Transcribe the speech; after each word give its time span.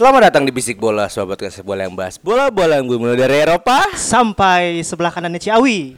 Selamat 0.00 0.32
datang 0.32 0.48
di 0.48 0.52
Bisik 0.56 0.80
Bola, 0.80 1.12
sobat 1.12 1.36
kasih 1.36 1.60
bola 1.60 1.84
yang 1.84 1.92
bahas 1.92 2.16
bola-bola 2.16 2.80
yang 2.80 2.88
gue 2.88 2.96
mulai 2.96 3.20
dari 3.20 3.44
Eropa. 3.44 3.84
sampai 3.92 4.80
sebelah 4.80 5.12
kanannya 5.12 5.36
Ciawi. 5.36 5.92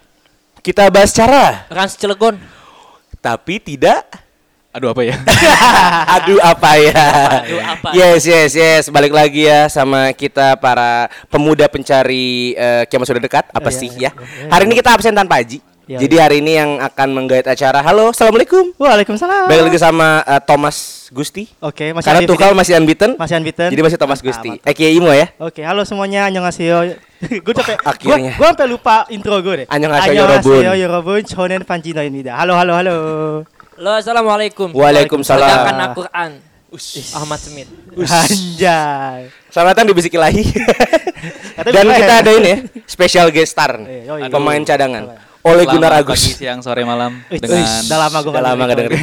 Kita 0.59 0.91
bahas 0.91 1.15
cara, 1.15 1.71
Rans 1.71 1.95
Cilegon. 1.95 2.35
tapi 3.23 3.63
tidak. 3.63 4.03
Aduh 4.75 4.91
apa 4.91 5.07
ya? 5.07 5.23
Aduh 6.19 6.43
apa 6.43 6.83
ya? 6.83 6.99
Aduh, 7.47 7.63
apa? 7.63 7.89
Yes 7.95 8.27
yes 8.27 8.53
yes, 8.59 8.85
balik 8.91 9.15
lagi 9.15 9.47
ya 9.47 9.71
sama 9.71 10.11
kita 10.11 10.59
para 10.59 11.07
pemuda 11.31 11.71
pencari 11.71 12.59
eh, 12.59 12.83
kiamat 12.91 13.07
sudah 13.07 13.23
dekat. 13.23 13.55
Apa 13.55 13.71
iya, 13.71 13.79
sih 13.79 13.91
iya, 14.03 14.11
ya? 14.11 14.51
Hari 14.51 14.67
ini 14.67 14.75
kita 14.83 14.99
absen 14.99 15.15
tanpa 15.15 15.39
Haji. 15.39 15.63
Iya, 15.83 15.99
Jadi 15.99 16.15
hari 16.15 16.37
ini 16.39 16.55
yang 16.55 16.79
akan 16.79 17.09
menggait 17.11 17.43
acara. 17.43 17.83
Halo, 17.83 18.15
assalamualaikum. 18.15 18.71
Waalaikumsalam. 18.79 19.51
Balik 19.51 19.67
lagi 19.67 19.81
sama 19.83 20.23
eh, 20.23 20.39
Thomas 20.47 21.11
Gusti. 21.11 21.51
Oke, 21.59 21.91
masih 21.91 22.07
Karena. 22.07 22.23
Tuchel 22.23 22.55
masih 22.55 22.73
unbeaten. 22.79 23.11
Masih 23.19 23.35
unbeaten. 23.43 23.67
Jadi 23.75 23.83
masih 23.83 23.99
Thomas 23.99 24.23
Mantap, 24.23 24.31
Gusti. 24.31 24.51
mantap. 24.63 24.71
Aka 24.71 24.89
Imo 24.95 25.11
ya. 25.11 25.27
Oke, 25.43 25.67
halo 25.67 25.83
semuanya, 25.83 26.31
annyeonghaseyo. 26.31 26.95
gue 27.45 27.55
capek. 27.59 27.83
akhirnya. 27.83 28.33
Gue 28.39 28.47
sampai 28.47 28.69
lupa 28.71 29.11
intro 29.11 29.35
gue 29.43 29.55
deh. 29.63 29.67
Annyeonghaseyo, 29.67 30.23
Annyeonghaseyo, 30.23 30.71
Yorobun. 30.71 30.83
Yorobun, 30.87 31.23
Shonen 31.27 31.63
Fanjinoinida. 31.67 32.39
Halo, 32.39 32.55
halo, 32.55 32.79
halo. 32.79 32.97
Lo 33.75 33.91
assalamualaikum. 33.99 34.71
Waalaikumsalam. 34.71 35.43
Sedangkan 35.43 35.77
Al-Quran. 35.83 36.31
Ahmad 37.19 37.41
Smith. 37.43 37.69
Anjay. 37.99 39.29
Selamat 39.53 39.77
datang 39.77 39.85
di 39.91 39.93
Bisik 39.93 40.15
Ilahi. 40.17 40.41
Katanya 41.59 41.75
Dan 41.77 41.85
kita 41.93 42.15
ya. 42.17 42.23
ada 42.25 42.31
ini 42.33 42.49
ya, 42.49 42.57
special 42.89 43.27
guest 43.29 43.53
star. 43.53 43.77
Eh, 43.85 44.09
yoi. 44.09 44.33
Pemain 44.33 44.63
cadangan. 44.65 45.21
Oleh 45.43 45.67
Selamat 45.67 45.75
Gunnar 45.75 45.93
Pagi, 45.93 46.03
Agus. 46.07 46.21
siang, 46.39 46.59
sore, 46.63 46.83
malam 46.83 47.19
dengan 47.27 47.67
udah 47.83 47.99
lama 47.99 48.19
gue 48.21 48.31
Udah 48.31 48.45
lama 48.45 48.63
gak 48.63 48.77
dengerin. 48.79 49.01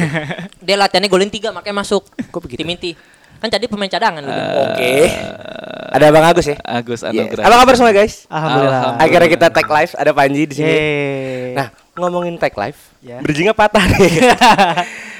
Dia 0.58 0.76
latihannya 0.78 1.08
golin 1.08 1.28
3 1.28 1.52
makanya 1.52 1.76
masuk. 1.76 2.08
Kok 2.08 2.40
begitu? 2.40 2.58
Tim 2.58 2.70
inti. 2.70 2.96
Kan 3.36 3.48
jadi 3.48 3.64
pemain 3.66 3.88
cadangan 3.88 4.20
lu. 4.20 4.32
Oke. 4.32 4.92
Ada 5.90 6.08
Bang 6.08 6.24
Agus 6.24 6.46
ya? 6.46 6.56
Agus 6.62 7.00
Iya. 7.02 7.12
Anugrah. 7.24 7.44
Apa 7.44 7.56
kabar 7.58 7.74
semua 7.74 7.92
guys? 7.92 8.24
Alhamdulillah. 8.26 8.72
Alhamdulillah. 8.72 9.04
Akhirnya 9.04 9.28
kita 9.28 9.46
tag 9.48 9.68
live 9.68 9.92
ada 9.94 10.10
Panji 10.12 10.42
di 10.44 10.54
sini. 10.54 10.68
Yeay. 10.68 11.52
Nah, 11.52 11.66
ngomongin 11.94 12.36
tag 12.36 12.52
live, 12.54 12.80
Ya. 13.00 13.16
bridgingnya 13.18 13.52
patah 13.52 13.84
nih. 13.90 14.12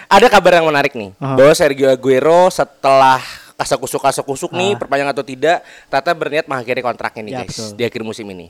ada 0.08 0.26
kabar 0.26 0.52
yang 0.56 0.66
menarik 0.66 0.92
nih, 0.92 1.12
Aha. 1.16 1.36
bahwa 1.36 1.52
Sergio 1.52 1.88
Aguero 1.88 2.48
setelah 2.48 3.20
kasak-kusuk 3.56 4.52
nih, 4.52 4.72
Ah. 4.72 4.78
perpanjang 4.78 5.08
atau 5.10 5.20
tidak, 5.20 5.60
ternyata 5.86 6.10
berniat 6.12 6.44
mengakhiri 6.44 6.80
kontraknya 6.80 7.22
nih 7.22 7.32
Ya, 7.34 7.38
guys 7.42 7.50
betul. 7.50 7.64
Hmm. 7.66 7.76
di 7.76 7.82
akhir 7.84 8.02
musim 8.02 8.26
ini. 8.26 8.48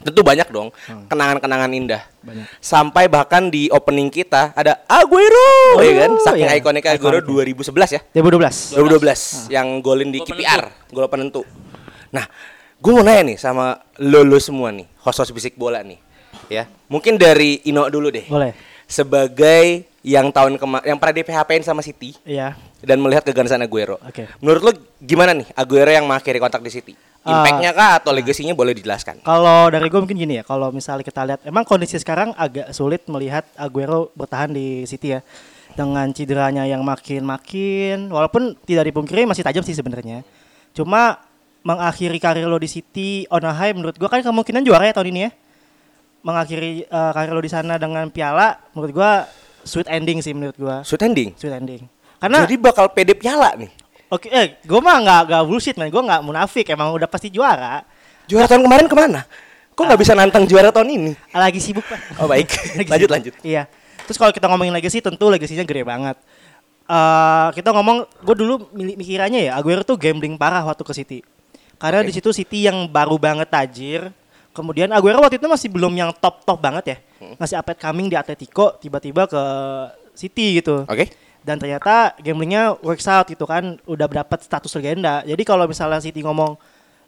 Tentu 0.00 0.24
banyak 0.24 0.48
dong 0.48 0.72
kenangan-kenangan 1.06 1.70
indah. 1.76 2.02
Sampai 2.56 3.04
bahkan 3.06 3.52
di 3.52 3.68
opening 3.68 4.08
kita 4.08 4.56
ada 4.56 4.80
Aguero, 4.88 5.76
Oh, 5.76 5.84
ya 5.84 6.08
kan? 6.08 6.12
Saking 6.24 6.48
iya. 6.48 6.56
ikonik 6.56 6.84
Aguero 6.88 7.20
Ikonik. 7.20 7.52
2011 7.60 7.96
ya. 7.96 8.00
2012. 8.16 8.80
2012 8.80 9.52
yang 9.52 9.68
golin 9.84 10.08
di 10.08 10.24
Gol 10.24 10.28
KPR, 10.32 10.62
gol 10.88 11.06
penentu. 11.12 11.44
Nah, 12.10 12.24
gue 12.80 12.92
mau 12.96 13.04
nanya 13.04 13.28
nih 13.28 13.36
sama 13.36 13.76
lolo 14.00 14.40
semua 14.40 14.72
nih, 14.72 14.88
host-host 15.04 15.36
bisik 15.36 15.54
bola 15.60 15.84
nih. 15.84 16.00
Ya, 16.48 16.66
mungkin 16.88 17.20
dari 17.20 17.60
Ino 17.68 17.86
dulu 17.92 18.08
deh. 18.08 18.24
Boleh. 18.26 18.56
Sebagai 18.90 19.86
yang 20.02 20.34
tahun 20.34 20.58
kemarin 20.58 20.82
yang 20.82 20.98
pernah 20.98 21.14
di 21.14 21.22
PHP-in 21.22 21.62
sama 21.62 21.78
City 21.78 22.16
Iya. 22.26 22.58
dan 22.82 22.98
melihat 22.98 23.22
keganasan 23.22 23.62
Aguero. 23.62 24.02
Oke. 24.02 24.26
Menurut 24.42 24.62
lo 24.66 24.72
gimana 24.98 25.30
nih 25.30 25.46
Aguero 25.54 25.94
yang 25.94 26.10
mengakhiri 26.10 26.42
kontrak 26.42 26.64
di 26.66 26.72
City? 26.74 26.92
Ah. 27.20 27.44
Impact-nya 27.44 27.70
kah 27.76 27.92
atau 28.00 28.10
legasinya 28.16 28.56
boleh 28.56 28.72
dijelaskan? 28.72 29.20
Kalau 29.20 29.68
dari 29.68 29.86
gue 29.92 30.00
mungkin 30.00 30.16
gini 30.16 30.40
ya, 30.40 30.44
kalau 30.44 30.72
misalnya 30.72 31.04
kita 31.04 31.20
lihat, 31.22 31.40
emang 31.44 31.68
kondisi 31.68 32.00
sekarang 32.00 32.32
agak 32.32 32.72
sulit 32.72 33.04
melihat 33.12 33.44
Aguero 33.60 34.08
bertahan 34.16 34.50
di 34.50 34.88
City 34.88 35.14
ya, 35.14 35.20
dengan 35.76 36.08
cederanya 36.16 36.64
yang 36.64 36.80
makin-makin, 36.80 38.08
walaupun 38.08 38.56
tidak 38.64 38.88
dipungkiri 38.88 39.28
masih 39.28 39.44
tajam 39.44 39.60
sih 39.60 39.76
sebenarnya. 39.76 40.24
Cuma 40.72 41.20
mengakhiri 41.60 42.16
karir 42.16 42.48
lo 42.48 42.56
di 42.56 42.72
City 42.72 43.28
on 43.28 43.44
a 43.44 43.52
high 43.52 43.76
menurut 43.76 44.00
gue 44.00 44.08
kan 44.08 44.24
kemungkinan 44.24 44.64
juara 44.64 44.88
ya 44.88 44.96
tahun 44.96 45.12
ini 45.12 45.20
ya. 45.28 45.30
Mengakhiri 46.20 46.84
eh, 46.84 47.10
karir 47.12 47.32
lo 47.32 47.40
di 47.40 47.48
sana 47.48 47.76
dengan 47.76 48.08
piala, 48.08 48.60
menurut 48.72 48.92
gue 48.92 49.10
sweet 49.62 49.88
ending 49.88 50.20
sih 50.20 50.32
menurut 50.32 50.52
gue, 50.54 50.76
Sweet 50.84 51.02
ending. 51.02 51.30
sweet 51.32 51.52
ending. 51.52 51.82
Karena 52.20 52.44
Jadi 52.44 52.56
bakal 52.56 52.92
pede 52.92 53.16
piala 53.16 53.56
nih. 53.56 53.72
oke, 54.06 54.28
eh, 54.28 54.60
gue 54.60 54.80
mah 54.80 55.00
nggak 55.00 55.20
nggak 55.26 55.42
bullshit 55.44 55.76
man, 55.76 55.88
gue 55.88 56.02
nggak 56.02 56.20
munafik, 56.20 56.66
emang 56.68 56.92
udah 56.92 57.08
pasti 57.08 57.32
juara. 57.32 57.80
Juara 58.28 58.44
tahun 58.44 58.62
kemarin 58.62 58.84
ke 58.84 58.94
mana? 58.94 59.24
Kok 59.72 59.84
nggak 59.86 60.00
bisa 60.00 60.12
nantang 60.12 60.44
juara 60.44 60.68
tahun 60.68 60.88
ini? 60.92 61.12
Lagi 61.32 61.56
sibuk 61.56 61.84
pak. 61.88 62.20
Oh 62.20 62.28
baik, 62.28 62.52
lanjut 62.92 63.08
sibuk. 63.08 63.10
lanjut. 63.16 63.34
Iya. 63.40 63.64
Terus 64.04 64.18
kalau 64.18 64.32
kita 64.34 64.44
ngomongin 64.44 64.74
legacy 64.74 65.00
tentu 65.00 65.24
legasinya 65.32 65.64
gede 65.64 65.86
banget. 65.86 66.20
Eh 66.84 67.48
kita 67.54 67.70
ngomong, 67.70 68.04
gue 68.20 68.34
dulu 68.36 68.68
mikirannya 68.74 69.48
ya 69.48 69.52
Aguero 69.56 69.80
tuh 69.80 69.96
gambling 69.96 70.36
parah 70.36 70.60
waktu 70.66 70.82
ke 70.82 70.92
City. 70.92 71.18
Karena 71.80 72.04
di 72.04 72.12
situ 72.12 72.28
City 72.28 72.68
yang 72.68 72.84
baru 72.84 73.16
banget 73.16 73.48
tajir. 73.48 74.12
Kemudian 74.50 74.90
Aguero 74.90 75.22
waktu 75.22 75.38
itu 75.38 75.46
masih 75.46 75.70
belum 75.70 75.94
yang 75.94 76.10
top 76.18 76.42
top 76.42 76.58
banget 76.58 76.84
ya. 76.84 76.96
Hmm. 77.22 77.34
Masih 77.38 77.54
up 77.54 77.70
and 77.70 77.78
coming 77.78 78.06
di 78.10 78.16
Atletico, 78.18 78.74
tiba-tiba 78.82 79.30
ke 79.30 79.42
City 80.18 80.58
gitu. 80.58 80.82
Oke. 80.90 81.06
Dan 81.40 81.56
ternyata 81.56 82.12
gamblingnya 82.20 82.76
works 82.84 83.08
out 83.08 83.30
gitu 83.30 83.46
kan, 83.48 83.78
udah 83.88 84.06
dapat 84.10 84.44
status 84.44 84.74
legenda. 84.76 85.24
Jadi 85.24 85.42
kalau 85.46 85.64
misalnya 85.64 86.02
City 86.02 86.20
ngomong 86.20 86.58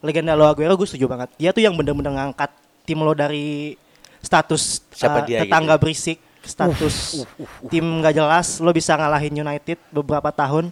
legenda 0.01 0.33
lo 0.39 0.47
Aguero, 0.49 0.79
gue 0.79 0.87
setuju 0.89 1.11
banget. 1.11 1.29
Dia 1.37 1.51
tuh 1.53 1.61
yang 1.61 1.75
bener-bener 1.77 2.15
ngangkat 2.15 2.51
tim 2.87 2.99
lo 3.03 3.13
dari 3.13 3.75
status 4.23 4.83
Siapa 4.95 5.23
uh, 5.23 5.27
dia 5.27 5.43
gitu 5.43 5.51
tetangga 5.51 5.75
ya? 5.77 5.81
berisik, 5.83 6.19
status 6.47 7.27
tim 7.71 7.85
nggak 8.03 8.15
jelas, 8.15 8.63
lo 8.63 8.71
bisa 8.71 8.95
ngalahin 8.95 9.35
United 9.35 9.79
beberapa 9.91 10.31
tahun. 10.31 10.71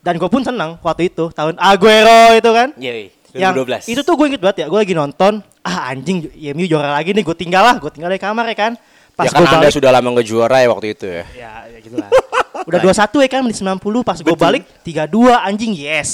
Dan 0.00 0.16
gue 0.16 0.30
pun 0.32 0.42
senang 0.42 0.80
waktu 0.82 1.12
itu 1.12 1.30
tahun 1.30 1.54
Aguero 1.60 2.34
itu 2.34 2.50
kan. 2.50 2.68
Iya, 2.74 3.12
Yang 3.30 3.52
2012. 3.86 3.92
itu 3.94 4.00
tuh 4.02 4.14
gue 4.18 4.26
inget 4.26 4.42
banget 4.42 4.56
ya, 4.64 4.66
gue 4.66 4.80
lagi 4.80 4.94
nonton, 4.96 5.32
ah 5.60 5.92
anjing 5.92 6.28
MU 6.56 6.64
juara 6.66 6.96
lagi 6.96 7.12
nih, 7.12 7.24
gue 7.24 7.36
tinggal 7.36 7.62
lah, 7.64 7.76
gue 7.76 7.90
tinggal 7.92 8.10
dari 8.12 8.22
kamar 8.22 8.44
ya 8.48 8.56
kan. 8.56 8.72
Pas 9.16 9.28
ya 9.28 9.36
kan 9.36 9.42
gue 9.44 9.48
Anda 9.52 9.68
balik, 9.68 9.74
sudah 9.76 9.90
lama 9.92 10.08
nggak 10.16 10.26
juara 10.26 10.56
ya 10.64 10.68
waktu 10.72 10.86
itu 10.96 11.06
ya. 11.06 11.24
ya, 11.36 11.52
ya 11.68 11.78
gitu 11.84 11.96
lah. 12.00 12.10
Udah 12.68 12.78
21 12.80 13.24
ya 13.24 13.28
kan 13.28 13.40
di 13.44 13.56
90 13.56 14.04
pas 14.04 14.16
gue 14.20 14.36
balik 14.36 14.62
32 14.84 15.48
anjing 15.48 15.72
yes. 15.76 16.10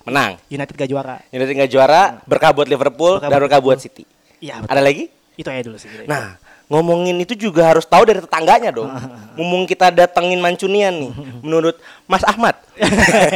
Menang. 0.00 0.40
United 0.48 0.72
gak 0.72 0.88
juara. 0.88 1.20
United 1.28 1.52
nggak 1.60 1.70
juara, 1.70 2.24
berkah 2.24 2.56
buat 2.56 2.64
Liverpool 2.64 3.20
Berkah 3.20 3.28
dan 3.28 3.36
berkah 3.36 3.60
buat 3.60 3.76
City. 3.76 4.08
Iya 4.40 4.64
Ada 4.64 4.80
lagi? 4.80 5.12
Itu 5.36 5.48
aja 5.52 5.60
dulu 5.60 5.76
sih. 5.76 5.92
Nah, 6.08 6.39
ngomongin 6.70 7.18
itu 7.18 7.34
juga 7.34 7.74
harus 7.74 7.82
tahu 7.82 8.06
dari 8.06 8.22
tetangganya 8.22 8.70
dong. 8.70 8.86
Ngomong 9.36 9.66
kita 9.66 9.90
datengin 9.90 10.38
Mancunian 10.38 10.94
nih, 10.94 11.12
menurut 11.44 11.76
Mas 12.06 12.22
Ahmad. 12.22 12.54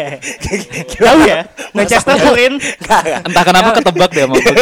Tahu 0.94 1.18
ya? 1.26 1.44
Manchester 1.74 2.14
Turin. 2.16 2.56
Entah 3.26 3.44
kenapa 3.44 3.74
ketebak 3.76 4.10
deh 4.14 4.24
sama 4.24 4.36
gue. 4.38 4.56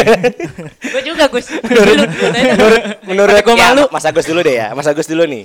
Gue 0.80 1.02
juga 1.04 1.24
Gus. 1.28 1.46
Nanya. 1.52 2.54
menurut 2.56 2.82
menurut 3.04 3.34
Gue 3.44 3.54
ya, 3.54 3.70
malu. 3.76 3.82
Mas 3.92 4.04
Agus 4.08 4.26
dulu 4.26 4.40
deh 4.40 4.56
ya. 4.56 4.72
Mas 4.72 4.88
Agus 4.88 5.06
dulu 5.06 5.28
nih. 5.28 5.44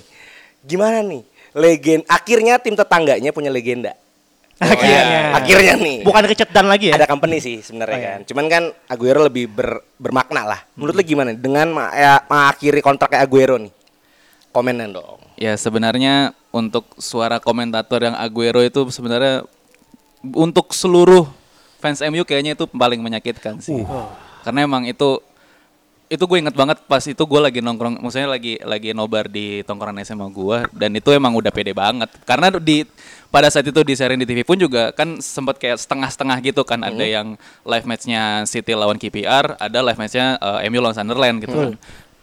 Gimana 0.64 1.04
nih? 1.04 1.22
Legend 1.58 2.04
akhirnya 2.08 2.58
tim 2.64 2.74
tetangganya 2.80 3.36
punya 3.36 3.52
legenda. 3.52 3.94
Akhirnya. 4.58 5.38
Akhirnya 5.38 5.74
nih. 5.78 5.98
Bukan 6.02 6.24
Richard 6.26 6.50
Dan 6.50 6.66
lagi 6.66 6.90
ya? 6.90 6.98
Ada 6.98 7.06
company 7.06 7.38
sih 7.38 7.62
sebenarnya 7.62 7.94
Oh, 7.94 8.02
iya. 8.02 8.10
kan. 8.10 8.20
Cuman 8.26 8.46
kan 8.50 8.64
Aguero 8.90 9.22
lebih 9.22 9.46
ber- 9.48 9.86
bermakna 9.98 10.42
lah. 10.44 10.60
Menurut 10.74 10.98
lu 10.98 11.04
gimana 11.04 11.30
dengan 11.32 11.68
ya, 11.94 12.26
mengakhiri 12.26 12.82
kontraknya 12.82 13.22
Aguero 13.22 13.62
nih? 13.62 13.74
Komenan 14.50 14.90
dong. 14.90 15.22
Ya 15.38 15.54
sebenarnya 15.54 16.34
untuk 16.50 16.90
suara 16.98 17.38
komentator 17.38 18.02
yang 18.02 18.18
Aguero 18.18 18.66
itu 18.66 18.82
sebenarnya 18.90 19.46
untuk 20.26 20.74
seluruh 20.74 21.30
fans 21.78 22.02
MU 22.02 22.26
kayaknya 22.26 22.58
itu 22.58 22.66
paling 22.66 22.98
menyakitkan 22.98 23.62
sih. 23.62 23.86
Karena 24.42 24.66
emang 24.66 24.90
itu 24.90 25.22
itu 26.08 26.24
gue 26.24 26.38
inget 26.40 26.56
banget 26.56 26.80
pas 26.88 27.04
itu 27.04 27.20
gue 27.20 27.42
lagi 27.44 27.60
nongkrong, 27.60 28.00
maksudnya 28.00 28.32
lagi 28.32 28.56
lagi 28.64 28.96
nobar 28.96 29.28
di 29.28 29.60
tongkrongan 29.68 30.04
SMA 30.08 30.28
gue 30.32 30.58
dan 30.72 30.92
itu 30.96 31.12
emang 31.12 31.36
udah 31.36 31.52
pede 31.52 31.76
banget. 31.76 32.08
Karena 32.24 32.48
di 32.56 32.88
pada 33.28 33.52
saat 33.52 33.68
itu 33.68 33.84
di 33.84 33.92
di 33.92 34.26
TV 34.26 34.48
pun 34.48 34.56
juga 34.56 34.96
kan 34.96 35.20
sempat 35.20 35.60
kayak 35.60 35.76
setengah-setengah 35.76 36.38
gitu 36.48 36.64
kan 36.64 36.80
ada 36.80 37.04
yang 37.04 37.36
live 37.68 37.86
matchnya 37.86 38.48
City 38.48 38.72
lawan 38.72 38.96
KPR, 38.96 39.60
ada 39.60 39.80
live 39.84 40.00
matchnya 40.00 40.40
eh, 40.40 40.72
MU 40.72 40.80
lawan 40.80 40.96
Sunderland 40.96 41.44
gitu 41.44 41.56
kan. 41.56 41.72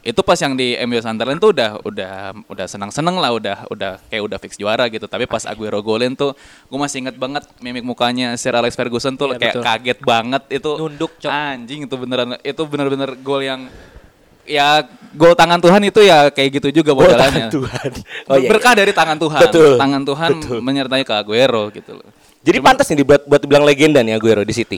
Itu 0.05 0.21
pas 0.21 0.37
yang 0.37 0.53
di 0.53 0.77
MU 0.85 1.01
Sunderland 1.01 1.41
tuh 1.41 1.57
udah 1.57 1.81
udah 1.81 2.15
udah 2.45 2.67
senang-seneng 2.69 3.17
lah 3.17 3.33
udah 3.33 3.57
udah 3.73 3.97
kayak 4.13 4.23
udah 4.29 4.37
fix 4.37 4.61
juara 4.61 4.85
gitu 4.93 5.09
tapi 5.09 5.25
pas 5.25 5.49
Aguero 5.49 5.81
golin 5.81 6.13
tuh 6.13 6.37
gue 6.69 6.79
masih 6.79 7.09
inget 7.09 7.17
banget 7.17 7.49
mimik 7.59 7.81
mukanya 7.81 8.37
Sir 8.37 8.53
Alex 8.53 8.77
Ferguson 8.77 9.17
tuh 9.17 9.33
Iya, 9.33 9.41
kayak 9.41 9.55
betul. 9.57 9.65
kaget 9.65 9.99
banget 10.05 10.43
itu 10.53 10.71
Nunduk, 10.77 11.13
Cok. 11.17 11.33
anjing 11.33 11.81
itu 11.89 11.95
beneran 11.97 12.37
itu 12.45 12.63
bener-bener 12.69 13.17
gol 13.25 13.41
yang 13.41 13.65
ya 14.45 14.85
gol 15.17 15.33
tangan 15.33 15.57
Tuhan 15.57 15.81
itu 15.89 16.01
ya 16.05 16.29
kayak 16.29 16.61
gitu 16.61 16.85
juga 16.85 16.93
modelannya 16.93 17.49
tangan 17.49 17.55
Tuhan. 17.57 17.91
Oh, 18.29 18.37
iya, 18.37 18.49
berkah 18.53 18.73
iya. 18.77 18.81
dari 18.85 18.93
tangan 18.93 19.17
Tuhan 19.17 19.41
Betul, 19.49 19.73
tangan 19.81 20.03
Tuhan 20.05 20.31
betul. 20.37 20.59
menyertai 20.61 21.03
ke 21.09 21.13
Aguero 21.17 21.73
gitu 21.73 21.97
loh 21.97 22.09
Jadi 22.45 22.61
pantas 22.61 22.85
nih 22.93 23.01
dibuat 23.01 23.25
buat 23.25 23.41
dibilang 23.41 23.65
legenda 23.65 24.05
nih 24.05 24.21
Aguero 24.21 24.45
di 24.45 24.53
City. 24.53 24.77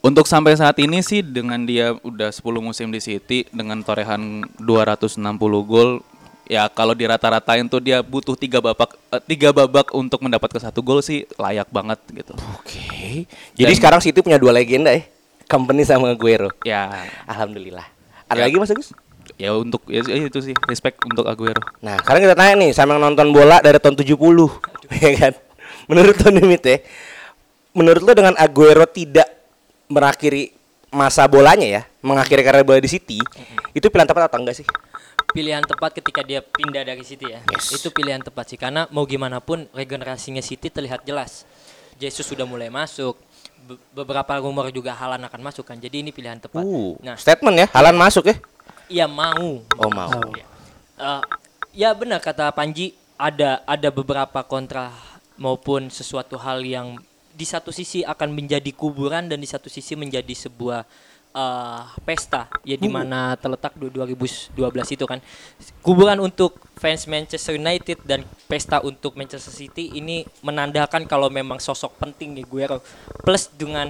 Untuk 0.00 0.24
sampai 0.24 0.56
saat 0.56 0.80
ini 0.80 1.04
sih 1.04 1.20
dengan 1.20 1.60
dia 1.62 1.92
udah 2.00 2.32
10 2.32 2.40
musim 2.58 2.88
di 2.88 3.04
City 3.04 3.44
dengan 3.52 3.84
torehan 3.84 4.40
260 4.56 5.20
gol 5.68 6.00
ya 6.48 6.66
kalau 6.66 6.96
dirata-ratain 6.96 7.68
tuh 7.68 7.78
dia 7.78 8.00
butuh 8.00 8.34
tiga 8.34 8.58
babak 8.58 8.96
eh, 9.12 9.22
tiga 9.22 9.52
babak 9.52 9.92
untuk 9.92 10.18
mendapat 10.18 10.50
ke 10.50 10.58
satu 10.58 10.80
gol 10.80 10.98
sih 10.98 11.28
layak 11.36 11.68
banget 11.68 12.00
gitu. 12.10 12.32
Oke. 12.56 13.28
Jadi 13.54 13.70
Dan- 13.70 13.78
sekarang 13.78 14.00
City 14.00 14.18
punya 14.18 14.40
dua 14.40 14.50
legenda 14.50 14.88
ya. 14.90 15.04
Company 15.44 15.84
sama 15.84 16.10
Aguero. 16.10 16.48
Ya 16.64 16.88
Alhamdulillah. 17.28 17.84
Ada 18.26 18.40
Ya. 18.40 18.44
lagi 18.48 18.56
Mas 18.56 18.72
Agus? 18.72 18.90
ya 19.38 19.54
untuk 19.54 19.86
ya 19.86 20.02
itu 20.02 20.40
sih 20.42 20.56
respect 20.66 20.98
untuk 21.06 21.22
Aguero. 21.24 21.62
Nah, 21.80 22.00
sekarang 22.02 22.24
kita 22.24 22.34
tanya 22.34 22.54
nih 22.58 22.70
sama 22.72 22.96
yang 22.96 23.04
nonton 23.04 23.30
bola 23.30 23.60
dari 23.60 23.78
tahun 23.78 23.94
70. 23.94 24.16
ya 25.06 25.10
kan? 25.16 25.32
Menurut 25.86 26.16
lo 26.18 26.28
nih 26.30 26.44
Mit, 26.44 26.62
ya, 26.62 26.76
menurut 27.72 28.02
lo 28.02 28.12
dengan 28.12 28.34
Aguero 28.36 28.84
tidak 28.84 29.26
berakhiri 29.90 30.54
masa 30.94 31.26
bolanya 31.26 31.66
ya, 31.66 31.82
mengakhiri 32.00 32.42
karir 32.46 32.62
bola 32.62 32.78
di 32.78 32.86
City, 32.90 33.18
itu 33.74 33.86
pilihan 33.90 34.06
tepat 34.06 34.30
atau 34.30 34.38
enggak 34.38 34.62
sih? 34.62 34.66
pilihan 35.30 35.62
tepat 35.62 35.94
ketika 35.94 36.26
dia 36.26 36.42
pindah 36.42 36.82
dari 36.82 37.06
City 37.06 37.30
ya. 37.30 37.38
Yes. 37.54 37.70
Itu 37.70 37.94
pilihan 37.94 38.18
tepat 38.18 38.50
sih 38.50 38.58
karena 38.58 38.90
mau 38.90 39.06
gimana 39.06 39.38
pun 39.38 39.62
regenerasinya 39.70 40.42
City 40.42 40.68
terlihat 40.68 41.06
jelas. 41.06 41.46
Jesus 42.02 42.26
sudah 42.26 42.42
mulai 42.42 42.66
masuk. 42.66 43.14
Be- 43.62 43.78
beberapa 43.94 44.42
rumor 44.42 44.74
juga 44.74 44.90
Halan 44.90 45.22
akan 45.22 45.40
masuk 45.46 45.68
kan. 45.70 45.78
Jadi 45.78 46.02
ini 46.02 46.10
pilihan 46.10 46.40
tepat. 46.42 46.66
Uh, 46.66 46.98
Nah, 46.98 47.14
statement 47.14 47.56
ya, 47.62 47.66
Halan 47.70 47.94
masuk 47.94 48.26
ya. 48.26 48.36
ia 48.90 49.06
mau. 49.06 49.62
Oh, 49.78 49.90
mau. 49.94 50.18
Ya. 50.34 50.46
Eh, 50.98 51.22
ya 51.78 51.94
benar 51.94 52.18
kata 52.18 52.50
Panji 52.50 52.98
ada 53.14 53.62
ada 53.62 53.88
beberapa 53.94 54.42
kontra 54.42 54.90
maupun 55.38 55.94
sesuatu 55.94 56.34
hal 56.42 56.58
yang 56.66 56.98
di 57.40 57.48
satu 57.48 57.72
sisi 57.72 58.04
akan 58.04 58.36
menjadi 58.36 58.68
kuburan 58.76 59.24
dan 59.24 59.40
di 59.40 59.48
satu 59.48 59.72
sisi 59.72 59.96
menjadi 59.96 60.36
sebuah 60.36 60.84
eh, 61.32 61.82
pesta. 62.04 62.52
Ya 62.68 62.76
di 62.76 62.92
mana 62.92 63.32
terletak 63.40 63.72
du- 63.80 63.88
2012 63.88 64.52
itu 64.92 65.04
kan. 65.08 65.24
Kuburan 65.80 66.20
untuk 66.20 66.60
fans 66.76 67.08
Manchester 67.08 67.56
United 67.56 68.04
dan 68.04 68.28
pesta 68.44 68.84
untuk 68.84 69.16
Manchester 69.16 69.56
City 69.56 69.96
ini 69.96 70.28
menandakan 70.44 71.08
kalau 71.08 71.32
memang 71.32 71.56
sosok 71.56 71.96
penting 71.96 72.36
nih 72.36 72.44
Guero 72.44 72.84
plus 73.24 73.48
dengan 73.56 73.88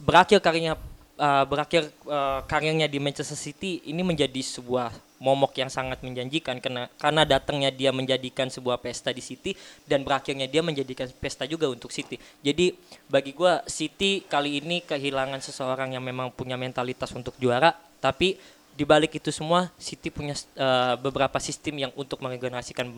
berakhir 0.00 0.44
karirnya 0.44 0.76
uh, 1.20 1.44
berakhir 1.44 1.92
uh, 2.08 2.40
karirnya 2.48 2.88
di 2.88 2.98
Manchester 2.98 3.38
City 3.38 3.84
ini 3.86 4.00
menjadi 4.00 4.40
sebuah 4.40 4.90
momok 5.22 5.54
yang 5.62 5.70
sangat 5.70 6.02
menjanjikan 6.02 6.58
karena 6.58 6.90
karena 6.98 7.22
datangnya 7.22 7.70
dia 7.70 7.94
menjadikan 7.94 8.50
sebuah 8.50 8.82
pesta 8.82 9.14
di 9.14 9.22
City 9.22 9.54
dan 9.86 10.02
berakhirnya 10.02 10.50
dia 10.50 10.66
menjadikan 10.66 11.06
pesta 11.22 11.46
juga 11.46 11.70
untuk 11.70 11.94
City. 11.94 12.18
Jadi 12.42 12.74
bagi 13.06 13.30
gua 13.30 13.62
City 13.70 14.26
kali 14.26 14.58
ini 14.58 14.82
kehilangan 14.82 15.38
seseorang 15.38 15.94
yang 15.94 16.02
memang 16.02 16.34
punya 16.34 16.58
mentalitas 16.58 17.14
untuk 17.14 17.38
juara 17.38 17.70
tapi 18.02 18.34
di 18.72 18.88
balik 18.88 19.20
itu 19.20 19.28
semua 19.28 19.68
City 19.76 20.08
punya 20.08 20.32
uh, 20.56 20.96
beberapa 20.96 21.36
sistem 21.38 21.86
yang 21.86 21.92
untuk 21.92 22.18
meregenerasikan 22.24 22.88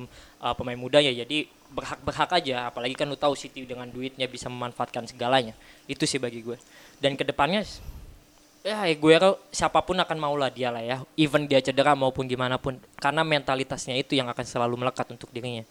uh, 0.41 0.55
pemain 0.55 0.79
mudanya. 0.79 1.11
Jadi 1.11 1.51
berhak-berhak 1.75 2.31
aja 2.41 2.71
apalagi 2.71 2.95
kan 2.95 3.11
lu 3.11 3.19
tahu 3.19 3.35
City 3.37 3.67
dengan 3.69 3.91
duitnya 3.91 4.25
bisa 4.31 4.49
memanfaatkan 4.49 5.05
segalanya. 5.11 5.53
Itu 5.85 6.09
sih 6.09 6.23
bagi 6.23 6.41
gue 6.41 6.57
dan 7.03 7.19
ke 7.19 7.27
depannya 7.27 7.67
ya 8.65 8.89
Aguero 8.89 9.45
siapa 9.53 9.85
pun 9.85 10.01
akan 10.01 10.17
mau 10.17 10.33
lah 10.35 10.49
dia 10.49 10.73
lah 10.73 10.81
ya 10.81 10.97
even 11.21 11.45
dia 11.45 11.61
cedera 11.61 11.93
maupun 11.93 12.25
gimana 12.25 12.57
pun 12.57 12.81
karena 12.97 13.21
mentalitasnya 13.21 13.93
itu 14.01 14.17
yang 14.17 14.27
akan 14.33 14.43
selalu 14.43 14.81
melekat 14.81 15.05
untuk 15.13 15.29
dirinya 15.29 15.63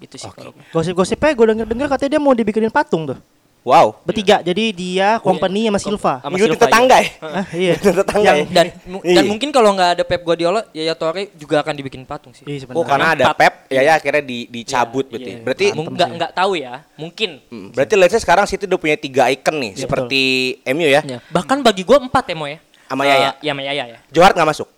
itu 0.00 0.16
sih 0.20 0.28
kalau 0.28 0.52
gue. 0.52 0.64
Gosip-gosipnya 0.72 1.32
gue 1.32 1.46
denger-denger 1.56 1.86
katanya 1.88 2.10
dia 2.16 2.20
mau 2.20 2.36
dibikinin 2.36 2.72
patung 2.72 3.08
tuh. 3.08 3.18
Wow. 3.66 3.98
Bertiga. 4.06 4.46
Jadi 4.46 4.70
dia, 4.70 5.18
company 5.18 5.66
sama 5.66 5.82
Silva. 5.82 6.14
Sama 6.22 6.38
Silva, 6.38 6.54
tetangga 6.54 6.96
ya. 7.02 7.10
Ah, 7.36 7.46
iya. 7.50 7.74
Tetangga 7.74 8.30
Yang- 8.30 8.38
ya. 8.38 8.54
dan 8.54 8.66
dan 8.94 9.02
Iya. 9.02 9.22
mungkin 9.26 9.50
kalau 9.50 9.74
nggak 9.74 9.90
ada 9.98 10.02
Pep 10.06 10.22
Guardiola 10.22 10.62
Yaya 10.70 10.94
Toure 10.94 11.34
juga 11.34 11.66
akan 11.66 11.74
dibikin 11.74 12.06
patung 12.06 12.30
sih 12.30 12.46
Iya, 12.46 12.62
sebenarnya. 12.62 12.78
Oh, 12.78 12.86
karena 12.86 13.06
ada. 13.12 13.24
Pep, 13.34 13.66
ya 13.66 13.82
ya 13.82 13.92
akhirnya 13.98 14.22
di, 14.22 14.46
dicabut 14.46 15.10
berarti. 15.10 15.30
Iya. 15.34 15.42
Berarti 15.42 15.66
nggak 15.74 16.08
nggak 16.14 16.32
tahu 16.32 16.52
ya 16.54 16.86
mungkin 16.94 17.42
Hmm, 17.50 17.74
Berarti 17.74 17.94
let's 17.98 18.14
say 18.14 18.22
sekarang 18.22 18.46
City 18.46 18.64
udah 18.64 18.78
punya 18.78 18.94
tiga 18.94 19.26
icon 19.26 19.58
nih, 19.58 19.72
Iya, 19.74 19.82
seperti 19.82 20.22
MU 20.70 20.86
ya. 20.86 21.02
Bahkan 21.26 21.58
bagi 21.60 21.82
gue 21.82 21.98
empat 21.98 22.24
ya 22.30 22.36
mo 22.38 22.46
ya 22.46 22.62
Sama 22.86 23.02
Eh, 23.02 23.10
Yaya? 23.10 23.30
ya 23.42 23.50
sama 23.50 23.62
Yaya 23.66 23.84
ya 23.88 23.98
Johar 24.14 24.30
nggak 24.30 24.46
masuk. 24.46 24.68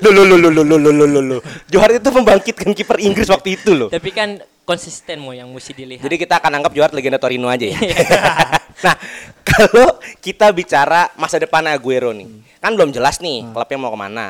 Loh, 0.00 0.12
loh, 0.12 0.24
loh, 0.24 0.38
loh, 0.38 0.50
loh, 0.50 0.64
loh, 0.64 0.78
loh, 0.78 0.92
loh, 0.92 1.08
loh, 1.08 1.22
loh. 1.22 1.40
Johar 1.66 1.90
itu 1.92 2.08
membangkitkan 2.08 2.70
kiper 2.72 2.98
Inggris 2.98 3.28
waktu 3.28 3.56
itu 3.56 3.72
loh. 3.72 3.88
tapi 3.88 4.10
kan 4.10 4.36
konsisten 4.64 5.20
mo 5.20 5.30
yang 5.30 5.44
mesti 5.46 5.72
dilihat 5.72 6.00
Jadi 6.00 6.16
kita 6.16 6.40
akan 6.40 6.56
anggap 6.56 6.72
Johar 6.72 6.90
legenda 6.90 7.16
Torino 7.16 7.48
aja 7.48 7.64
ya. 7.64 7.76
nah, 8.84 8.96
kalau 9.42 9.96
kita 10.18 10.48
bicara 10.50 11.12
masa 11.14 11.36
depan 11.36 11.64
Aguero 11.66 12.10
nih, 12.10 12.28
kan 12.58 12.72
belum 12.72 12.90
jelas 12.90 13.20
nih 13.20 13.44
klubnya 13.50 13.76
mau 13.76 13.92
ke 13.92 13.98
mana. 13.98 14.26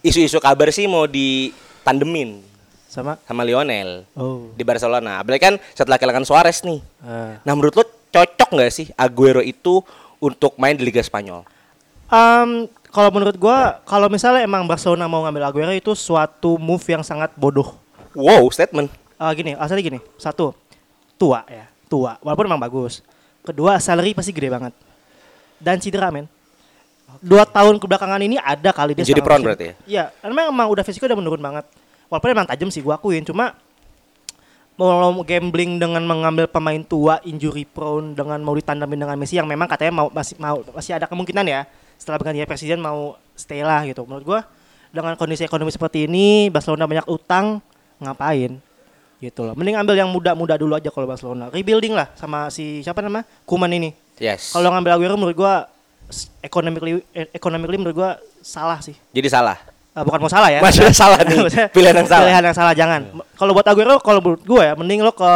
Isu-isu 0.00 0.38
kabar 0.38 0.70
sih 0.70 0.86
mau 0.86 1.06
ditandemin 1.06 2.42
Sama. 2.86 3.18
sama 3.22 3.42
Lionel 3.42 4.06
Oh. 4.14 4.50
di 4.54 4.62
Barcelona. 4.62 5.18
Apalagi 5.18 5.42
kan 5.42 5.54
setelah 5.70 5.96
kehilangan 5.96 6.24
Suarez 6.24 6.62
nih. 6.62 6.78
Eh. 7.02 7.34
Nah, 7.42 7.52
menurut 7.54 7.74
lo 7.74 7.84
cocok 8.08 8.48
nggak 8.54 8.70
sih 8.70 8.86
Aguero 8.94 9.40
itu 9.40 9.82
untuk 10.16 10.54
main 10.56 10.74
di 10.74 10.82
Liga 10.82 11.02
Spanyol? 11.02 11.42
Um, 12.06 12.70
kalau 12.96 13.12
menurut 13.12 13.36
gua, 13.36 13.84
kalau 13.84 14.08
misalnya 14.08 14.40
emang 14.40 14.64
Barcelona 14.64 15.04
mau 15.04 15.20
ngambil 15.28 15.52
Aguero 15.52 15.68
itu 15.76 15.92
suatu 15.92 16.56
move 16.56 16.80
yang 16.88 17.04
sangat 17.04 17.28
bodoh. 17.36 17.76
Wow, 18.16 18.48
statement. 18.48 18.88
Ah 19.20 19.28
gini, 19.36 19.52
asalnya 19.52 19.84
gini. 19.84 20.00
Satu, 20.16 20.56
tua 21.20 21.44
ya, 21.44 21.68
tua. 21.92 22.16
Walaupun 22.24 22.48
emang 22.48 22.56
bagus. 22.56 23.04
Kedua, 23.44 23.76
salary 23.84 24.16
pasti 24.16 24.32
gede 24.32 24.48
banget. 24.48 24.72
Dan 25.60 25.76
cedera 25.76 26.08
men. 26.08 26.24
Dua 27.20 27.44
tahun 27.44 27.76
kebelakangan 27.76 28.16
ini 28.24 28.40
ada 28.40 28.72
kali 28.72 28.96
dia 28.96 29.04
Jadi 29.04 29.20
musim. 29.20 29.44
berarti 29.44 29.64
ya? 29.68 29.74
Iya, 29.84 30.04
emang 30.24 30.48
emang 30.48 30.68
udah 30.72 30.80
fisiknya 30.80 31.12
udah 31.12 31.20
menurun 31.20 31.42
banget. 31.44 31.68
Walaupun 32.08 32.32
emang 32.32 32.48
tajam 32.48 32.72
sih 32.72 32.80
gua 32.80 32.96
akuin, 32.96 33.28
cuma 33.28 33.60
mau 34.80 35.12
mau 35.12 35.20
gambling 35.20 35.76
dengan 35.76 36.00
mengambil 36.00 36.48
pemain 36.48 36.80
tua 36.80 37.20
injury 37.28 37.68
prone 37.68 38.16
dengan 38.16 38.40
mau 38.40 38.56
ditandamin 38.56 39.04
dengan 39.04 39.16
Messi 39.20 39.36
yang 39.36 39.44
memang 39.44 39.68
katanya 39.68 39.92
mau 40.00 40.08
masih 40.08 40.36
mau 40.40 40.64
masih 40.72 40.96
ada 40.96 41.04
kemungkinan 41.04 41.44
ya 41.44 41.68
setelah 41.96 42.16
berganti 42.16 42.44
presiden 42.44 42.78
mau 42.78 43.14
stay 43.32 43.60
lah 43.60 43.84
gitu. 43.84 44.04
Menurut 44.04 44.24
gua 44.24 44.40
dengan 44.88 45.12
kondisi 45.14 45.44
ekonomi 45.44 45.68
seperti 45.68 46.08
ini 46.08 46.48
Barcelona 46.48 46.88
banyak 46.88 47.06
utang 47.06 47.60
ngapain 47.98 48.56
gitu 49.18 49.40
loh. 49.42 49.54
Mending 49.56 49.76
ambil 49.76 49.96
yang 49.96 50.08
muda-muda 50.08 50.54
dulu 50.56 50.76
aja 50.76 50.88
kalau 50.88 51.04
Barcelona. 51.04 51.48
Rebuilding 51.48 51.96
lah 51.96 52.12
sama 52.14 52.48
si 52.48 52.80
siapa 52.80 53.00
nama? 53.00 53.24
Kuman 53.44 53.68
ini. 53.72 53.92
Yes. 54.16 54.52
Kalau 54.52 54.72
ngambil 54.72 54.96
Aguero 54.96 55.14
menurut 55.16 55.36
gua 55.36 55.68
economically 56.40 57.02
eh, 57.12 57.28
economically 57.32 57.76
menurut 57.76 57.96
gua 57.96 58.10
salah 58.40 58.78
sih. 58.80 58.94
Jadi 59.12 59.28
salah. 59.28 59.56
Eh, 59.96 60.04
bukan 60.04 60.20
mau 60.20 60.30
salah 60.30 60.52
ya. 60.52 60.60
Maksudnya 60.60 60.92
salah 60.92 61.18
nih. 61.24 61.36
Pilihan 61.76 61.96
yang 61.96 62.08
salah. 62.08 62.24
Pilihan 62.24 62.44
yang 62.44 62.56
salah 62.56 62.72
jangan. 62.76 63.00
M- 63.10 63.26
Kalau 63.34 63.52
buat 63.56 63.66
Aguero 63.66 63.96
kalau 63.98 64.20
menurut 64.20 64.44
gue 64.44 64.62
ya 64.62 64.72
mending 64.76 65.00
lo 65.00 65.12
ke 65.12 65.32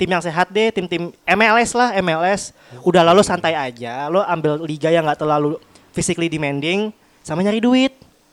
tim 0.00 0.08
yang 0.10 0.24
sehat 0.24 0.48
deh, 0.50 0.72
tim-tim 0.72 1.12
MLS 1.22 1.76
lah, 1.76 1.94
MLS. 2.00 2.50
Udah 2.82 3.04
lalu 3.04 3.20
santai 3.22 3.52
aja, 3.54 4.08
lo 4.08 4.24
ambil 4.24 4.58
liga 4.64 4.88
yang 4.88 5.04
nggak 5.06 5.20
terlalu 5.20 5.60
physically 5.92 6.26
demanding 6.26 6.90
sama 7.20 7.40
nyari 7.40 7.60
duit. 7.60 7.92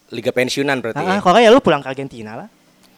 Liga 0.10 0.34
pensiunan 0.34 0.82
berarti 0.82 0.98
Ah, 0.98 1.18
ya. 1.18 1.22
kalau 1.22 1.38
ya 1.38 1.50
lo 1.54 1.62
pulang 1.62 1.80
ke 1.80 1.90
Argentina 1.92 2.34
lah. 2.34 2.48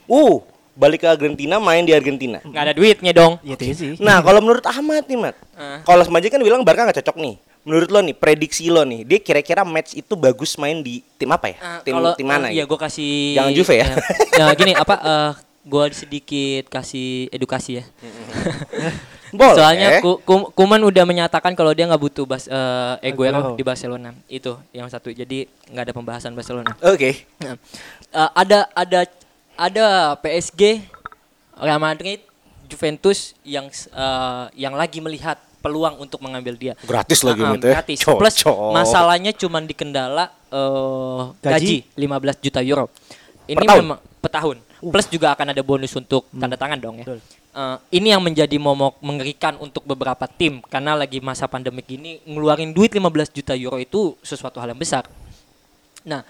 Uh, 0.07 0.39
balik 0.71 1.03
ke 1.03 1.07
Argentina 1.07 1.59
main 1.59 1.83
di 1.83 1.91
Argentina. 1.91 2.39
nggak 2.39 2.63
ada 2.63 2.73
duitnya 2.73 3.11
dong 3.11 3.35
Iya 3.43 3.59
itu 3.59 3.75
sih. 3.75 3.89
Nah, 3.99 4.23
kalau 4.23 4.39
menurut 4.39 4.63
Ahmad 4.63 5.03
nih, 5.03 5.19
Mat. 5.19 5.35
Ah. 5.53 5.83
Kalau 5.83 6.01
Semaji 6.01 6.31
kan 6.31 6.39
bilang 6.39 6.63
Barca 6.63 6.87
nggak 6.87 7.03
cocok 7.03 7.17
nih. 7.19 7.35
Menurut 7.61 7.89
lo 7.93 7.99
nih, 8.01 8.15
prediksi 8.17 8.73
lo 8.73 8.81
nih, 8.81 9.05
dia 9.05 9.19
kira-kira 9.21 9.61
match 9.61 9.93
itu 9.93 10.17
bagus 10.17 10.57
main 10.57 10.81
di 10.81 11.05
tim 11.19 11.29
apa 11.29 11.51
ya? 11.53 11.57
Ah, 11.61 11.79
tim 11.85 11.93
kalau, 11.93 12.17
tim 12.17 12.25
mana? 12.25 12.49
Iya, 12.49 12.65
gitu? 12.65 12.73
gue 12.73 12.79
kasih. 12.79 13.13
Jangan 13.37 13.51
Juve 13.53 13.75
ya. 13.77 13.87
ya 14.33 14.45
gini 14.59 14.73
apa? 14.73 14.95
eh 14.97 15.31
gue 15.61 15.85
sedikit 15.93 16.63
kasih 16.73 17.29
edukasi 17.29 17.71
ya. 17.77 17.85
Boleh. 19.31 19.55
Soalnya 19.55 19.89
Ku- 19.99 20.19
Ku- 20.19 20.51
Kuman 20.51 20.81
udah 20.81 21.03
menyatakan 21.03 21.55
kalau 21.55 21.71
dia 21.71 21.87
nggak 21.87 21.99
butuh 21.99 22.23
bas, 22.23 22.45
eh 22.45 23.09
Aguero 23.09 23.55
di 23.55 23.63
Barcelona. 23.63 24.11
Itu 24.27 24.59
yang 24.71 24.87
satu. 24.87 25.07
Jadi 25.09 25.47
nggak 25.67 25.83
ada 25.87 25.93
pembahasan 25.95 26.35
Barcelona. 26.35 26.75
Oke. 26.83 27.23
Nah, 27.39 27.55
eh, 28.11 28.29
ada 28.33 28.67
ada 28.71 28.99
ada 29.55 29.85
PSG, 30.17 30.83
Real 31.55 31.79
Madrid 31.79 32.19
Juventus 32.67 33.35
yang 33.41 33.67
eh, 33.67 34.45
yang 34.57 34.75
lagi 34.75 34.99
melihat 34.99 35.39
peluang 35.61 35.95
untuk 35.97 36.19
mengambil 36.19 36.57
dia. 36.57 36.73
Gratis 36.81 37.21
lagi 37.21 37.39
gitu 37.39 37.67
ya. 37.67 37.73
Gratis. 37.79 37.99
Plus 38.01 38.35
Cocok. 38.35 38.73
masalahnya 38.73 39.31
cuman 39.31 39.63
di 39.63 39.75
kendala 39.75 40.27
eh, 40.49 41.21
gaji. 41.39 41.87
Gaji? 41.95 42.35
15 42.35 42.43
juta 42.43 42.59
euro. 42.59 42.91
Ini 43.45 43.55
Per 43.55 43.63
tahun? 43.65 43.83
memang 43.83 43.99
per 44.19 44.31
tahun. 44.31 44.57
Plus 44.81 45.07
juga 45.07 45.31
akan 45.31 45.53
ada 45.53 45.61
bonus 45.61 45.93
untuk 45.93 46.25
tanda 46.33 46.57
tangan 46.57 46.75
dong 46.75 46.99
ya. 46.99 47.05
Eh, 47.51 47.77
ini 47.99 48.15
yang 48.15 48.23
menjadi 48.23 48.55
momok 48.55 49.03
mengerikan 49.03 49.59
untuk 49.59 49.83
beberapa 49.83 50.23
tim 50.23 50.63
karena 50.71 50.95
lagi 50.95 51.19
masa 51.19 51.51
pandemik 51.51 51.83
ini 51.91 52.23
ngeluarin 52.23 52.71
duit 52.71 52.95
15 52.95 53.27
juta 53.27 53.51
euro 53.59 53.75
itu 53.75 54.15
sesuatu 54.23 54.55
hal 54.63 54.71
yang 54.71 54.79
besar. 54.79 55.03
Nah, 56.07 56.23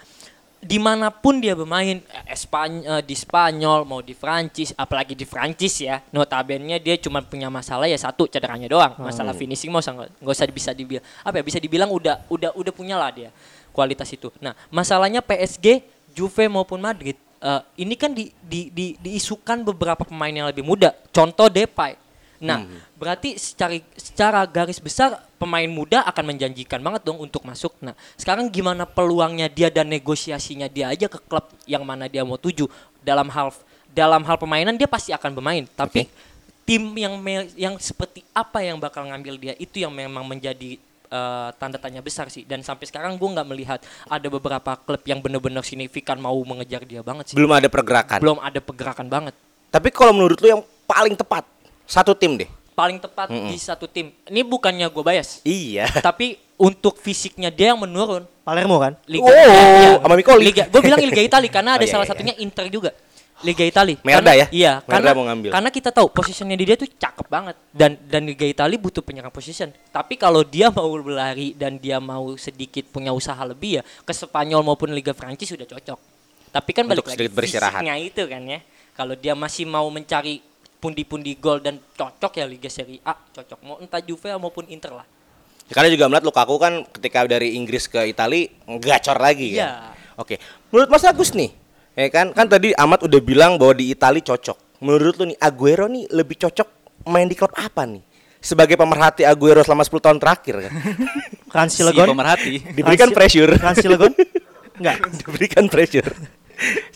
di 0.58 0.82
mana 0.82 1.14
pun 1.14 1.38
dia 1.38 1.54
bermain, 1.54 2.02
eh, 2.02 2.24
Espany- 2.34 2.82
eh, 2.82 3.02
di 3.06 3.14
Spanyol 3.14 3.86
mau 3.86 4.02
di 4.02 4.18
Prancis, 4.18 4.74
apalagi 4.74 5.14
di 5.14 5.22
Prancis 5.22 5.86
ya, 5.86 6.02
notabene 6.10 6.82
dia 6.82 6.98
cuma 6.98 7.22
punya 7.22 7.46
masalah 7.46 7.86
ya 7.86 7.94
satu 7.94 8.26
cederanya 8.26 8.66
doang, 8.66 8.98
masalah 8.98 9.30
finishing 9.30 9.70
mau 9.70 9.78
nggak 9.78 10.18
nggak 10.18 10.34
usah 10.34 10.50
bisa 10.50 10.74
dibilang 10.74 11.06
apa 11.22 11.38
ya 11.38 11.44
bisa 11.46 11.58
dibilang 11.62 11.90
udah 11.94 12.26
udah 12.26 12.50
udah 12.58 12.72
punya 12.74 12.98
lah 12.98 13.14
dia 13.14 13.30
kualitas 13.70 14.10
itu. 14.10 14.26
Nah, 14.42 14.58
masalahnya 14.74 15.22
PSG, 15.22 15.86
Juve 16.18 16.50
maupun 16.50 16.82
Madrid 16.82 17.14
eh, 17.42 17.62
ini 17.82 17.94
kan 17.98 18.14
di, 18.14 18.30
di, 18.40 18.70
di, 18.70 18.94
diisukan 19.02 19.66
beberapa 19.66 20.06
pemain 20.06 20.30
yang 20.30 20.46
lebih 20.46 20.62
muda. 20.62 20.94
Contoh 21.10 21.50
Depay. 21.50 21.98
Nah, 22.42 22.66
berarti 22.98 23.38
secara 23.38 23.78
secara 23.94 24.42
garis 24.50 24.82
besar 24.82 25.14
pemain 25.38 25.70
muda 25.70 26.02
akan 26.10 26.34
menjanjikan 26.34 26.82
banget 26.82 27.06
dong 27.06 27.22
untuk 27.22 27.46
masuk. 27.46 27.70
Nah, 27.78 27.94
sekarang 28.18 28.50
gimana 28.50 28.82
peluangnya 28.82 29.46
dia 29.46 29.70
dan 29.70 29.86
negosiasinya 29.86 30.66
dia 30.66 30.90
aja 30.90 31.06
ke 31.06 31.22
klub 31.22 31.46
yang 31.70 31.86
mana 31.86 32.10
dia 32.10 32.26
mau 32.26 32.34
tuju 32.34 32.66
dalam 32.98 33.30
hal 33.30 33.54
dalam 33.86 34.26
hal 34.26 34.34
permainan 34.42 34.74
dia 34.74 34.90
pasti 34.90 35.14
akan 35.14 35.38
bermain, 35.38 35.70
tapi 35.70 36.10
tim 36.66 36.82
yang 36.98 37.14
yang 37.54 37.74
seperti 37.78 38.26
apa 38.34 38.58
yang 38.58 38.74
bakal 38.82 39.06
ngambil 39.06 39.38
dia 39.38 39.54
itu 39.62 39.78
yang 39.78 39.94
memang 39.94 40.26
menjadi 40.26 40.82
eh, 41.12 41.48
tanda 41.54 41.76
tanya 41.76 42.00
besar 42.00 42.26
sih 42.26 42.42
dan 42.42 42.60
sampai 42.60 42.84
sekarang 42.84 43.14
gue 43.14 43.28
nggak 43.28 43.44
melihat 43.46 43.78
ada 44.06 44.26
beberapa 44.26 44.72
klub 44.78 45.04
yang 45.04 45.20
benar-benar 45.20 45.60
signifikan 45.60 46.16
mau 46.16 46.34
mengejar 46.42 46.82
dia 46.82 47.00
banget 47.00 47.28
sih 47.28 47.34
Belum 47.34 47.52
ada 47.52 47.68
pergerakan. 47.68 48.18
belum 48.18 48.38
ada 48.38 48.58
pergerakan 48.58 49.06
banget 49.06 49.34
Tapi 49.68 49.88
kalau 49.88 50.12
menurut 50.12 50.36
lu 50.36 50.48
yang 50.50 50.62
paling 50.84 51.12
tepat 51.12 51.44
satu 51.84 52.12
tim 52.12 52.36
deh. 52.36 52.48
paling 52.72 52.96
tepat 52.96 53.28
di 53.28 53.54
satu 53.54 53.84
tim 53.84 54.08
ini 54.26 54.40
bukannya 54.42 54.88
gue 54.88 55.02
bias 55.02 55.44
Iya. 55.44 55.92
tapi 56.02 56.34
untuk 56.56 56.96
fisiknya 56.96 57.48
dia 57.48 57.70
yang 57.70 57.78
menurun 57.78 58.24
Palermo 58.40 58.74
kan? 58.76 58.96
Liga 59.04 59.22
Oh, 59.22 60.00
sama 60.00 60.14
Micoli. 60.16 60.42
Liga 60.42 60.64
gue 60.66 60.80
bilang 60.80 60.98
Liga 60.98 61.20
Italia 61.28 61.46
karena 61.48 61.70
Oh, 61.70 61.76
ada 61.76 61.84
iya, 61.84 61.92
salah 61.92 62.02
iya. 62.02 62.10
satunya 62.10 62.34
Inter 62.36 62.66
juga 62.66 62.90
Liga 63.42 63.64
Italia 63.66 63.98
Merda 64.00 64.22
Karena- 64.22 64.34
ya? 64.38 64.46
iya 64.54 64.72
Merda 64.86 64.94
karena 64.94 65.10
mau 65.18 65.26
ngambil. 65.26 65.50
karena 65.50 65.70
kita 65.74 65.90
tahu 65.90 66.06
posisinya 66.14 66.54
dia 66.54 66.78
tuh 66.78 66.88
cakep 66.88 67.26
banget 67.26 67.56
dan 67.74 67.98
dan 68.06 68.22
Liga 68.24 68.46
Italia 68.46 68.78
butuh 68.78 69.02
penyerang 69.02 69.34
position 69.34 69.74
tapi 69.90 70.14
kalau 70.14 70.46
dia 70.46 70.70
mau 70.70 70.88
berlari 70.98 71.52
dan 71.52 71.76
dia 71.76 71.98
mau 71.98 72.34
sedikit 72.38 72.86
punya 72.88 73.10
usaha 73.10 73.38
lebih 73.42 73.78
ya 73.78 73.82
ke 73.82 74.12
Spanyol 74.14 74.62
maupun 74.62 74.94
Liga 74.94 75.12
Prancis 75.12 75.50
sudah 75.50 75.66
cocok 75.66 75.98
tapi 76.54 76.70
kan 76.70 76.86
Untuk 76.86 77.02
balik 77.06 77.28
lagi 77.28 77.50
fisiknya 77.50 77.94
itu 77.98 78.22
kan 78.30 78.42
ya 78.46 78.60
kalau 78.94 79.14
dia 79.18 79.34
masih 79.34 79.66
mau 79.66 79.88
mencari 79.90 80.38
pundi-pundi 80.82 81.38
gol 81.38 81.62
dan 81.62 81.78
cocok 81.98 82.38
ya 82.38 82.46
Liga 82.46 82.70
Serie 82.70 83.02
A 83.02 83.14
cocok 83.14 83.58
mau 83.66 83.76
entah 83.82 84.02
Juve 84.02 84.30
maupun 84.38 84.66
Inter 84.70 84.94
lah 84.94 85.06
Karena 85.72 85.88
juga 85.88 86.04
melihat 86.10 86.26
Lukaku 86.26 86.54
kan 86.60 86.84
ketika 86.84 87.24
dari 87.24 87.56
Inggris 87.56 87.88
ke 87.88 88.04
Italia 88.04 88.50
gacor 88.76 89.16
lagi 89.16 89.56
kan. 89.56 89.62
Iya. 89.62 89.72
Oke. 90.20 90.36
Menurut 90.68 90.88
Mas 90.92 91.04
Agus 91.08 91.32
nih, 91.32 91.48
ya 91.92 92.08
kan 92.08 92.32
kan 92.32 92.46
tadi 92.48 92.72
Ahmad 92.74 93.04
udah 93.04 93.20
bilang 93.20 93.56
bahwa 93.60 93.76
di 93.76 93.92
Italia 93.92 94.22
cocok. 94.22 94.80
Menurut 94.82 95.14
lu 95.20 95.24
nih 95.30 95.38
Aguero 95.38 95.86
nih 95.86 96.10
lebih 96.10 96.36
cocok 96.42 96.68
main 97.06 97.30
di 97.30 97.38
klub 97.38 97.54
apa 97.54 97.86
nih? 97.86 98.02
Sebagai 98.42 98.74
pemerhati 98.74 99.22
Aguero 99.22 99.62
selama 99.62 99.86
10 99.86 100.02
tahun 100.02 100.18
terakhir 100.18 100.66
kan. 100.66 100.72
Franz 101.52 101.78
Si 101.78 101.84
Cilegon. 101.84 102.10
pemerhati. 102.10 102.58
Diberikan 102.74 103.14
pressure. 103.14 103.54
Franz 103.54 103.78
Cilegon? 103.78 104.10
Enggak. 104.74 104.98
Diberikan 105.22 105.64
pressure. 105.70 106.10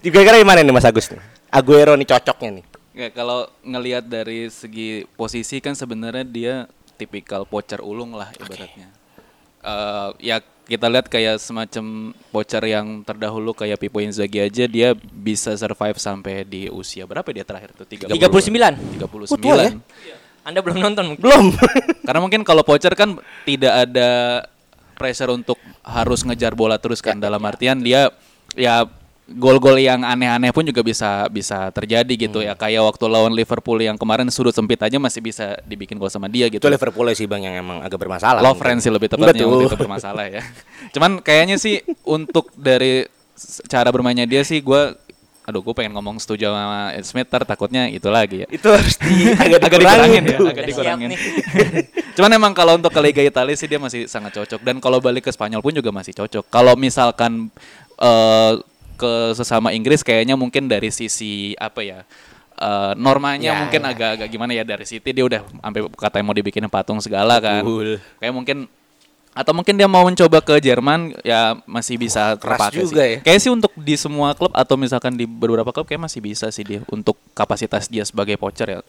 Kira-kira 0.02 0.42
gimana 0.42 0.66
nih 0.66 0.74
Mas 0.74 0.82
Agus 0.82 1.06
nih? 1.14 1.22
Aguero 1.54 1.94
nih 1.94 2.06
cocoknya 2.10 2.50
nih. 2.58 2.64
Ya, 2.96 3.08
kalau 3.12 3.46
ngelihat 3.62 4.08
dari 4.08 4.48
segi 4.50 5.04
posisi 5.14 5.62
kan 5.62 5.76
sebenarnya 5.78 6.24
dia 6.26 6.54
tipikal 6.96 7.44
pocher 7.46 7.84
ulung 7.84 8.16
lah 8.16 8.32
ibaratnya. 8.40 8.88
Eh, 9.60 10.10
ya 10.32 10.40
kita 10.66 10.90
lihat 10.90 11.06
kayak 11.06 11.38
semacam 11.38 12.10
pocher 12.34 12.62
yang 12.66 13.06
terdahulu 13.06 13.54
kayak 13.54 13.78
Pipo 13.78 14.02
Inzaghi 14.02 14.42
aja 14.42 14.66
dia 14.66 14.98
bisa 14.98 15.54
survive 15.54 15.94
sampai 15.96 16.42
di 16.42 16.66
usia 16.66 17.06
berapa 17.06 17.26
dia 17.30 17.46
terakhir 17.46 17.70
tuh? 17.72 17.86
30 17.86 18.10
39 18.10 18.98
39. 18.98 19.30
Oh, 19.30 19.38
tua 19.38 19.54
ya? 19.62 19.72
Anda 20.42 20.62
belum 20.62 20.78
nonton 20.78 21.04
mungkin 21.14 21.22
Belum. 21.22 21.46
Karena 22.06 22.20
mungkin 22.22 22.42
kalau 22.42 22.66
pocher 22.66 22.94
kan 22.98 23.18
tidak 23.46 23.86
ada 23.86 24.10
pressure 24.98 25.30
untuk 25.30 25.58
harus 25.86 26.26
ngejar 26.26 26.58
bola 26.58 26.82
terus 26.82 26.98
kan 26.98 27.14
dalam 27.18 27.38
artian 27.46 27.78
dia 27.78 28.10
ya 28.58 28.90
gol-gol 29.26 29.74
yang 29.82 30.06
aneh-aneh 30.06 30.54
pun 30.54 30.62
juga 30.62 30.86
bisa 30.86 31.26
bisa 31.26 31.74
terjadi 31.74 32.14
gitu 32.14 32.38
ya 32.46 32.54
kayak 32.54 32.78
waktu 32.78 33.10
lawan 33.10 33.34
Liverpool 33.34 33.82
yang 33.82 33.98
kemarin 33.98 34.30
sudut 34.30 34.54
sempit 34.54 34.78
aja 34.78 35.02
masih 35.02 35.18
bisa 35.18 35.58
dibikin 35.66 35.98
gol 35.98 36.06
sama 36.06 36.30
dia 36.30 36.46
gitu. 36.46 36.62
Itu 36.62 36.70
Liverpool 36.70 37.10
sih 37.10 37.26
Bang 37.26 37.42
yang 37.42 37.58
emang 37.58 37.82
agak 37.82 37.98
bermasalah. 37.98 38.38
Love 38.38 38.54
mungkin. 38.54 38.62
friend 38.62 38.78
sih 38.86 38.92
lebih 38.94 39.10
tepatnya 39.10 39.34
Betul. 39.34 39.50
waktu 39.50 39.66
itu 39.66 39.78
bermasalah 39.82 40.24
ya. 40.30 40.42
Cuman 40.94 41.18
kayaknya 41.26 41.58
sih 41.58 41.82
untuk 42.06 42.54
dari 42.54 43.02
cara 43.66 43.90
bermainnya 43.90 44.30
dia 44.30 44.46
sih 44.46 44.62
gue 44.62 44.94
aduh 45.46 45.62
gue 45.62 45.74
pengen 45.78 45.94
ngomong 45.94 46.18
setuju 46.18 46.50
sama 46.50 46.90
Ed 46.90 47.06
Smith 47.06 47.30
takutnya 47.30 47.90
itu 47.90 48.06
lagi 48.06 48.46
ya. 48.46 48.48
Itu 48.50 48.70
harus 48.70 48.94
di 48.98 49.30
agak, 49.42 49.58
agak 49.58 49.78
dikurangin 49.82 50.22
ya, 50.22 50.38
agak 50.38 50.66
dikurangin. 50.70 51.08
Cuman 52.18 52.30
emang 52.30 52.54
kalau 52.54 52.78
untuk 52.78 52.94
ke 52.94 53.00
Liga 53.02 53.22
Italia 53.26 53.58
sih 53.58 53.66
dia 53.66 53.82
masih 53.82 54.06
sangat 54.06 54.38
cocok 54.38 54.62
dan 54.62 54.78
kalau 54.78 55.02
balik 55.02 55.26
ke 55.26 55.30
Spanyol 55.34 55.62
pun 55.66 55.74
juga 55.74 55.90
masih 55.90 56.14
cocok. 56.14 56.46
Kalau 56.46 56.78
misalkan 56.78 57.50
eh, 57.98 58.54
ke 58.96 59.12
sesama 59.32 59.70
Inggris 59.70 60.00
kayaknya 60.00 60.34
mungkin 60.34 60.66
dari 60.66 60.88
sisi 60.88 61.52
apa 61.54 61.80
ya? 61.80 62.00
eh, 62.56 62.92
normanya 62.96 63.52
Ya, 63.52 63.60
mungkin 63.60 63.80
ya. 63.80 63.92
agak-agak 63.92 64.28
gimana 64.28 64.50
ya 64.50 64.64
dari 64.64 64.82
City 64.82 65.12
dia 65.12 65.22
udah 65.22 65.44
sampai 65.44 65.80
katanya 65.92 66.24
mau 66.24 66.32
dibikin 66.32 66.64
patung 66.66 66.96
segala 66.98 67.36
kan. 67.36 67.60
Betul. 67.60 68.00
Kayak 68.16 68.32
mungkin 68.32 68.58
atau 69.36 69.52
mungkin 69.52 69.76
dia 69.76 69.84
mau 69.84 70.00
mencoba 70.00 70.40
ke 70.40 70.56
Jerman 70.58 71.12
ya 71.20 71.60
masih 71.68 72.00
bisa 72.00 72.40
Keras 72.40 72.56
terpakai 72.56 72.80
juga 72.80 73.04
sih. 73.04 73.12
ya. 73.12 73.18
Kayak 73.20 73.40
sih 73.44 73.50
untuk 73.52 73.68
di 73.76 73.92
semua 73.94 74.32
klub 74.32 74.48
atau 74.50 74.80
misalkan 74.80 75.12
di 75.12 75.28
beberapa 75.28 75.68
klub 75.68 75.84
kayak 75.84 76.08
masih 76.08 76.24
bisa 76.24 76.48
sih 76.48 76.64
dia 76.64 76.80
untuk 76.88 77.20
kapasitas 77.36 77.84
dia 77.84 78.00
sebagai 78.02 78.40
pocher 78.40 78.66
ya. 78.66 78.80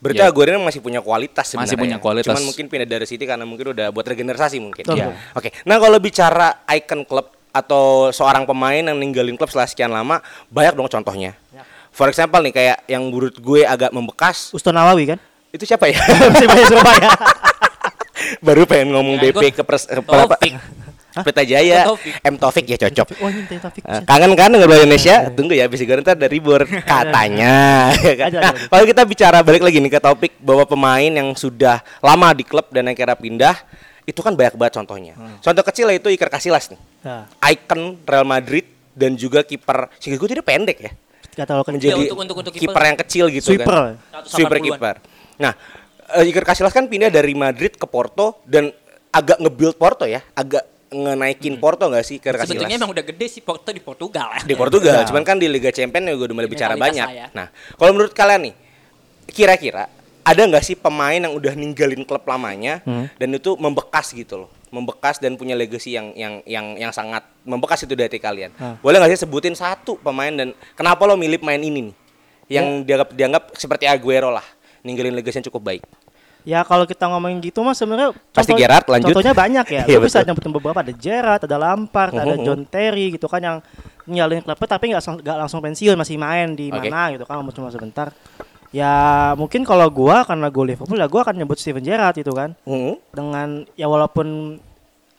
Berarti 0.00 0.16
Ya. 0.16 0.32
Aguero 0.32 0.56
masih 0.56 0.80
punya 0.80 1.04
kualitas 1.04 1.44
sebenarnya. 1.44 1.68
Masih 1.68 1.76
punya 1.76 1.96
kualitas. 2.00 2.32
Cuman 2.32 2.48
mungkin 2.48 2.72
pindah 2.72 2.88
dari 2.88 3.04
City 3.04 3.28
karena 3.28 3.44
mungkin 3.44 3.76
udah 3.76 3.92
buat 3.92 4.08
regenerasi 4.08 4.56
mungkin. 4.56 4.88
Betul. 4.88 4.96
Iya. 4.96 5.12
Oke. 5.36 5.52
Nah, 5.68 5.76
kalau 5.76 6.00
bicara 6.00 6.64
icon 6.72 7.04
klub 7.04 7.36
atau 7.50 7.84
seorang 8.08 8.42
pemain 8.42 8.80
yang 8.80 8.94
ninggalin 8.94 9.34
klub 9.34 9.46
setelah 9.46 9.66
sekian 9.66 9.90
lama, 9.90 10.18
banyak 10.46 10.72
dong 10.72 10.88
contohnya. 10.88 11.34
For 11.90 12.06
example 12.06 12.38
nih 12.40 12.52
kayak 12.52 12.76
yang 12.86 13.02
menurut 13.02 13.34
gue 13.34 13.62
agak 13.62 13.90
membekas, 13.90 14.50
Uston 14.50 14.72
Nawawi 14.72 15.10
kan? 15.10 15.18
itu 15.50 15.66
siapa 15.66 15.90
ya? 15.90 15.98
Persibaya 16.30 16.62
Surabaya. 16.64 17.10
Baru 18.46 18.62
pengen 18.64 18.94
ngomong 18.94 19.18
Ya, 19.18 19.34
BP 19.34 19.50
ke 19.50 19.62
pers, 19.66 19.82
ke? 19.82 19.98
Taufik. 19.98 20.54
Pelita 21.10 21.42
Jaya. 21.42 21.90
M 22.22 22.38
Taufik 22.38 22.70
ya 22.70 22.78
cocok. 22.78 23.18
Oh 23.18 23.26
Taufik. 23.58 23.82
Eh, 23.82 24.00
kangen 24.06 24.30
kan 24.38 24.46
dengan 24.46 24.70
bola 24.70 24.78
Indonesia? 24.78 25.26
Tunggu 25.26 25.58
ya, 25.58 25.66
bisa 25.66 25.82
goreng 25.82 26.06
ntar 26.06 26.14
dari 26.14 26.38
bor 26.44 26.62
katanya. 26.62 27.90
ya? 27.98 28.30
Ada, 28.30 28.38
Nah, 28.38 28.52
ada. 28.54 28.62
kalau 28.70 28.84
kita 28.86 29.02
bicara 29.02 29.38
balik 29.42 29.66
lagi 29.66 29.82
nih 29.82 29.90
ke 29.90 29.98
topik 29.98 30.38
bahwa 30.38 30.62
pemain 30.62 31.10
yang 31.10 31.34
sudah 31.34 31.82
lama 31.98 32.30
di 32.30 32.46
klub 32.46 32.70
dan 32.70 32.86
akhirnya 32.86 33.18
pindah, 33.18 33.56
itu 34.10 34.20
kan 34.20 34.34
banyak 34.34 34.54
banget 34.54 34.74
contohnya. 34.76 35.14
Contoh 35.38 35.62
kecil 35.62 35.86
itu 35.88 36.10
Iker 36.10 36.26
Casillas 36.26 36.66
nih, 36.66 36.80
Nah, 37.00 37.30
icon 37.46 37.94
Real 38.02 38.26
Madrid 38.26 38.66
dan 38.90 39.14
juga 39.14 39.40
kiper. 39.40 39.86
Sehingga 39.96 40.18
gue 40.18 40.28
tidak 40.28 40.44
pendek 40.44 40.78
ya, 40.80 40.90
kecil. 40.90 41.62
menjadi 41.70 42.02
untuk- 42.04 42.18
untuk- 42.18 42.38
untuk 42.42 42.52
kiper. 42.52 42.82
yang 42.82 42.98
kecil 42.98 43.24
gitu 43.30 43.54
Sweeper. 43.54 43.70
kan. 43.70 43.94
180-an. 44.12 44.26
Sweeper 44.26 44.58
kiper. 44.58 44.94
Nah, 45.38 45.52
eh, 46.12 46.26
Iker 46.26 46.44
Casillas 46.44 46.70
kan 46.70 46.84
pindah 46.84 47.08
dari 47.08 47.32
Madrid 47.32 47.72
ke 47.72 47.86
Porto 47.86 48.42
dan 48.44 48.74
agak 49.08 49.38
nge-build 49.38 49.78
Porto 49.78 50.04
ya, 50.04 50.20
agak 50.32 50.62
ngenaikin 50.90 51.54
Porto 51.56 51.86
nggak 51.86 52.02
sih 52.02 52.18
Iker 52.18 52.34
Casillas? 52.34 52.50
Sebetulnya 52.50 52.76
emang 52.76 52.90
udah 52.90 53.04
gede 53.04 53.26
sih 53.30 53.40
Porto 53.40 53.70
di 53.70 53.78
Portugal 53.78 54.26
ya. 54.32 54.42
di 54.42 54.54
Portugal, 54.54 55.00
Ya. 55.00 55.06
cuman 55.06 55.22
kan 55.22 55.38
di 55.38 55.46
Liga 55.46 55.70
Champions 55.70 56.02
juga 56.10 56.26
udah 56.26 56.36
mulai 56.36 56.48
Di 56.50 56.52
bicara 56.52 56.74
banyak. 56.74 57.06
lah 57.06 57.14
ya. 57.14 57.26
Nah, 57.30 57.46
kalau 57.78 57.94
menurut 57.94 58.10
kalian 58.10 58.50
nih, 58.50 58.54
kira-kira 59.28 59.86
ada 60.30 60.42
nggak 60.46 60.62
sih 60.62 60.74
pemain 60.74 61.18
yang 61.18 61.30
udah 61.30 61.52
ninggalin 61.52 62.02
klub 62.02 62.22
lamanya 62.22 62.78
Hmm. 62.82 63.10
dan 63.12 63.28
itu 63.30 63.54
membekas 63.54 64.10
gitu 64.10 64.34
loh, 64.38 64.50
membekas 64.68 65.18
dan 65.18 65.34
punya 65.34 65.52
legacy 65.52 65.92
yang 65.92 66.14
yang 66.14 66.38
yang 66.44 66.66
yang 66.78 66.90
sangat 66.90 67.26
membekas 67.42 67.82
itu 67.82 67.92
dari 67.92 68.16
kalian. 68.16 68.54
Ah. 68.54 68.78
Boleh 68.78 68.96
nggak 68.96 69.10
sih 69.12 69.20
sebutin 69.20 69.52
satu 69.52 69.98
pemain 69.98 70.30
dan 70.30 70.48
kenapa 70.72 71.02
lo 71.02 71.14
milih 71.14 71.36
pemain 71.36 71.58
ini 71.58 71.90
nih, 71.90 71.94
yang 72.48 72.66
Ya. 72.78 72.84
dianggap 72.86 73.08
dianggap 73.12 73.42
seperti 73.54 73.84
Aguero 73.84 74.30
lah, 74.30 74.46
ninggalin 74.80 75.12
legacy 75.12 75.38
yang 75.38 75.48
cukup 75.48 75.62
baik. 75.66 75.82
Ya 76.40 76.64
kalau 76.64 76.88
kita 76.88 77.04
ngomongin 77.04 77.36
gitu 77.42 77.60
mah 77.60 77.76
sebenarnya 77.76 78.16
Pasti 78.32 78.56
Gerrard, 78.56 78.88
lanjut. 78.88 79.12
Contohnya 79.12 79.36
banyak 79.36 79.66
ya. 79.68 79.82
Iya, 79.92 80.00
Lu 80.00 80.08
bisa 80.08 80.24
betul. 80.24 80.32
nyebutin 80.32 80.52
beberapa 80.56 80.80
ada 80.80 80.92
Gerrard, 80.96 81.44
ada 81.44 81.56
Lampard, 81.60 82.16
ada 82.16 82.32
Mhm. 82.32 82.44
John 82.48 82.60
Terry 82.64 83.12
gitu 83.12 83.28
kan 83.28 83.44
yang 83.44 83.56
nyalin 84.08 84.40
klubnya 84.40 84.64
tapi 84.66 84.88
nggak 84.88 85.04
langsung, 85.04 85.16
langsung 85.20 85.60
pensiun 85.60 86.00
masih 86.00 86.16
main 86.16 86.56
di 86.56 86.72
Oke. 86.72 86.88
mana 86.88 87.12
gitu 87.12 87.28
kan 87.28 87.44
cuma 87.44 87.68
sebentar. 87.68 88.08
Ya 88.70 88.92
mungkin 89.34 89.66
kalau 89.66 89.90
gua 89.90 90.22
karena 90.22 90.46
gua 90.46 90.64
Liverpool 90.70 90.94
ya 90.98 91.10
gua 91.10 91.26
akan 91.26 91.34
nyebut 91.42 91.58
Steven 91.58 91.82
Gerrard 91.82 92.14
itu 92.18 92.30
kan. 92.30 92.54
Hmm. 92.62 92.94
Dengan 93.10 93.66
ya 93.74 93.90
walaupun 93.90 94.58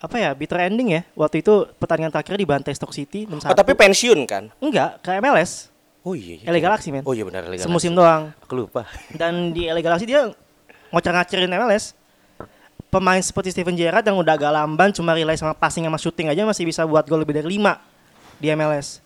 apa 0.02 0.16
ya 0.18 0.32
bitter 0.32 0.58
ending 0.72 0.96
ya. 0.96 1.02
Waktu 1.14 1.44
itu 1.44 1.68
pertandingan 1.78 2.16
terakhir 2.16 2.40
dibantai 2.40 2.74
Stoke 2.74 2.96
City 2.96 3.28
6 3.28 3.44
Oh, 3.44 3.54
tapi 3.54 3.76
pensiun 3.76 4.24
kan? 4.26 4.50
enggak 4.64 5.04
ke 5.04 5.14
MLS. 5.20 5.68
Oh 6.02 6.18
iya. 6.18 6.42
iya. 6.42 6.50
LA 6.50 6.60
Galaxy 6.64 6.90
men. 6.90 7.06
Oh 7.06 7.14
iya 7.14 7.22
benar 7.28 7.46
LA 7.46 7.62
Galaxy. 7.62 7.68
Semusim 7.70 7.94
doang. 7.94 8.34
Aku 8.42 8.58
lupa. 8.58 8.88
Dan 9.20 9.54
di 9.54 9.70
LA 9.70 9.86
Galaxy 9.86 10.10
dia 10.10 10.32
ngocak-ngacirin 10.90 11.52
MLS. 11.52 11.94
Pemain 12.92 13.22
seperti 13.24 13.56
Steven 13.56 13.76
Gerrard 13.78 14.04
yang 14.04 14.20
udah 14.20 14.36
agak 14.36 14.52
lamban 14.52 14.92
cuma 14.92 15.16
rely 15.16 15.38
sama 15.40 15.56
passing 15.56 15.88
sama 15.88 15.96
shooting 15.96 16.28
aja 16.28 16.44
masih 16.44 16.68
bisa 16.68 16.84
buat 16.84 17.08
gol 17.08 17.24
lebih 17.24 17.40
dari 17.40 17.56
5 17.56 17.80
di 18.42 18.48
MLS. 18.52 19.00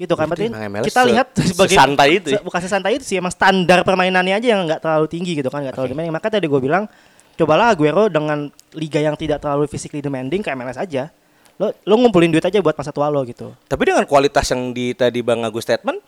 Itu 0.00 0.16
kan 0.16 0.24
Berarti 0.24 0.48
kita 0.82 1.04
lihat 1.04 1.28
sebagai 1.36 1.76
sesantai 1.76 2.08
itu 2.16 2.28
ya? 2.30 2.40
se- 2.40 2.42
bukan 2.42 2.60
sesantai 2.60 2.92
itu 2.96 3.04
sih 3.04 3.20
emang 3.20 3.28
standar 3.28 3.84
permainannya 3.84 4.32
aja 4.32 4.48
yang 4.48 4.64
nggak 4.64 4.80
terlalu 4.80 5.06
tinggi 5.06 5.36
gitu 5.36 5.46
kan 5.46 5.60
nggak 5.60 5.76
terlalu 5.76 5.92
demanding. 5.92 6.08
Maka 6.10 6.28
tadi 6.30 6.48
gue 6.48 6.56
bilang 6.58 6.88
cobalah 7.36 7.68
Aguero 7.68 8.08
dengan 8.08 8.48
liga 8.72 8.96
yang 8.98 9.12
tidak 9.12 9.38
terlalu 9.38 9.68
physically 9.68 10.00
demanding 10.00 10.40
ke 10.40 10.48
MLS 10.48 10.76
aja. 10.76 11.12
Lo 11.54 11.76
lo 11.84 11.94
ngumpulin 11.94 12.32
duit 12.32 12.40
aja 12.40 12.56
buat 12.58 12.72
masa 12.72 12.88
tua 12.88 13.06
lo 13.06 13.20
gitu. 13.22 13.52
Tapi 13.62 13.82
dengan 13.84 14.02
kualitas 14.02 14.48
yang 14.48 14.72
di 14.72 14.92
tadi 14.92 15.20
Bang 15.20 15.44
Agus 15.44 15.62
statement, 15.62 16.00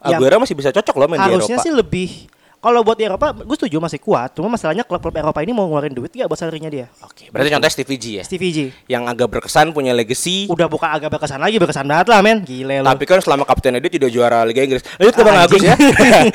Ya. 0.00 0.14
Aguero 0.14 0.38
masih 0.38 0.54
bisa 0.54 0.70
cocok 0.70 0.94
loh 0.94 1.06
main 1.06 1.18
di 1.18 1.26
Harusnya 1.28 1.54
Eropa. 1.54 1.64
sih 1.64 1.72
lebih 1.72 2.10
kalau 2.58 2.82
buat 2.82 2.98
di 2.98 3.06
Eropa 3.06 3.30
gue 3.30 3.56
setuju 3.56 3.78
masih 3.78 4.02
kuat. 4.02 4.34
Cuma 4.34 4.50
masalahnya 4.50 4.82
klub-klub 4.82 5.14
Eropa 5.14 5.38
ini 5.46 5.54
mau 5.54 5.70
ngeluarin 5.70 5.94
duit 5.94 6.10
gak 6.10 6.26
buat 6.26 6.38
salarinya 6.38 6.66
dia. 6.66 6.86
Oke, 7.06 7.30
berarti 7.30 7.54
contohnya 7.54 7.72
Stevie 7.72 7.98
G 7.98 8.06
ya. 8.18 8.22
Stevie 8.26 8.50
G. 8.50 8.58
Yang 8.90 9.02
agak 9.14 9.28
berkesan 9.38 9.70
punya 9.70 9.94
legacy. 9.94 10.50
Udah 10.50 10.66
bukan 10.66 10.90
agak 10.90 11.14
berkesan 11.14 11.38
lagi, 11.38 11.56
berkesan 11.62 11.86
banget 11.86 12.10
lah 12.10 12.18
men. 12.18 12.42
Gile 12.42 12.82
lo. 12.82 12.86
Tapi 12.90 13.04
kan 13.06 13.22
selama 13.22 13.46
kaptennya 13.46 13.78
dia 13.78 13.92
tidak 13.94 14.10
juara 14.10 14.42
Liga 14.42 14.66
Inggris. 14.66 14.82
Lanjut 14.98 15.14
ke 15.14 15.22
Bang. 15.22 15.36
Agus 15.38 15.62
ya. 15.62 15.74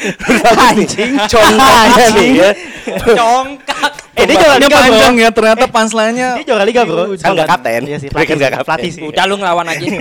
Anjing. 0.71 1.11
Contohnya 1.27 2.05
nih 2.15 2.29
ya. 2.39 2.49
Congkak. 3.03 3.91
Eh 4.13 4.23
dia 4.29 4.35
juara 4.37 4.55
Ini 4.55 4.63
liga 4.63 4.77
bro. 4.77 4.83
panjang 4.85 5.13
ya 5.17 5.29
ternyata 5.33 5.65
punchline-nya. 5.67 6.29
Dia 6.39 6.45
juara 6.47 6.63
liga 6.63 6.81
bro. 6.87 7.03
Kan 7.19 7.31
nggak 7.35 7.49
kapten. 7.49 7.81
Iya 7.89 7.97
sih, 7.99 8.07
kan 8.07 8.15
pelatih, 8.21 8.35
nggak 8.37 8.47
sih, 8.47 8.55
kapten. 8.55 8.67
pelatih 8.69 8.91
sih. 8.93 9.01
Udah 9.03 9.23
lu 9.27 9.35
ngelawan 9.41 9.67
aja. 9.67 9.85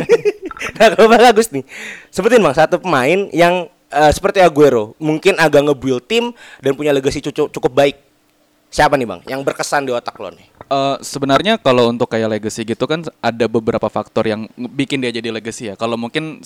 Nah, 0.62 0.94
kalau 0.94 1.10
Bang 1.10 1.26
Agus 1.26 1.50
nih, 1.50 1.66
sebutin 2.06 2.38
Bang 2.38 2.54
satu 2.54 2.78
pemain 2.78 3.26
yang 3.34 3.66
eh, 3.92 4.12
seperti 4.12 4.40
Aguero, 4.40 4.96
mungkin 4.96 5.36
agak 5.36 5.62
nge-build 5.68 6.02
tim 6.08 6.24
dan 6.58 6.72
punya 6.72 6.90
legacy 6.90 7.20
cukup 7.20 7.52
cukup 7.52 7.72
baik. 7.72 7.96
Siapa 8.72 8.96
nih 8.96 9.04
Bang 9.04 9.20
yang 9.28 9.44
berkesan 9.44 9.84
di 9.84 9.92
otak 9.92 10.16
lo 10.16 10.32
nih? 10.32 10.48
Eh, 10.72 10.96
sebenarnya 11.04 11.60
kalau 11.60 11.92
untuk 11.92 12.08
kayak 12.08 12.40
legacy 12.40 12.64
gitu 12.64 12.88
kan 12.88 13.04
ada 13.20 13.44
beberapa 13.44 13.84
faktor 13.92 14.24
yang 14.24 14.48
bikin 14.56 15.04
dia 15.04 15.12
jadi 15.12 15.28
legacy 15.28 15.68
ya. 15.68 15.74
Kalau 15.76 16.00
mungkin 16.00 16.40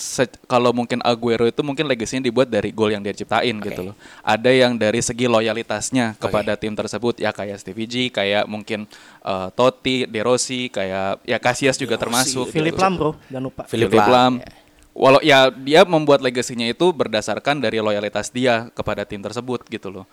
kalau 0.51 0.75
mungkin 0.75 0.99
Aguero 1.07 1.47
itu 1.47 1.63
mungkin 1.63 1.87
legasinya 1.87 2.27
dibuat 2.27 2.51
dari 2.51 2.75
gol 2.75 2.91
yang 2.91 3.07
dia 3.07 3.15
ciptain 3.15 3.55
gitu 3.63 3.93
loh. 3.93 3.95
Ada 4.27 4.51
yang 4.51 4.75
dari 4.75 4.99
segi 4.99 5.31
loyalitasnya 5.31 6.19
kepada 6.19 6.59
tim 6.59 6.75
tersebut 6.75 7.23
ya 7.23 7.31
kayak 7.31 7.63
Stevie 7.63 7.87
G, 7.87 7.95
kayak 8.11 8.51
mungkin 8.51 8.91
eh, 9.23 9.49
Totti, 9.55 10.11
De 10.11 10.21
Rossi, 10.27 10.75
kayak 10.75 11.23
ya 11.23 11.39
Casillas 11.39 11.79
juga 11.79 11.95
termasuk. 11.95 12.51
Philip. 12.51 12.75
Lam 12.75 12.99
bro, 12.99 13.11
jangan 13.31 13.45
lupa. 13.47 13.63
Philip 13.71 13.95
Philip 13.95 14.11
Lam, 14.11 14.43
Lam. 14.43 14.66
Walau 14.97 15.21
ya 15.21 15.53
dia 15.53 15.85
membuat 15.85 16.25
legasinya 16.25 16.65
itu 16.65 16.89
berdasarkan 16.89 17.61
dari 17.61 17.85
loyalitas 17.85 18.33
dia 18.33 18.73
kepada 18.73 19.05
tim 19.05 19.21
tersebut 19.21 19.69
gitu 19.69 19.93
loh. 19.93 20.09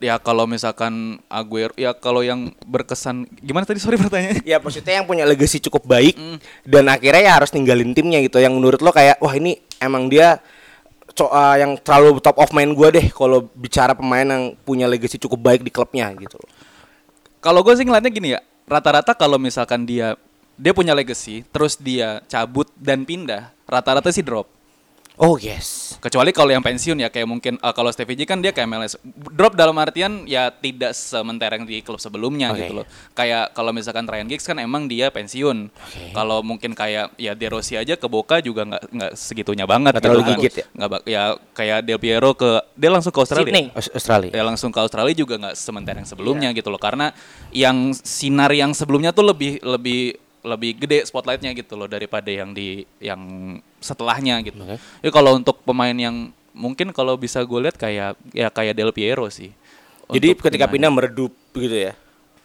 Ya 0.00 0.16
kalau 0.16 0.48
misalkan 0.48 1.20
Aguero 1.28 1.76
ya 1.76 1.92
kalau 1.92 2.24
yang 2.24 2.56
berkesan 2.64 3.28
gimana 3.44 3.68
tadi 3.68 3.78
sorry 3.84 4.00
pertanyaannya? 4.00 4.40
Ya 4.48 4.56
maksudnya 4.56 4.98
yang 4.98 5.06
punya 5.06 5.28
legacy 5.28 5.60
cukup 5.60 5.84
baik 5.84 6.16
dan 6.64 6.88
akhirnya 6.88 7.22
ya 7.28 7.32
harus 7.36 7.52
ninggalin 7.52 7.92
timnya 7.92 8.24
gitu. 8.24 8.40
Yang 8.40 8.56
menurut 8.56 8.80
lo 8.80 8.88
kayak 8.88 9.20
wah 9.20 9.36
ini 9.36 9.60
emang 9.84 10.08
dia 10.08 10.40
co- 11.12 11.28
uh, 11.28 11.56
yang 11.60 11.76
terlalu 11.84 12.16
top 12.24 12.40
of 12.40 12.50
mind 12.56 12.72
gue 12.72 12.88
deh 12.88 13.06
kalau 13.12 13.46
bicara 13.52 13.92
pemain 13.92 14.24
yang 14.24 14.56
punya 14.64 14.88
legacy 14.88 15.20
cukup 15.20 15.38
baik 15.44 15.60
di 15.60 15.68
klubnya 15.68 16.08
gitu 16.16 16.40
loh. 16.40 16.50
Kalau 17.44 17.60
gue 17.60 17.74
sih 17.76 17.84
ngeliatnya 17.84 18.12
gini 18.14 18.28
ya, 18.38 18.40
rata-rata 18.70 19.12
kalau 19.12 19.36
misalkan 19.36 19.84
dia 19.84 20.16
dia 20.54 20.72
punya 20.72 20.92
legacy, 20.92 21.44
terus 21.48 21.76
dia 21.76 22.20
cabut 22.26 22.68
dan 22.74 23.02
pindah, 23.02 23.52
rata-rata 23.64 24.08
sih 24.08 24.22
drop. 24.22 24.48
Oh 25.20 25.36
yes. 25.36 26.00
Kecuali 26.00 26.32
kalau 26.32 26.50
yang 26.50 26.64
pensiun 26.64 26.96
ya 26.96 27.12
kayak 27.12 27.28
mungkin 27.28 27.60
eh, 27.60 27.74
kalau 27.76 27.92
Stevie 27.92 28.16
G 28.16 28.24
kan 28.24 28.40
dia 28.40 28.48
kayak 28.48 28.64
MLS. 28.64 28.96
Drop 29.36 29.52
dalam 29.52 29.76
artian 29.76 30.24
ya 30.24 30.48
tidak 30.48 30.96
sementereng 30.96 31.68
di 31.68 31.84
klub 31.84 32.00
sebelumnya 32.00 32.48
Oke. 32.50 32.64
gitu 32.64 32.72
loh. 32.80 32.86
Kayak 33.12 33.52
kalau 33.52 33.76
misalkan 33.76 34.08
Ryan 34.08 34.24
Giggs 34.24 34.48
kan 34.48 34.56
emang 34.56 34.88
dia 34.88 35.12
pensiun. 35.12 35.68
Kalau 36.16 36.40
mungkin 36.40 36.72
kayak 36.72 37.12
ya 37.20 37.36
De 37.36 37.44
Rossi 37.44 37.76
aja 37.76 37.92
ke 37.94 38.08
Boca 38.08 38.40
juga 38.40 38.64
nggak 38.64 38.82
nggak 38.88 39.12
segitunya 39.12 39.68
banget 39.68 39.92
Nggak 39.92 40.02
terlalu 40.02 40.22
kan. 40.24 40.30
gigit 40.40 40.54
ya? 40.56 40.66
Nggak 40.72 40.88
bak- 40.90 41.04
ya 41.04 41.22
kayak 41.52 41.78
Del 41.84 42.00
Piero 42.00 42.30
ke 42.32 42.50
dia 42.72 42.88
langsung 42.90 43.12
ke 43.12 43.20
Australia. 43.20 43.52
Sydney. 43.52 43.66
Aus- 43.76 43.92
Australia. 43.92 44.30
Ya 44.32 44.42
langsung 44.42 44.70
ke 44.72 44.80
Australia 44.80 45.12
juga 45.14 45.34
nggak 45.36 45.54
sementereng 45.54 46.06
sebelumnya 46.08 46.48
gitu 46.56 46.72
loh. 46.72 46.80
Karena 46.80 47.12
yang 47.52 47.92
sinar 47.92 48.48
yang 48.56 48.72
sebelumnya 48.72 49.12
tuh 49.12 49.28
lebih 49.28 49.60
lebih 49.60 50.16
lebih 50.42 50.74
gede 50.74 51.06
spotlightnya 51.06 51.54
gitu 51.54 51.78
loh 51.78 51.86
daripada 51.86 52.26
yang 52.26 52.50
di 52.50 52.82
yang 52.98 53.20
setelahnya 53.78 54.42
gitu. 54.42 54.58
Oke. 54.58 54.76
Ya 54.78 55.10
kalau 55.14 55.38
untuk 55.38 55.62
pemain 55.62 55.94
yang 55.94 56.34
mungkin 56.52 56.90
kalau 56.90 57.14
bisa 57.16 57.40
gue 57.46 57.60
lihat 57.62 57.78
kayak 57.78 58.18
ya 58.34 58.50
kayak 58.50 58.74
Del 58.74 58.90
Piero 58.90 59.26
sih. 59.30 59.54
Jadi 60.12 60.36
Untuk 60.36 60.50
ketika 60.50 60.68
pindah 60.68 60.90
meredup 60.92 61.32
gitu 61.56 61.72
ya. 61.88 61.96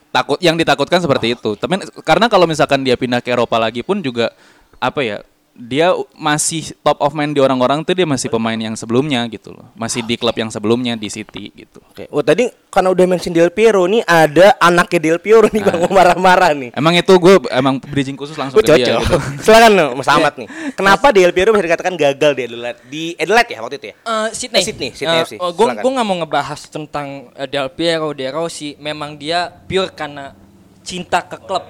takut 0.08 0.40
yang 0.40 0.56
ditakutkan 0.56 1.04
seperti 1.04 1.36
itu. 1.36 1.54
Tapi 1.60 1.84
karena 2.02 2.32
kalau 2.32 2.48
misalkan 2.48 2.82
dia 2.82 2.96
pindah 2.96 3.20
ke 3.20 3.34
Eropa 3.34 3.60
lagi 3.60 3.84
pun 3.84 4.00
juga 4.00 4.32
apa 4.80 5.04
ya? 5.04 5.18
Dia 5.58 5.90
masih 6.14 6.70
top 6.86 7.02
of 7.02 7.18
mind 7.18 7.34
di 7.34 7.42
orang-orang 7.42 7.82
tuh 7.82 7.98
dia 7.98 8.06
masih 8.06 8.30
pemain 8.30 8.54
yang 8.54 8.78
sebelumnya 8.78 9.26
gitu 9.26 9.58
loh. 9.58 9.66
Masih 9.74 10.06
di 10.06 10.14
klub 10.14 10.38
yang 10.38 10.54
sebelumnya 10.54 10.94
di 10.94 11.10
City 11.10 11.50
gitu. 11.50 11.82
Oke. 11.90 12.06
Oh 12.14 12.22
tadi 12.22 12.46
karena 12.70 12.94
udah 12.94 13.06
mention 13.10 13.34
Del 13.34 13.50
Piero 13.50 13.82
nih 13.90 14.06
ada 14.06 14.54
anaknya 14.62 15.00
Del 15.02 15.18
Piero 15.18 15.50
nih 15.50 15.66
bang 15.66 15.82
mau 15.82 15.90
marah-marah 15.90 16.54
nih. 16.54 16.70
Emang 16.78 16.94
itu 16.94 17.10
gue 17.18 17.42
emang 17.50 17.82
bridging 17.82 18.14
khusus 18.14 18.38
langsung 18.38 18.62
Gue 18.62 18.70
ke 18.70 18.78
dia 18.78 18.96
cocok. 18.96 19.02
gitu. 19.02 19.18
Silakan 19.50 19.72
loh, 19.74 19.90
Mas 19.98 20.06
Ahmad 20.06 20.34
nih. 20.38 20.48
Kenapa 20.78 21.10
Del 21.10 21.34
Piero 21.34 21.50
bisa 21.58 21.66
dikatakan 21.66 21.94
gagal 21.98 22.32
di 22.38 22.42
Adelaide? 22.46 22.80
Di 22.86 23.04
Adelaide 23.18 23.50
ya 23.50 23.60
waktu 23.66 23.76
itu 23.82 23.88
ya? 23.90 23.96
Eh, 23.98 24.28
Sydney. 24.38 24.62
Eh, 24.62 24.66
Sydney, 24.70 24.90
Sydney 24.94 25.20
FC. 25.26 25.34
gue 25.42 25.68
gue 25.74 25.92
nggak 25.98 26.06
mau 26.06 26.18
ngebahas 26.22 26.70
tentang 26.70 27.34
eh, 27.34 27.50
Del 27.50 27.74
Piero, 27.74 28.14
De 28.14 28.30
Rossi. 28.30 28.78
Memang 28.78 29.18
dia 29.18 29.50
pure 29.50 29.90
karena 29.90 30.38
cinta 30.86 31.26
ke 31.26 31.42
klub 31.42 31.66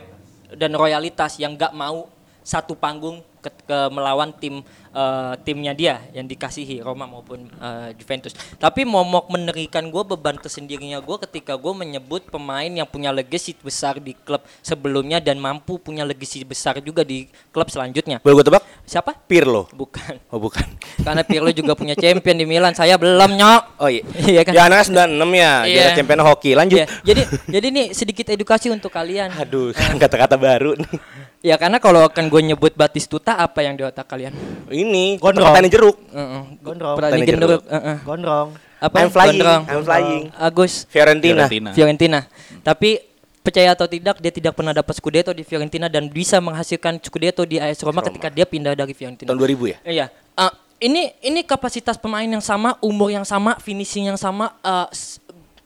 dan 0.52 0.76
royalitas 0.76 1.40
yang 1.40 1.56
nggak 1.56 1.72
mau 1.72 2.12
satu 2.44 2.76
panggung 2.76 3.20
ke, 3.48 3.52
ke- 3.64 3.90
melawan 3.96 4.36
tim 4.36 4.62
eh, 4.98 5.34
timnya 5.46 5.78
dia 5.78 6.02
yang 6.10 6.26
dikasihi 6.26 6.82
Roma 6.82 7.06
maupun 7.06 7.46
eh, 7.46 7.94
Juventus. 7.94 8.34
Tapi 8.58 8.82
momok 8.82 9.30
mengerikan 9.30 9.86
gue 9.94 10.04
beban 10.04 10.42
tersendirinya 10.42 10.98
gue 10.98 11.18
ketika 11.30 11.54
gue 11.54 11.74
menyebut 11.78 12.26
pemain 12.34 12.68
yang 12.68 12.90
punya 12.90 13.14
legacy 13.14 13.54
besar 13.54 14.02
di 14.02 14.18
klub 14.18 14.42
sebelumnya 14.66 15.22
dan 15.22 15.38
mampu 15.38 15.78
punya 15.78 16.02
legacy 16.02 16.42
besar 16.42 16.82
juga 16.82 17.06
di 17.06 17.30
klub 17.54 17.70
selanjutnya. 17.70 18.18
Boleh 18.26 18.42
gue 18.42 18.46
tebak? 18.50 18.64
Siapa? 18.88 19.14
Pirlo. 19.30 19.70
Bukan. 19.70 20.18
Oh 20.34 20.42
bukan. 20.42 20.66
Karena 21.06 21.22
Pirlo 21.22 21.54
juga 21.54 21.78
punya 21.78 21.94
champion 21.94 22.40
di 22.40 22.48
Milan. 22.50 22.74
Saya 22.74 22.98
belum 22.98 23.38
nyok. 23.38 23.64
Oh 23.84 23.90
iya. 23.92 24.04
Iya 24.28 24.42
kan? 24.44 24.54
Ya 24.54 24.62
anaknya 24.68 25.08
96 25.08 25.08
ya, 25.08 25.24
Iya. 25.24 25.54
juara 25.72 25.92
champion 25.96 26.22
hoki. 26.24 26.52
Lanjut. 26.58 26.78
Iya, 26.80 26.86
jadi 27.04 27.22
jadi 27.48 27.68
nih 27.72 27.86
sedikit 27.96 28.26
edukasi 28.32 28.68
untuk 28.68 28.92
kalian. 28.92 29.32
Aduh, 29.40 29.72
kan 29.72 29.96
kata-kata 30.04 30.36
baru 30.36 30.76
nih. 30.76 31.00
Ya 31.46 31.56
karena 31.56 31.78
kalau 31.78 32.02
akan 32.02 32.34
gue 32.34 32.42
nyebut 32.44 32.74
Batistuta 32.74 33.38
apa 33.38 33.62
yang 33.62 33.78
di 33.78 33.86
otak 33.86 34.10
kalian? 34.10 34.34
Ini 34.68 34.87
Gondrong. 35.18 35.52
petani 35.52 35.70
jeruk. 35.70 35.98
Heeh. 36.10 36.42
Gondrong. 36.62 36.96
Petani 36.96 37.22
jeruk. 37.24 37.62
heeh. 37.66 37.98
Gondrong. 38.04 38.48
Apa? 38.78 38.96
I'm 39.02 39.10
flying, 39.10 39.42
Gondrong. 39.42 39.62
I'm 39.66 39.84
flying. 39.84 40.24
Agus 40.38 40.74
Fiorentina. 40.86 41.50
Fiorentina. 41.50 41.70
Fiorentina. 41.74 42.20
Tapi 42.62 43.02
percaya 43.42 43.72
atau 43.74 43.88
tidak 43.88 44.20
dia 44.20 44.30
tidak 44.30 44.54
pernah 44.54 44.76
dapat 44.76 44.94
Scudetto 44.94 45.32
di 45.32 45.42
Fiorentina 45.42 45.88
dan 45.88 46.12
bisa 46.12 46.38
menghasilkan 46.38 47.00
Scudetto 47.00 47.48
di 47.48 47.58
AS 47.58 47.80
Roma, 47.80 48.04
ketika 48.04 48.28
dia 48.28 48.44
pindah 48.44 48.76
dari 48.76 48.92
Fiorentina. 48.92 49.32
Tahun 49.32 49.40
2000 49.40 49.72
ya? 49.72 49.78
Iya. 49.88 50.06
Eh, 50.12 50.54
ini 50.84 51.10
ini 51.24 51.42
kapasitas 51.42 51.96
pemain 51.98 52.28
yang 52.28 52.44
sama, 52.44 52.76
umur 52.84 53.10
yang 53.10 53.24
sama, 53.24 53.56
finishing 53.58 54.12
yang 54.12 54.20
sama, 54.20 54.52
eh, 54.62 54.88
s- 54.92 55.18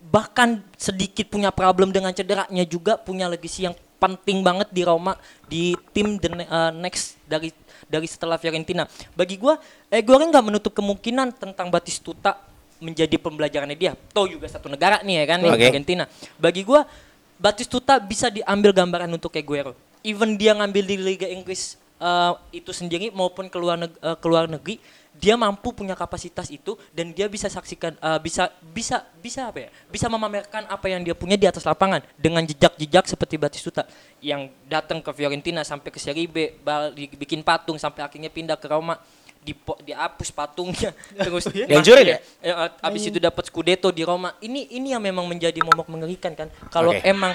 bahkan 0.07 0.61
sedikit 0.75 1.27
punya 1.27 1.49
problem 1.49 1.89
dengan 1.89 2.11
cederanya 2.11 2.63
juga 2.63 2.95
punya 2.95 3.25
legacy 3.25 3.65
yang 3.65 3.73
penting 3.97 4.41
banget 4.41 4.67
di 4.69 4.81
Roma 4.81 5.13
di 5.45 5.73
tim 5.91 6.15
the 6.21 6.29
eh, 6.31 6.71
next 6.77 7.17
dari 7.25 7.49
dari 7.91 8.07
setelah 8.07 8.39
Fiorentina. 8.39 8.87
Bagi 9.11 9.35
gua, 9.35 9.59
eh 9.91 9.99
gua 9.99 10.23
nggak 10.23 10.45
menutup 10.47 10.71
kemungkinan 10.71 11.35
tentang 11.35 11.67
Batistuta 11.67 12.39
menjadi 12.79 13.19
pembelajarannya 13.19 13.75
dia. 13.75 13.93
Toh 14.15 14.31
juga 14.31 14.47
satu 14.47 14.71
negara 14.71 15.03
nih 15.03 15.21
ya 15.21 15.25
kan, 15.27 15.39
Oke. 15.43 15.67
Argentina. 15.67 16.07
Bagi 16.39 16.63
gua 16.63 16.87
Batistuta 17.35 17.99
bisa 17.99 18.31
diambil 18.31 18.71
gambaran 18.71 19.11
untuk 19.11 19.35
Aguero. 19.35 19.75
Even 20.01 20.39
dia 20.39 20.55
ngambil 20.55 20.83
di 20.87 20.95
Liga 20.97 21.27
Inggris 21.27 21.75
eh, 21.99 22.33
itu 22.55 22.71
sendiri 22.71 23.11
maupun 23.11 23.51
keluar 23.51 23.75
neg- 23.77 23.99
eh, 23.99 24.17
keluar 24.17 24.47
negeri, 24.47 24.79
dia 25.11 25.35
mampu 25.35 25.75
punya 25.75 25.93
kapasitas 25.93 26.47
itu 26.49 26.79
dan 26.95 27.11
dia 27.11 27.27
bisa 27.27 27.51
saksikan 27.51 27.93
eh, 27.99 28.19
bisa 28.23 28.47
bisa 28.71 29.03
bisa 29.19 29.51
apa 29.51 29.67
ya? 29.67 29.69
Bisa 29.91 30.07
memamerkan 30.07 30.65
apa 30.65 30.87
yang 30.87 31.03
dia 31.03 31.13
punya 31.13 31.35
di 31.35 31.45
atas 31.45 31.67
lapangan 31.67 31.99
dengan 32.15 32.41
jejak-jejak 32.47 33.05
seperti 33.05 33.35
Batistuta 33.35 33.83
yang 34.23 34.47
datang 34.65 35.03
ke 35.03 35.11
Fiorentina 35.11 35.61
sampai 35.61 35.91
ke 35.91 35.99
Serie 35.99 36.25
B, 36.25 36.55
bal- 36.63 36.95
bikin 36.95 37.43
patung 37.43 37.75
sampai 37.75 38.07
akhirnya 38.07 38.31
pindah 38.31 38.55
ke 38.55 38.65
Roma 38.71 38.97
dipo, 39.41 39.73
dihapus 39.81 40.29
patungnya 40.31 40.93
terus 41.17 41.49
Dihancurin 41.49 42.05
ya? 42.13 42.17
Eh, 42.39 42.53
eh, 42.53 42.69
abis 42.85 43.09
itu 43.09 43.17
dapat 43.17 43.49
Scudetto 43.49 43.89
di 43.89 44.05
Roma 44.05 44.37
ini 44.39 44.69
ini 44.71 44.93
yang 44.93 45.01
memang 45.01 45.25
menjadi 45.25 45.59
momok 45.65 45.89
mengerikan 45.89 46.37
kan 46.37 46.47
kalau 46.69 46.93
Oke. 46.93 47.01
emang 47.03 47.33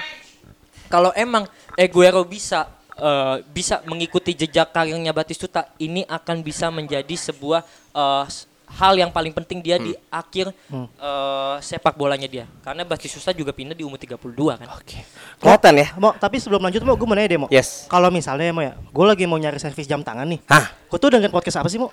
kalau 0.87 1.11
emang 1.19 1.45
Aguero 1.75 2.23
bisa 2.23 2.71
eh, 2.97 3.37
bisa 3.47 3.81
mengikuti 3.85 4.33
jejak 4.33 4.71
karirnya 4.71 5.11
Batistuta 5.11 5.69
ini 5.77 6.03
akan 6.05 6.41
bisa 6.41 6.69
menjadi 6.69 7.13
sebuah 7.13 7.63
s- 8.25 8.45
hal 8.67 8.99
yang 8.99 9.15
paling 9.15 9.31
penting 9.31 9.63
dia 9.63 9.79
di 9.79 9.95
akhir 10.09 10.51
eh, 10.51 11.55
sepak 11.61 11.95
bolanya 11.95 12.27
dia 12.27 12.45
karena 12.61 12.83
Batistuta 12.83 13.31
juga 13.31 13.53
pindah 13.53 13.73
di 13.73 13.87
umur 13.87 13.95
32 13.95 14.19
kan 14.59 14.69
Oke. 14.75 14.99
Kelihatan 15.37 15.75
ya? 15.77 15.87
Mo, 15.95 16.11
tapi 16.13 16.37
sebelum 16.37 16.59
lanjut 16.59 16.83
mau 16.83 16.97
gue 16.97 17.07
mau 17.07 17.15
nanya 17.15 17.29
deh 17.29 17.39
Mo. 17.39 17.47
Yes. 17.47 17.87
Kalau 17.87 18.09
misalnya 18.09 18.51
mau 18.51 18.61
ya, 18.61 18.75
gue 18.75 19.05
lagi 19.07 19.25
mau 19.25 19.37
nyari 19.37 19.57
servis 19.57 19.85
jam 19.85 20.01
tangan 20.01 20.25
nih. 20.27 20.41
Hah? 20.49 20.73
Gue 20.89 20.99
tuh 20.99 21.13
dengan 21.13 21.29
podcast 21.29 21.61
apa 21.61 21.69
sih 21.69 21.79
Mo? 21.79 21.93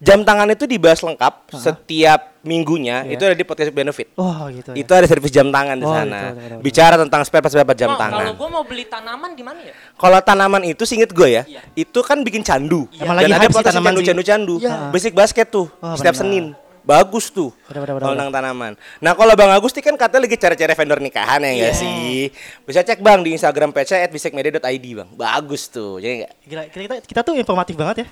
Jam 0.00 0.24
tangan 0.24 0.48
itu 0.48 0.64
dibahas 0.64 0.98
lengkap 0.98 1.52
setiap 1.52 2.32
minggunya 2.40 3.04
Iya. 3.04 3.12
itu 3.12 3.22
ada 3.22 3.36
di 3.36 3.44
podcast 3.44 3.68
benefit. 3.68 4.08
Oh 4.16 4.48
gitu 4.48 4.72
ya. 4.72 4.80
Itu 4.80 4.90
ada 4.90 5.04
servis 5.04 5.28
jam 5.28 5.46
tangan 5.46 5.76
di 5.76 5.84
Oh, 5.84 5.92
sana. 5.92 6.08
gitu, 6.08 6.24
betul, 6.32 6.40
betul. 6.40 6.60
Bicara 6.64 6.94
tentang 6.96 7.20
spare 7.20 7.42
part 7.42 7.52
spare 7.52 7.66
part 7.66 7.76
jam 7.76 7.92
Mo, 7.92 8.00
tangan. 8.00 8.16
kalau 8.16 8.32
gue 8.32 8.48
mau 8.48 8.64
beli 8.64 8.84
tanaman 8.84 9.30
di 9.30 9.44
mana 9.44 9.60
ya 9.60 9.76
Kalau 9.94 10.18
tanaman 10.18 10.64
itu 10.64 10.82
singkat 10.82 11.12
gue 11.12 11.28
ya, 11.30 11.42
Iya. 11.44 11.60
itu 11.76 12.00
kan 12.00 12.16
bikin 12.20 12.40
candu. 12.40 12.88
Emang 12.94 13.12
Dan 13.14 13.28
lagi 13.28 13.32
ada 13.36 13.44
podcast 13.46 13.66
tanaman 13.70 13.92
candu 13.92 14.00
sih. 14.00 14.08
candu 14.08 14.22
candu. 14.24 14.54
Iya. 14.56 14.88
Basic 14.88 15.12
basket 15.12 15.46
tuh 15.46 15.68
Oh, 15.78 15.92
setiap 15.94 16.16
benar. 16.16 16.24
Senin. 16.24 16.46
Bagus 16.80 17.28
tuh. 17.28 17.52
Kalau 17.68 17.84
tentang 18.08 18.32
tanaman. 18.32 18.72
Nah 18.98 19.12
kalau 19.12 19.36
Bang 19.36 19.52
Agusti 19.52 19.78
kan 19.78 19.92
katanya 19.94 20.24
lagi 20.24 20.34
cari-cari 20.34 20.72
vendor 20.72 20.96
nikahan 20.98 21.38
ya 21.38 21.52
enggak 21.52 21.66
Iya. 21.66 21.76
sih? 21.76 22.32
Bisa 22.64 22.80
cek 22.80 23.04
Bang 23.04 23.20
di 23.20 23.36
Instagram 23.36 23.68
PC 23.68 24.00
at 24.00 24.08
bisekmedia.id 24.08 24.64
Bang. 24.96 25.12
Bagus 25.12 25.68
tuh. 25.68 26.00
Jadi 26.00 26.24
enggak? 26.24 26.32
Gila, 26.42 26.62
kita, 26.64 26.80
kita, 26.80 26.94
kita 27.04 27.20
tuh 27.20 27.36
informatif 27.36 27.76
banget 27.76 27.96
ya. 27.98 28.06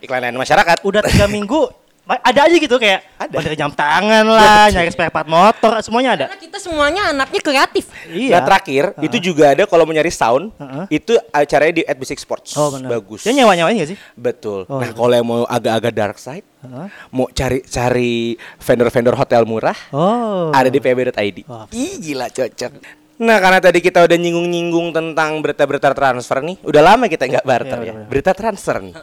Iklan 0.00 0.20
layanan 0.20 0.40
masyarakat. 0.40 0.76
Udah 0.82 1.00
tiga 1.02 1.26
minggu 1.36 1.68
ada 2.08 2.48
aja 2.48 2.56
gitu 2.56 2.80
kayak 2.80 3.04
Ada. 3.20 3.52
jam 3.52 3.68
tangan 3.68 4.24
lah, 4.24 4.72
nyari 4.72 4.88
spare 4.88 5.12
part 5.12 5.28
motor, 5.28 5.76
semuanya 5.84 6.16
ada. 6.16 6.24
karena 6.24 6.40
kita 6.40 6.56
semuanya 6.56 7.12
anaknya 7.12 7.40
kreatif 7.44 7.84
Iya. 8.08 8.40
Nah 8.40 8.48
terakhir 8.48 8.96
itu 9.04 9.20
juga 9.20 9.52
ada 9.52 9.68
kalau 9.68 9.84
mau 9.84 9.92
nyari 9.92 10.08
sound 10.08 10.48
Heeh. 10.56 10.84
itu 10.96 11.12
acaranya 11.28 11.74
di 11.76 11.82
at 11.84 12.00
Basic 12.00 12.16
Sports. 12.16 12.56
Oh 12.56 12.72
benar. 12.72 12.96
Bagus. 12.96 13.28
Dia 13.28 13.36
nyewa 13.36 13.52
nyewain 13.52 13.76
gak 13.76 13.92
sih? 13.92 13.98
Betul. 14.16 14.64
Oh, 14.64 14.80
nah 14.80 14.88
iya. 14.88 14.96
kalau 14.96 15.12
yang 15.12 15.26
mau 15.28 15.44
agak-agak 15.44 15.92
dark 15.92 16.16
side, 16.16 16.48
Heeh. 16.64 16.88
mau 17.12 17.28
cari-cari 17.28 18.16
vendor-vendor 18.56 19.12
hotel 19.12 19.44
murah, 19.44 19.76
Oh. 19.92 20.48
ada 20.48 20.72
di 20.72 20.80
pb.id. 20.80 21.44
Wah. 21.44 21.68
Ih 21.68 22.00
gila 22.00 22.32
cocok. 22.32 22.72
Nah 23.18 23.42
karena 23.42 23.58
tadi 23.58 23.82
kita 23.82 24.06
udah 24.06 24.14
nyinggung-nyinggung 24.14 24.94
tentang 24.94 25.42
berita-berita 25.42 25.90
transfer 25.90 26.38
nih, 26.38 26.56
udah 26.62 26.82
lama 26.84 27.10
kita 27.10 27.26
nggak 27.26 27.42
barter 27.42 27.66
Iya, 27.66 27.74
ya. 27.74 27.92
benar-benar. 27.92 28.08
Berita 28.08 28.30
transfer 28.30 28.76
nih. 28.78 28.94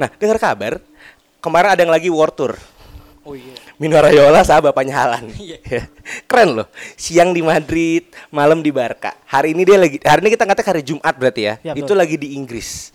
Nah 0.00 0.08
dengar 0.16 0.38
kabar 0.40 0.72
kemarin 1.38 1.68
ada 1.76 1.80
yang 1.84 1.92
lagi 1.92 2.08
war 2.08 2.32
tour. 2.32 2.56
oh 3.22 3.36
iya 3.36 3.52
Mino 3.76 3.94
Raiola 3.94 4.40
sama 4.40 4.72
bapaknya 4.72 4.96
Halan. 4.96 5.28
Keren 6.32 6.50
loh. 6.56 6.66
Siang 6.96 7.30
di 7.30 7.44
Madrid, 7.44 8.08
malam 8.32 8.64
di 8.64 8.72
Barca. 8.72 9.12
Hari 9.28 9.52
ini 9.52 9.62
dia 9.62 9.76
lagi 9.76 10.00
hari 10.00 10.24
ini 10.24 10.30
kita 10.32 10.48
ngatakan 10.48 10.70
hari 10.72 10.82
Jumat 10.82 11.14
berarti 11.14 11.42
ya. 11.44 11.54
Ya, 11.60 11.72
Itu 11.76 11.92
betul. 11.92 11.96
lagi 12.00 12.16
di 12.16 12.34
Inggris. 12.34 12.90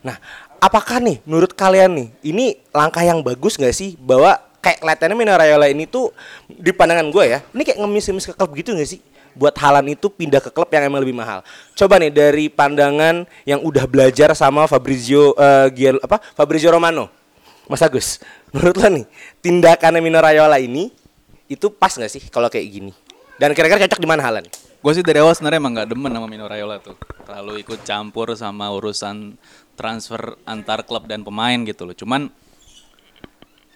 Nah, 0.00 0.16
apakah 0.56 1.04
nih 1.04 1.20
menurut 1.28 1.52
kalian 1.52 1.92
nih 2.00 2.08
ini 2.24 2.44
langkah 2.72 3.04
yang 3.04 3.20
bagus 3.20 3.60
nggak 3.60 3.76
sih 3.76 3.94
bahwa 4.00 4.40
kayak 4.58 4.80
kelihatannya 4.80 5.14
Mino 5.14 5.36
Raiola 5.36 5.68
ini 5.68 5.84
tuh 5.84 6.10
di 6.48 6.72
pandangan 6.72 7.12
gue 7.12 7.24
ya, 7.28 7.38
ini 7.52 7.62
kayak 7.62 7.78
ngemis-ngemis 7.84 8.24
ke 8.24 8.34
klub 8.34 8.56
gitu 8.56 8.72
nggak 8.72 8.88
sih? 8.88 9.00
Buat 9.34 9.58
Halan 9.58 9.90
itu 9.90 10.06
pindah 10.08 10.38
ke 10.38 10.50
klub 10.54 10.70
yang 10.70 10.86
emang 10.86 11.02
lebih 11.02 11.14
mahal. 11.14 11.42
Coba 11.74 11.98
nih 11.98 12.14
dari 12.14 12.46
pandangan 12.48 13.26
yang 13.44 13.60
udah 13.60 13.84
belajar 13.84 14.32
sama 14.38 14.64
Fabrizio 14.70 15.34
eh, 15.34 15.68
Giel- 15.74 16.02
apa 16.02 16.22
Fabrizio 16.38 16.70
Romano. 16.70 17.10
Mas 17.64 17.80
Agus, 17.80 18.20
menurut 18.54 18.76
lo 18.76 18.88
nih 18.92 19.06
tindakan 19.40 20.00
Mino 20.04 20.20
Raiola 20.20 20.60
ini 20.60 20.92
itu 21.48 21.68
pas 21.68 21.92
nggak 21.92 22.12
sih 22.12 22.22
kalau 22.32 22.48
kayak 22.48 22.66
gini? 22.68 22.92
Dan 23.34 23.50
kira-kira 23.50 23.82
cocok 23.84 23.98
di 23.98 24.08
mana 24.08 24.22
Halan? 24.22 24.46
Gue 24.84 24.92
sih 24.92 25.00
dari 25.00 25.18
awal 25.18 25.32
sebenarnya 25.32 25.58
emang 25.64 25.72
gak 25.80 25.88
demen 25.90 26.12
sama 26.12 26.28
Mino 26.28 26.44
Raiola 26.44 26.76
tuh. 26.76 26.92
Terlalu 27.24 27.64
ikut 27.64 27.80
campur 27.88 28.30
sama 28.36 28.68
urusan 28.68 29.34
transfer 29.74 30.36
antar 30.44 30.84
klub 30.84 31.08
dan 31.08 31.24
pemain 31.24 31.56
gitu 31.64 31.88
loh. 31.88 31.96
Cuman 31.96 32.28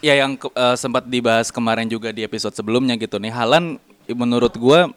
ya 0.04 0.14
yang 0.14 0.36
eh, 0.36 0.76
sempat 0.78 1.08
dibahas 1.08 1.48
kemarin 1.48 1.88
juga 1.88 2.12
di 2.12 2.22
episode 2.22 2.54
sebelumnya 2.54 2.94
gitu 3.00 3.16
nih. 3.18 3.32
Halan 3.32 3.80
menurut 4.04 4.52
gua 4.60 4.92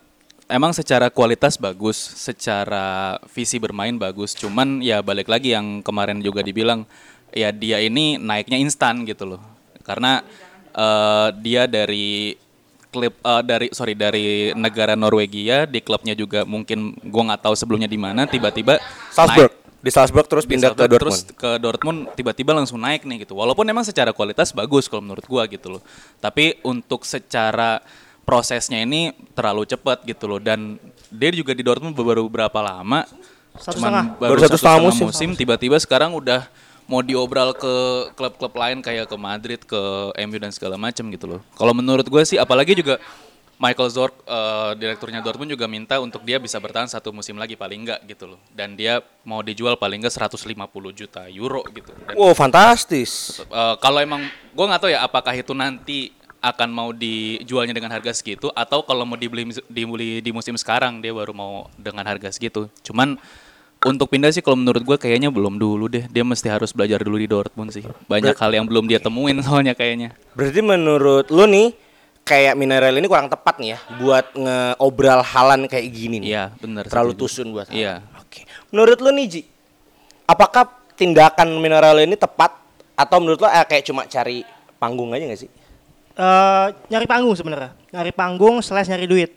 emang 0.52 0.76
secara 0.76 1.08
kualitas 1.08 1.56
bagus, 1.56 1.96
secara 1.98 3.18
visi 3.32 3.58
bermain 3.58 3.96
bagus. 3.96 4.36
Cuman 4.36 4.84
ya 4.84 5.00
balik 5.00 5.32
lagi 5.32 5.56
yang 5.56 5.80
kemarin 5.80 6.20
juga 6.20 6.44
dibilang 6.44 6.84
ya 7.32 7.50
dia 7.56 7.80
ini 7.80 8.20
naiknya 8.20 8.60
instan 8.60 9.08
gitu 9.08 9.24
loh. 9.24 9.42
Karena 9.82 10.22
eh, 10.76 11.28
dia 11.40 11.66
dari 11.66 12.36
klub 12.92 13.16
eh, 13.16 13.44
dari 13.48 13.68
sorry 13.72 13.96
dari 13.96 14.52
negara 14.52 15.00
Norwegia 15.00 15.64
di 15.64 15.80
klubnya 15.80 16.14
juga 16.14 16.44
mungkin 16.44 17.00
gua 17.08 17.34
nggak 17.34 17.48
tahu 17.48 17.56
sebelumnya 17.56 17.88
di 17.88 17.98
mana 17.98 18.28
tiba-tiba 18.28 18.78
Salzburg. 19.10 19.50
naik 19.50 19.60
Di 19.82 19.90
Salzburg 19.90 20.30
terus 20.30 20.46
pindah 20.46 20.78
ke 20.78 20.86
Salzburg, 20.86 20.94
Dortmund. 20.94 21.18
terus 21.26 21.42
ke 21.42 21.52
Dortmund 21.58 22.00
tiba-tiba 22.14 22.54
langsung 22.54 22.78
naik 22.78 23.02
nih 23.02 23.26
gitu. 23.26 23.34
Walaupun 23.34 23.66
emang 23.66 23.82
secara 23.82 24.14
kualitas 24.14 24.54
bagus 24.54 24.86
kalau 24.86 25.02
menurut 25.02 25.26
gua 25.26 25.50
gitu 25.50 25.74
loh. 25.74 25.82
Tapi 26.22 26.62
untuk 26.62 27.02
secara 27.02 27.82
prosesnya 28.32 28.80
ini 28.80 29.12
terlalu 29.36 29.68
cepat 29.68 30.08
gitu 30.08 30.24
loh 30.24 30.40
dan 30.40 30.80
dia 31.12 31.36
juga 31.36 31.52
di 31.52 31.60
Dortmund 31.60 31.92
baru 31.92 32.24
berapa 32.26 32.56
lama 32.56 33.04
Satu 33.52 33.76
cuman 33.76 33.92
setengah. 33.92 34.06
baru, 34.16 34.32
Baru 34.32 34.40
satu, 34.40 34.48
satu 34.48 34.56
setengah 34.56 34.72
setengah 34.80 34.88
musim. 34.88 35.06
musim 35.12 35.30
tiba-tiba 35.36 35.76
sekarang 35.76 36.16
udah 36.16 36.48
mau 36.88 37.04
diobral 37.04 37.52
ke 37.54 37.74
klub-klub 38.14 38.52
lain 38.54 38.80
kayak 38.80 39.06
ke 39.06 39.18
Madrid, 39.18 39.60
ke 39.62 39.80
MU 40.22 40.40
dan 40.40 40.52
segala 40.52 40.76
macam 40.76 41.04
gitu 41.08 41.28
loh. 41.28 41.40
Kalau 41.54 41.72
menurut 41.72 42.04
gue 42.04 42.24
sih 42.26 42.36
apalagi 42.36 42.72
juga 42.74 42.96
Michael 43.56 43.92
Zorc 43.92 44.16
eh, 44.24 44.72
direkturnya 44.74 45.20
Dortmund 45.20 45.48
juga 45.48 45.68
minta 45.68 46.00
untuk 46.00 46.24
dia 46.24 46.36
bisa 46.36 46.58
bertahan 46.58 46.88
satu 46.88 47.12
musim 47.12 47.36
lagi 47.36 47.54
paling 47.54 47.84
enggak 47.84 48.00
gitu 48.08 48.26
loh. 48.26 48.40
Dan 48.50 48.74
dia 48.74 49.00
mau 49.22 49.40
dijual 49.40 49.76
paling 49.76 50.00
enggak 50.00 50.16
150 50.16 50.48
juta 50.92 51.28
euro 51.28 51.62
gitu. 51.70 51.92
Dan 51.94 52.16
Wow, 52.16 52.32
fantastis. 52.34 53.40
eh, 53.42 53.76
kalau 53.78 54.00
emang 54.00 54.24
gue 54.50 54.66
nggak 54.66 54.80
tahu 54.80 54.90
ya 54.90 55.00
apakah 55.02 55.36
itu 55.36 55.52
nanti 55.52 56.10
akan 56.42 56.70
mau 56.74 56.90
dijualnya 56.90 57.72
dengan 57.78 57.94
harga 57.94 58.18
segitu 58.18 58.50
atau 58.58 58.82
kalau 58.82 59.06
mau 59.06 59.14
dibeli 59.14 59.54
dibeli 59.70 60.26
di 60.26 60.34
musim 60.34 60.58
sekarang 60.58 60.98
dia 60.98 61.14
baru 61.14 61.32
mau 61.38 61.70
dengan 61.78 62.02
harga 62.10 62.34
segitu. 62.34 62.66
Cuman 62.82 63.14
untuk 63.86 64.10
pindah 64.10 64.34
sih 64.34 64.42
kalau 64.42 64.58
menurut 64.58 64.82
gue 64.82 64.98
kayaknya 64.98 65.30
belum 65.30 65.62
dulu 65.62 65.86
deh. 65.86 66.10
Dia 66.10 66.26
mesti 66.26 66.50
harus 66.50 66.74
belajar 66.74 67.02
dulu 67.06 67.22
di 67.22 67.30
Dortmund 67.30 67.70
sih. 67.70 67.86
Banyak 68.10 68.34
hal 68.34 68.52
yang 68.58 68.66
belum 68.66 68.90
dia 68.90 68.98
temuin 68.98 69.38
soalnya 69.46 69.78
kayaknya. 69.78 70.18
Berarti 70.34 70.62
menurut 70.66 71.30
lu 71.30 71.46
nih 71.46 71.78
kayak 72.26 72.54
mineral 72.58 72.94
ini 72.94 73.06
kurang 73.10 73.30
tepat 73.30 73.58
nih 73.58 73.78
ya 73.78 73.80
buat 73.98 74.26
ngeobral 74.34 75.22
halan 75.22 75.70
kayak 75.70 75.86
gini 75.94 76.26
nih. 76.26 76.30
Iya, 76.34 76.44
benar. 76.58 76.90
Terlalu 76.90 77.14
setuju. 77.14 77.26
tusun 77.30 77.48
buat. 77.54 77.68
Iya. 77.70 78.02
Oke. 78.18 78.50
Menurut 78.74 78.98
lu 78.98 79.10
nih 79.14 79.26
Ji, 79.30 79.42
apakah 80.26 80.70
tindakan 80.98 81.54
mineral 81.62 82.02
ini 82.02 82.18
tepat 82.18 82.58
atau 82.98 83.18
menurut 83.22 83.42
lu 83.42 83.50
eh, 83.50 83.66
kayak 83.66 83.86
cuma 83.86 84.10
cari 84.10 84.42
panggung 84.82 85.14
aja 85.14 85.26
gak 85.30 85.42
sih? 85.46 85.50
Eh, 86.22 86.68
nyari 86.94 87.06
panggung 87.10 87.34
sebenarnya. 87.34 87.74
Nyari 87.90 88.12
panggung 88.14 88.62
slash 88.62 88.94
nyari 88.94 89.10
duit. 89.10 89.32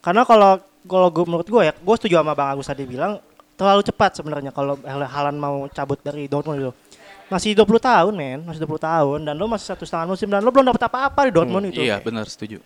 Karena 0.00 0.24
kalau 0.24 0.56
kalau 0.88 1.12
gue 1.12 1.24
menurut 1.28 1.44
gue 1.44 1.62
ya 1.68 1.76
gue 1.76 1.94
setuju 2.00 2.24
sama 2.24 2.32
bang 2.32 2.56
Agus 2.56 2.64
tadi 2.64 2.88
bilang 2.88 3.20
terlalu 3.60 3.84
cepat 3.84 4.16
sebenarnya 4.16 4.48
kalau 4.48 4.80
Halan 4.88 5.36
mau 5.36 5.68
cabut 5.68 6.00
dari 6.00 6.24
Dortmund 6.32 6.64
itu. 6.64 6.72
Masih 7.28 7.52
20 7.52 7.68
tahun 7.76 8.12
men. 8.16 8.40
Masih 8.48 8.64
20 8.64 8.80
tahun 8.80 9.18
dan 9.28 9.36
lo 9.36 9.44
masih 9.52 9.76
satu 9.76 9.84
setengah 9.84 10.16
musim 10.16 10.32
dan 10.32 10.40
lo 10.40 10.48
belum 10.48 10.72
dapat 10.72 10.88
apa-apa 10.88 11.28
di 11.28 11.32
Dortmund 11.36 11.64
itu. 11.68 11.84
Iya, 11.84 12.00
benar 12.00 12.24
setuju. 12.24 12.56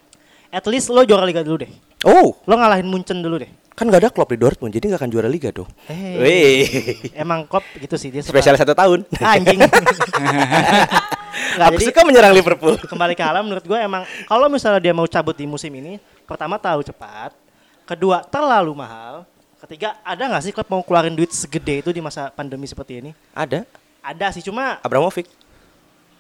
at 0.55 0.63
least 0.71 0.87
lo 0.95 1.03
juara 1.03 1.27
liga 1.27 1.43
dulu 1.43 1.67
deh. 1.67 1.71
Oh, 2.07 2.39
lo 2.47 2.55
ngalahin 2.55 2.87
Munchen 2.87 3.19
dulu 3.19 3.43
deh. 3.43 3.51
Kan 3.75 3.91
gak 3.91 4.07
ada 4.07 4.11
klub 4.15 4.31
di 4.31 4.39
Dortmund 4.39 4.71
jadi 4.71 4.95
gak 4.95 5.03
akan 5.03 5.11
juara 5.11 5.27
liga 5.27 5.51
dong. 5.51 5.67
Eh. 5.91 6.15
Wih, 6.23 6.63
emang 7.11 7.43
klub 7.51 7.67
gitu 7.75 7.99
sih 7.99 8.15
dia 8.15 8.23
spesial 8.23 8.55
satu 8.55 8.71
tahun. 8.71 9.03
anjing 9.19 9.59
Nggak, 11.35 11.67
Aku 11.67 11.75
jadi 11.75 11.85
suka 11.87 12.01
menyerang 12.03 12.33
Liverpool. 12.33 12.75
kembali 12.81 13.13
ke 13.13 13.23
alam 13.23 13.43
menurut 13.43 13.63
gue 13.63 13.75
emang 13.77 14.03
kalau 14.25 14.47
misalnya 14.47 14.81
dia 14.81 14.91
mau 14.91 15.05
cabut 15.05 15.33
di 15.33 15.45
musim 15.45 15.71
ini 15.71 15.97
pertama 16.23 16.57
tahu 16.57 16.81
cepat 16.81 17.35
kedua 17.85 18.23
terlalu 18.23 18.73
mahal 18.73 19.27
ketiga 19.61 19.99
ada 20.01 20.23
nggak 20.27 20.43
sih 20.43 20.53
klub 20.53 20.69
mau 20.69 20.81
keluarin 20.81 21.13
duit 21.13 21.31
segede 21.31 21.81
itu 21.81 21.91
di 21.91 21.99
masa 21.99 22.29
pandemi 22.29 22.65
seperti 22.65 22.99
ini 22.99 23.11
Ada 23.31 23.65
ada 24.01 24.27
sih 24.31 24.41
cuma 24.41 24.77
Abramovich. 24.79 25.29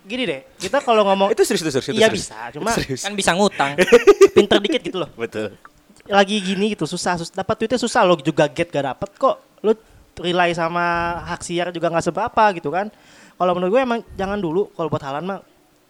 gini 0.02 0.24
deh 0.24 0.40
kita 0.58 0.80
kalau 0.80 1.00
ngomong 1.02 1.30
Itu 1.34 1.42
serius 1.42 1.62
itu 1.62 1.72
serius. 1.72 1.94
iya 1.94 2.08
bisa 2.08 2.36
cuma 2.50 2.72
serius. 2.72 3.00
kan 3.00 3.12
bisa 3.12 3.32
ngutang 3.32 3.76
pinter 4.36 4.58
dikit 4.58 4.80
gitu 4.82 4.98
loh 4.98 5.08
Betul. 5.14 5.56
lagi 6.04 6.36
gini 6.36 6.72
gitu 6.72 6.84
susah, 6.84 7.16
sus 7.16 7.28
dapat 7.28 7.56
duitnya 7.56 7.78
susah 7.78 8.02
lo 8.02 8.16
juga 8.16 8.44
get 8.44 8.68
gak 8.68 8.84
dapet 8.86 9.08
kok 9.14 9.36
lo 9.60 9.72
rely 10.14 10.52
sama 10.52 10.84
hak 11.24 11.40
siar 11.40 11.68
juga 11.68 11.88
nggak 11.88 12.04
seberapa 12.04 12.44
gitu 12.52 12.68
kan 12.68 12.92
kalau 13.34 13.52
menurut 13.52 13.70
gue 13.70 13.82
emang 13.82 14.00
jangan 14.14 14.36
dulu 14.36 14.70
kalau 14.70 14.86
buat 14.86 15.00
Halan 15.00 15.24
mah 15.24 15.38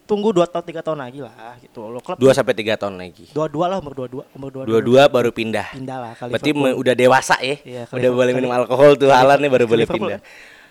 tunggu 0.04 0.30
dua 0.30 0.44
tahun 0.44 0.64
tiga 0.64 0.80
tahun 0.80 1.00
lagi 1.00 1.18
lah 1.18 1.33
gitu 1.59 1.88
lo 1.88 1.96
klub 1.98 2.16
Dua 2.16 2.30
sampai 2.30 2.52
tiga 2.52 2.76
tahun 2.76 2.96
lagi. 2.96 3.28
dua 3.30 3.48
dua 3.48 3.66
lah 3.66 3.80
umur 3.80 3.92
dua 3.94 4.07
dua 4.07 4.24
umur 4.30 4.48
dua 4.50 4.62
Dua-dua 4.64 5.02
baru 5.07 5.30
pindah. 5.30 5.72
pindah 5.72 5.96
lah 5.98 6.12
kali 6.12 6.30
Berarti 6.30 6.50
me- 6.52 6.76
udah 6.76 6.94
dewasa 6.94 7.37
ya. 7.40 7.57
Iya, 7.59 7.83
udah 7.88 8.11
boleh 8.12 8.33
minum 8.33 8.50
alkohol 8.50 8.94
tuh 8.94 9.09
Halan 9.09 9.40
nih 9.40 9.48
baru 9.48 9.64
Ke 9.64 9.70
boleh 9.70 9.87
pindah. 9.87 10.20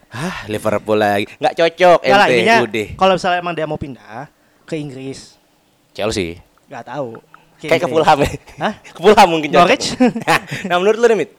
Hah, 0.10 0.46
Liverpool 0.46 0.94
lagi. 0.96 1.26
Nggak 1.36 1.54
cocok 1.56 2.00
Nggak 2.00 2.14
lah, 2.14 2.28
ente, 2.28 2.38
intinya 2.38 2.58
udah. 2.62 2.88
kalau 2.94 3.14
misalnya 3.18 3.38
emang 3.40 3.54
dia 3.54 3.66
mau 3.66 3.80
pindah 3.82 4.30
ke 4.64 4.78
Inggris, 4.78 5.34
Chelsea. 5.92 6.38
nggak 6.70 6.86
tahu. 6.86 7.18
Kayak 7.58 7.82
ke. 7.82 7.90
Fulham 7.90 8.18
ya. 8.22 8.30
Hah? 8.60 8.74
Ke 8.94 9.00
Fulham 9.00 9.28
mungkin. 9.30 9.50
Norwich? 9.50 9.96
nah, 10.68 10.78
menurut 10.78 11.00
lu 11.00 11.08
nih, 11.08 11.18
Mit. 11.18 11.32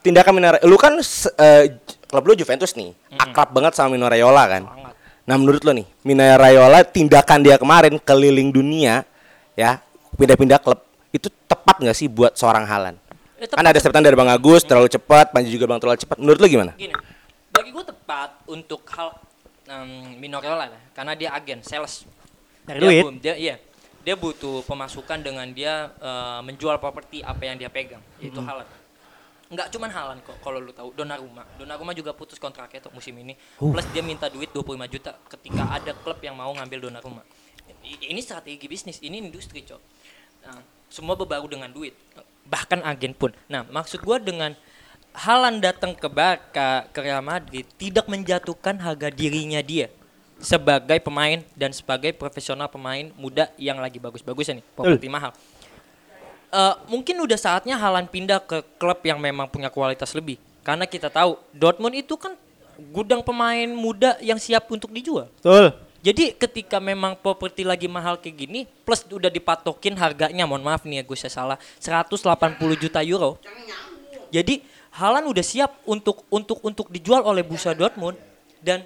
Tindakan 0.00 0.32
Mino 0.32 0.48
lu 0.62 0.74
kan 0.76 0.96
eh, 0.98 1.62
klub 2.12 2.28
lu 2.28 2.36
Juventus 2.36 2.76
nih. 2.76 2.92
Akrab 3.16 3.56
banget 3.56 3.72
sama 3.72 3.96
Mino 3.96 4.04
Raiola 4.04 4.44
kan. 4.44 4.62
Nah, 5.24 5.36
menurut 5.40 5.64
lu 5.64 5.72
nih, 5.72 5.86
Mino 6.04 6.20
Raiola 6.20 6.84
tindakan 6.84 7.40
dia 7.40 7.56
kemarin 7.56 7.96
keliling 7.96 8.52
dunia 8.52 9.08
ya, 9.56 9.80
pindah-pindah 10.20 10.60
klub 10.60 10.84
itu 11.08 11.32
tepat 11.48 11.80
nggak 11.80 11.96
sih 11.96 12.12
buat 12.12 12.36
seorang 12.36 12.68
Halan? 12.68 13.00
Eh, 13.40 13.48
Kan 13.48 13.64
ada 13.64 13.80
statement 13.80 14.04
dari 14.04 14.16
Bang 14.18 14.28
Agus 14.28 14.60
terlalu 14.60 14.92
cepat, 14.92 15.32
Panji 15.32 15.48
juga 15.48 15.64
Bang 15.64 15.80
terlalu 15.80 16.04
cepat. 16.04 16.20
Menurut 16.20 16.38
lu 16.38 16.46
gimana? 16.52 16.72
Gini, 16.76 16.92
bagi 17.48 17.72
gue 17.72 17.84
tepat 17.88 18.44
untuk 18.44 18.84
hal 18.92 19.16
um, 19.72 20.12
Minoreola 20.20 20.68
lah, 20.68 20.82
karena 20.92 21.16
dia 21.16 21.32
agen, 21.32 21.64
sales. 21.64 22.04
Nyari 22.68 22.78
dia, 22.78 22.86
duit. 22.86 23.04
dia 23.18 23.34
iya, 23.40 23.54
dia 24.04 24.14
butuh 24.14 24.62
pemasukan 24.68 25.18
dengan 25.22 25.48
dia 25.50 25.90
eh, 25.96 26.40
menjual 26.44 26.76
properti 26.76 27.24
apa 27.24 27.42
yang 27.42 27.56
dia 27.56 27.72
pegang, 27.72 28.02
yaitu 28.20 28.38
Halan. 28.38 28.66
Nggak 29.52 29.68
cuman 29.68 29.90
Halan 29.92 30.18
kok, 30.24 30.40
kalau 30.40 30.58
lu 30.64 30.72
tahu 30.72 30.96
Donnarumma. 30.96 31.44
Donnarumma 31.60 31.92
juga 31.92 32.16
putus 32.16 32.40
kontraknya 32.40 32.88
untuk 32.88 32.96
musim 32.96 33.12
ini. 33.20 33.36
Plus 33.60 33.86
dia 33.92 34.00
minta 34.00 34.32
duit 34.32 34.48
25 34.48 34.88
juta 34.88 35.12
ketika 35.28 35.68
ada 35.68 35.92
klub 36.00 36.16
yang 36.24 36.32
mau 36.32 36.48
ngambil 36.56 36.88
Donnarumma. 36.88 37.20
Ini 37.84 38.16
strategi 38.24 38.64
bisnis, 38.64 38.96
ini 39.04 39.20
industri, 39.20 39.60
Cok. 39.60 39.80
Nah, 40.48 40.64
semua 40.88 41.14
berbaru 41.20 41.52
dengan 41.52 41.68
duit. 41.68 41.92
Bahkan 42.48 42.80
agen 42.80 43.12
pun. 43.12 43.30
Nah, 43.52 43.62
maksud 43.68 44.00
gua 44.00 44.16
dengan 44.16 44.56
Halan 45.12 45.60
datang 45.60 45.92
ke 45.92 46.08
Barca, 46.08 46.88
ke 46.88 46.98
Real 47.04 47.20
Madrid 47.20 47.68
tidak 47.76 48.08
menjatuhkan 48.08 48.80
harga 48.80 49.12
dirinya 49.12 49.60
dia 49.60 49.92
sebagai 50.40 50.98
pemain 51.04 51.44
dan 51.52 51.68
sebagai 51.70 52.16
profesional 52.16 52.66
pemain 52.72 53.12
muda 53.20 53.52
yang 53.60 53.76
lagi 53.76 54.00
bagus-bagusnya 54.00 54.58
nih, 54.58 54.66
properti 54.72 55.06
mahal. 55.12 55.36
Eh, 56.52 56.74
mungkin 56.84 57.16
udah 57.16 57.38
saatnya 57.40 57.80
Halan 57.80 58.04
pindah 58.04 58.36
ke 58.44 58.60
klub 58.76 59.00
yang 59.00 59.16
memang 59.16 59.48
punya 59.48 59.72
kualitas 59.72 60.12
lebih. 60.12 60.36
Karena 60.60 60.84
kita 60.84 61.08
tahu 61.08 61.40
Dortmund 61.48 61.96
itu 61.96 62.12
kan 62.20 62.36
gudang 62.92 63.24
pemain 63.24 63.72
muda 63.72 64.20
yang 64.20 64.36
siap 64.36 64.68
untuk 64.68 64.92
dijual. 64.92 65.32
Betul. 65.40 65.72
Jadi 66.04 66.36
ketika 66.36 66.76
memang 66.76 67.16
properti 67.16 67.64
lagi 67.64 67.88
mahal 67.88 68.20
kayak 68.20 68.36
gini, 68.36 68.60
plus 68.84 69.00
udah 69.08 69.32
dipatokin 69.32 69.96
harganya, 69.96 70.44
mohon 70.44 70.60
maaf 70.60 70.84
nih 70.84 71.00
ya 71.00 71.02
gue 71.08 71.16
saya 71.16 71.32
salah, 71.32 71.58
180 71.80 72.20
juta 72.76 73.00
euro. 73.00 73.40
Jadi 74.28 74.60
Halan 74.92 75.24
udah 75.24 75.40
siap 75.40 75.80
untuk 75.88 76.20
untuk 76.28 76.60
untuk 76.60 76.92
dijual 76.92 77.24
oleh 77.24 77.40
Borussia 77.40 77.72
Dortmund 77.72 78.20
dan 78.60 78.84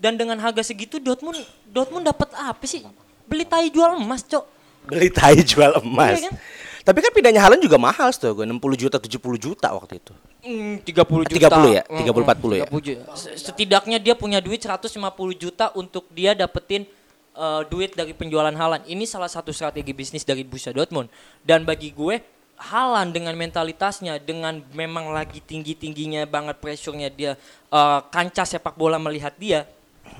dan 0.00 0.16
dengan 0.16 0.40
harga 0.40 0.64
segitu 0.64 0.96
Dortmund 0.96 1.36
Dortmund 1.68 2.08
dapat 2.08 2.32
apa 2.32 2.64
sih? 2.64 2.80
Beli 3.28 3.44
tai 3.44 3.68
jual 3.68 4.00
emas, 4.00 4.24
Cok. 4.24 4.57
Beli 4.88 5.08
tai 5.12 5.36
jual 5.44 5.76
emas. 5.78 6.18
Iya 6.18 6.32
kan? 6.32 6.34
Tapi 6.80 7.04
kan 7.04 7.12
pindahnya 7.12 7.44
Halan 7.44 7.60
juga 7.60 7.76
mahal 7.76 8.08
tuh, 8.16 8.32
gue 8.32 8.48
60 8.48 8.56
juta 8.72 8.96
70 8.96 9.20
juta 9.36 9.68
waktu 9.76 10.00
itu. 10.00 10.12
Hmm, 10.40 10.80
30 10.80 11.28
juta. 11.28 11.60
30 11.60 11.76
ya? 11.76 11.82
Hmm, 11.84 12.00
30, 12.00 12.24
40 12.24 12.56
ya? 12.56 12.64
30 12.64 12.80
juta. 12.80 13.02
Se- 13.12 13.36
Setidaknya 13.36 13.98
dia 14.00 14.16
punya 14.16 14.40
duit 14.40 14.64
150 14.64 14.96
juta 15.36 15.68
untuk 15.76 16.08
dia 16.08 16.32
dapetin 16.32 16.88
eh, 17.36 17.62
duit 17.68 17.92
dari 17.92 18.16
penjualan 18.16 18.50
Halan. 18.50 18.88
Ini 18.88 19.04
salah 19.04 19.28
satu 19.28 19.52
strategi 19.52 19.92
bisnis 19.92 20.24
dari 20.24 20.48
Borussia 20.48 20.72
Dortmund. 20.72 21.12
Dan 21.44 21.68
bagi 21.68 21.92
gue 21.92 22.24
Halan 22.58 23.12
dengan 23.12 23.36
mentalitasnya, 23.36 24.16
dengan 24.18 24.64
memang 24.72 25.12
lagi 25.12 25.38
tinggi-tingginya 25.38 26.24
banget 26.24 26.56
pressure-nya 26.56 27.12
dia 27.12 27.36
eh, 27.68 28.00
kancah 28.08 28.48
sepak 28.48 28.74
bola 28.74 28.96
melihat 28.96 29.36
dia 29.36 29.68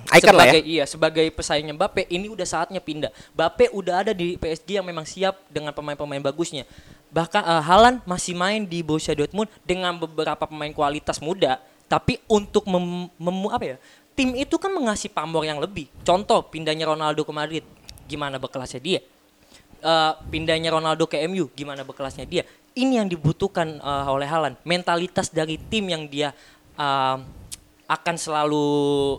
Icon 0.08 0.32
lah 0.32 0.48
ya. 0.48 0.52
sebagai 0.56 0.62
iya 0.64 0.84
sebagai 0.88 1.26
pesaingnya 1.32 1.76
Bape 1.76 2.08
ini 2.08 2.32
udah 2.32 2.46
saatnya 2.48 2.80
pindah. 2.80 3.12
Bape 3.36 3.68
udah 3.70 4.06
ada 4.06 4.12
di 4.16 4.40
PSG 4.40 4.80
yang 4.80 4.86
memang 4.88 5.04
siap 5.04 5.36
dengan 5.52 5.76
pemain-pemain 5.76 6.22
bagusnya. 6.24 6.64
Bahkan 7.12 7.42
eh, 7.44 7.62
Haaland 7.64 7.98
masih 8.08 8.32
main 8.32 8.64
di 8.64 8.80
Borussia 8.80 9.12
Dortmund 9.12 9.52
dengan 9.64 9.96
beberapa 9.96 10.48
pemain 10.48 10.72
kualitas 10.72 11.20
muda, 11.20 11.60
tapi 11.88 12.20
untuk 12.28 12.64
mem, 12.68 13.08
mem- 13.16 13.52
apa 13.52 13.64
ya? 13.64 13.76
Tim 14.16 14.34
itu 14.34 14.56
kan 14.58 14.74
mengasih 14.74 15.12
pamor 15.12 15.46
yang 15.46 15.62
lebih. 15.62 15.86
Contoh 16.02 16.42
pindahnya 16.48 16.90
Ronaldo 16.90 17.22
ke 17.22 17.32
Madrid, 17.32 17.64
gimana 18.10 18.40
berkelasnya 18.40 18.80
dia? 18.80 19.00
Eh, 19.78 20.12
pindahnya 20.32 20.74
Ronaldo 20.74 21.06
ke 21.06 21.20
MU, 21.30 21.46
gimana 21.54 21.86
berkelasnya 21.86 22.26
dia? 22.26 22.42
Ini 22.74 23.04
yang 23.04 23.08
dibutuhkan 23.08 23.78
eh, 23.78 24.06
oleh 24.10 24.26
Haaland, 24.26 24.56
mentalitas 24.66 25.30
dari 25.30 25.60
tim 25.70 25.86
yang 25.86 26.08
dia 26.10 26.34
eh, 26.74 27.16
akan 27.88 28.16
selalu 28.20 28.66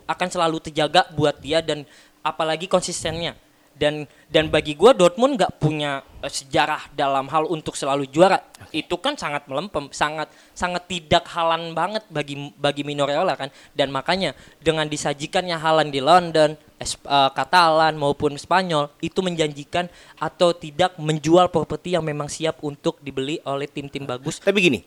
akan 0.05 0.27
selalu 0.29 0.57
terjaga 0.61 1.09
buat 1.17 1.41
dia 1.41 1.59
dan 1.65 1.83
apalagi 2.21 2.69
konsistennya. 2.69 3.33
Dan 3.79 4.03
dan 4.27 4.51
bagi 4.51 4.75
gua 4.75 4.91
Dortmund 4.91 5.39
nggak 5.39 5.55
punya 5.55 6.03
eh, 6.19 6.27
sejarah 6.27 6.91
dalam 6.91 7.31
hal 7.31 7.47
untuk 7.47 7.79
selalu 7.79 8.11
juara. 8.11 8.43
Itu 8.75 8.99
kan 8.99 9.15
sangat 9.15 9.47
melempem 9.47 9.87
sangat 9.95 10.27
sangat 10.51 10.83
tidak 10.91 11.23
halan 11.31 11.71
banget 11.71 12.03
bagi 12.11 12.51
bagi 12.59 12.83
Minoreola 12.83 13.39
kan. 13.39 13.47
Dan 13.71 13.95
makanya 13.95 14.35
dengan 14.59 14.83
disajikannya 14.83 15.55
halan 15.55 15.95
di 15.95 16.03
London 16.03 16.59
Es- 16.75 16.99
eh, 16.99 17.31
Katalan 17.31 17.95
maupun 17.95 18.35
Spanyol 18.35 18.91
itu 18.99 19.23
menjanjikan 19.23 19.87
atau 20.19 20.51
tidak 20.51 20.99
menjual 20.99 21.47
properti 21.47 21.95
yang 21.95 22.03
memang 22.03 22.27
siap 22.27 22.59
untuk 22.67 22.99
dibeli 22.99 23.39
oleh 23.47 23.71
tim-tim 23.71 24.03
bagus. 24.03 24.43
Tapi 24.43 24.59
gini, 24.59 24.79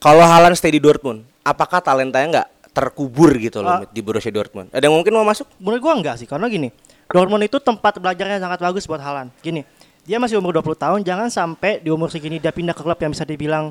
kalau 0.00 0.24
Halan 0.24 0.56
stay 0.56 0.72
di 0.72 0.80
Dortmund, 0.80 1.28
apakah 1.44 1.84
talentanya 1.84 2.28
nggak 2.40 2.48
terkubur 2.72 3.30
gitu 3.36 3.60
loh. 3.60 3.84
Mit, 3.84 3.92
di 3.92 4.00
Borussia 4.00 4.32
Dortmund? 4.32 4.72
Ada 4.72 4.88
yang 4.88 4.96
mungkin 4.96 5.12
mau 5.12 5.24
masuk? 5.24 5.44
Menurut 5.60 5.80
gua 5.80 5.94
enggak 5.96 6.16
sih, 6.18 6.26
karena 6.26 6.48
gini. 6.48 6.72
Dortmund 7.12 7.44
itu 7.44 7.60
tempat 7.60 8.00
belajarnya 8.00 8.40
sangat 8.40 8.58
bagus 8.64 8.88
buat 8.88 8.98
Halan. 8.98 9.28
Gini, 9.44 9.68
dia 10.08 10.16
masih 10.16 10.40
umur 10.40 10.56
20 10.56 10.74
tahun, 10.80 11.00
jangan 11.04 11.28
sampai 11.28 11.84
di 11.84 11.92
umur 11.92 12.08
segini 12.08 12.40
dia 12.40 12.50
pindah 12.50 12.72
ke 12.72 12.80
klub 12.80 12.96
yang 12.96 13.12
bisa 13.12 13.28
dibilang 13.28 13.70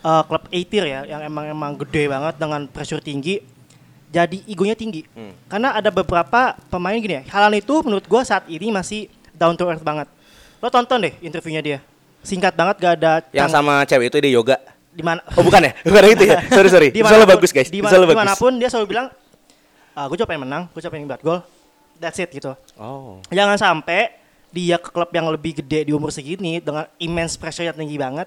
eh, 0.00 0.22
klub 0.24 0.48
A 0.48 0.60
tier 0.64 0.84
ya, 0.88 1.00
yang 1.04 1.20
emang 1.20 1.52
emang 1.52 1.76
gede 1.84 2.08
banget 2.08 2.34
dengan 2.40 2.64
pressure 2.66 3.04
tinggi. 3.04 3.44
Jadi 4.08 4.40
egonya 4.48 4.72
tinggi. 4.72 5.04
Karena 5.52 5.76
ada 5.76 5.92
beberapa 5.92 6.56
pemain 6.72 6.96
gini 6.96 7.20
ya, 7.20 7.22
Halan 7.28 7.60
itu 7.60 7.84
menurut 7.84 8.08
gua 8.08 8.24
saat 8.24 8.48
ini 8.48 8.72
masih 8.72 9.12
down 9.36 9.52
to 9.52 9.68
earth 9.68 9.84
banget. 9.84 10.08
Lo 10.64 10.72
tonton 10.72 11.04
deh 11.04 11.14
interviewnya 11.20 11.60
dia. 11.60 11.78
Singkat 12.24 12.56
banget 12.58 12.76
gak 12.82 12.94
ada 12.98 13.12
Yang 13.30 13.50
sama 13.54 13.86
cewek 13.86 14.10
itu 14.10 14.16
dia 14.18 14.32
yoga. 14.34 14.56
Di 14.98 15.06
mana 15.06 15.22
Oh 15.38 15.46
bukan 15.46 15.62
ya? 15.62 15.72
Bukan 15.86 16.02
itu 16.10 16.24
ya? 16.26 16.42
Sorry 16.58 16.66
sorry. 16.66 16.88
Visualnya 16.90 17.28
bagus 17.30 17.54
guys. 17.54 17.70
Di 17.70 17.78
Visualnya 17.78 18.10
bagus. 18.10 18.18
di 18.18 18.22
mana 18.26 18.34
pun 18.34 18.52
dia 18.58 18.66
selalu 18.66 18.86
bilang, 18.90 19.06
ah, 19.94 20.04
gue 20.10 20.16
coba 20.18 20.28
pengen 20.34 20.42
menang, 20.42 20.62
gue 20.74 20.80
coba 20.82 20.92
pengen 20.98 21.06
buat 21.06 21.22
gol. 21.22 21.40
That's 22.02 22.18
it 22.18 22.34
gitu. 22.34 22.58
Oh. 22.74 23.22
Jangan 23.30 23.54
sampai 23.54 24.18
dia 24.50 24.74
ke 24.82 24.90
klub 24.90 25.10
yang 25.14 25.30
lebih 25.30 25.62
gede 25.62 25.86
di 25.86 25.92
umur 25.94 26.10
segini 26.10 26.58
dengan 26.58 26.90
immense 26.98 27.38
pressure 27.38 27.70
yang 27.70 27.78
tinggi 27.78 27.94
banget. 27.94 28.26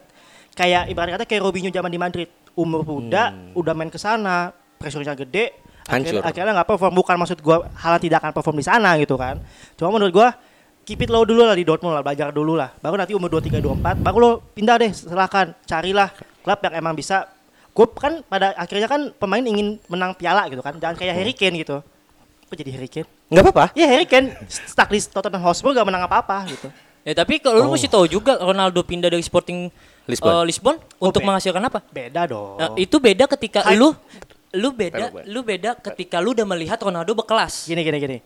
Kayak 0.55 0.87
ibarat 0.87 1.19
kata 1.19 1.25
kayak 1.27 1.43
Robinho 1.43 1.67
zaman 1.67 1.91
di 1.91 1.99
Madrid. 1.99 2.29
Umur 2.51 2.83
muda, 2.83 3.31
udah 3.55 3.71
main 3.71 3.87
ke 3.87 3.95
sana, 3.95 4.51
pressure-nya 4.75 5.15
gede, 5.15 5.55
Hancur. 5.87 6.19
akhirnya, 6.19 6.51
nggak 6.51 6.67
perform. 6.67 6.91
Bukan 6.99 7.15
maksud 7.15 7.39
gua 7.39 7.63
Haaland 7.79 8.03
tidak 8.03 8.19
akan 8.19 8.31
perform 8.35 8.59
di 8.59 8.65
sana 8.67 8.99
gitu 8.99 9.15
kan. 9.15 9.39
Cuma 9.79 9.87
menurut 9.95 10.11
gua 10.11 10.35
keep 10.83 10.99
it 10.99 11.07
low 11.07 11.23
dulu 11.23 11.47
lah 11.47 11.55
di 11.55 11.63
Dortmund 11.63 11.95
lah, 11.95 12.03
belajar 12.03 12.35
dulu 12.35 12.59
lah. 12.59 12.75
Baru 12.83 12.99
nanti 12.99 13.15
umur 13.15 13.31
23 13.31 13.63
24 13.63 14.03
baru 14.03 14.17
lo 14.19 14.31
pindah 14.51 14.75
deh, 14.83 14.91
silahkan 14.91 15.55
carilah 15.63 16.11
klub 16.41 16.59
yang 16.61 16.73
emang 16.75 16.93
bisa 16.93 17.29
gue 17.71 17.87
kan 17.95 18.19
pada 18.27 18.51
akhirnya 18.59 18.89
kan 18.91 19.01
pemain 19.15 19.39
ingin 19.39 19.79
menang 19.87 20.11
piala 20.11 20.49
gitu 20.51 20.59
kan 20.59 20.75
jangan 20.75 20.99
kayak 20.99 21.15
Harry 21.15 21.31
Kane 21.31 21.55
gitu 21.61 21.79
kok 22.49 22.55
jadi 22.59 22.71
Harry 22.75 22.91
Kane 22.91 23.07
Nggak 23.31 23.43
apa-apa. 23.47 23.65
Ya 23.79 23.87
Harry 23.87 24.03
Kane 24.03 24.35
stuck 24.51 24.91
di 24.91 24.99
Tottenham 24.99 25.39
Hotspur 25.39 25.71
gak 25.71 25.87
menang 25.87 26.03
apa-apa 26.03 26.43
gitu. 26.51 26.67
Ya 27.07 27.15
tapi 27.15 27.39
kalau 27.39 27.63
lu 27.63 27.71
mesti 27.71 27.87
tahu 27.87 28.03
juga 28.05 28.35
Ronaldo 28.35 28.83
pindah 28.83 29.07
dari 29.07 29.23
Sporting 29.23 29.71
Lisbon. 30.03 30.35
eh, 30.35 30.43
Lisbon 30.51 30.75
untuk 30.99 31.23
be- 31.23 31.31
menghasilkan 31.31 31.63
apa? 31.63 31.79
Beda 31.87 32.27
dong. 32.27 32.59
Nah, 32.59 32.75
itu 32.75 32.99
beda 32.99 33.31
ketika 33.31 33.63
Hai. 33.63 33.79
lu 33.79 33.95
lu 34.51 34.75
beda 34.75 35.23
lu 35.31 35.47
beda 35.47 35.79
ketika 35.79 36.19
lu 36.19 36.35
udah 36.35 36.43
melihat 36.43 36.75
Ronaldo 36.83 37.15
berkelas. 37.15 37.71
Gini 37.71 37.87
gini 37.87 37.97
gini. 38.03 38.17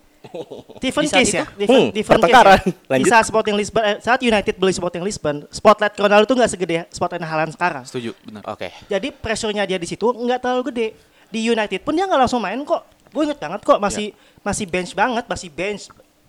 Saat 1.09 1.21
case 1.21 1.31
ya. 1.31 1.43
itu? 1.43 1.51
Different, 1.55 1.89
Hmm, 1.91 2.05
pertengkaran. 2.21 2.59
case 2.59 2.73
ya. 2.88 2.97
Di 2.97 3.05
saat 3.05 3.25
Sporting 3.25 3.55
Lisbon, 3.55 3.81
eh, 3.81 3.97
saat 3.99 4.19
United 4.19 4.53
beli 4.55 4.73
Sporting 4.73 5.03
Lisbon, 5.03 5.35
spotlight 5.49 5.95
Ronaldo 5.95 6.25
tuh 6.25 6.35
nggak 6.35 6.51
segede 6.51 6.75
spotlight 6.89 7.21
Haaland 7.21 7.51
sekarang. 7.51 7.83
Setuju, 7.83 8.11
benar. 8.21 8.41
Oke. 8.47 8.69
Jadi 8.85 9.07
pressure-nya 9.09 9.63
dia 9.63 9.75
di 9.75 9.85
situ 9.85 10.05
nggak 10.05 10.39
terlalu 10.39 10.71
gede. 10.71 10.88
Di 11.27 11.41
United 11.41 11.81
pun 11.81 11.93
dia 11.93 12.05
nggak 12.05 12.21
langsung 12.21 12.39
main 12.39 12.61
kok. 12.61 12.81
Gue 13.09 13.23
inget 13.23 13.39
banget 13.39 13.61
kok 13.61 13.79
masih 13.79 14.11
masih 14.41 14.65
bench 14.65 14.91
banget, 14.91 15.23
masih 15.23 15.47
bench. 15.47 15.88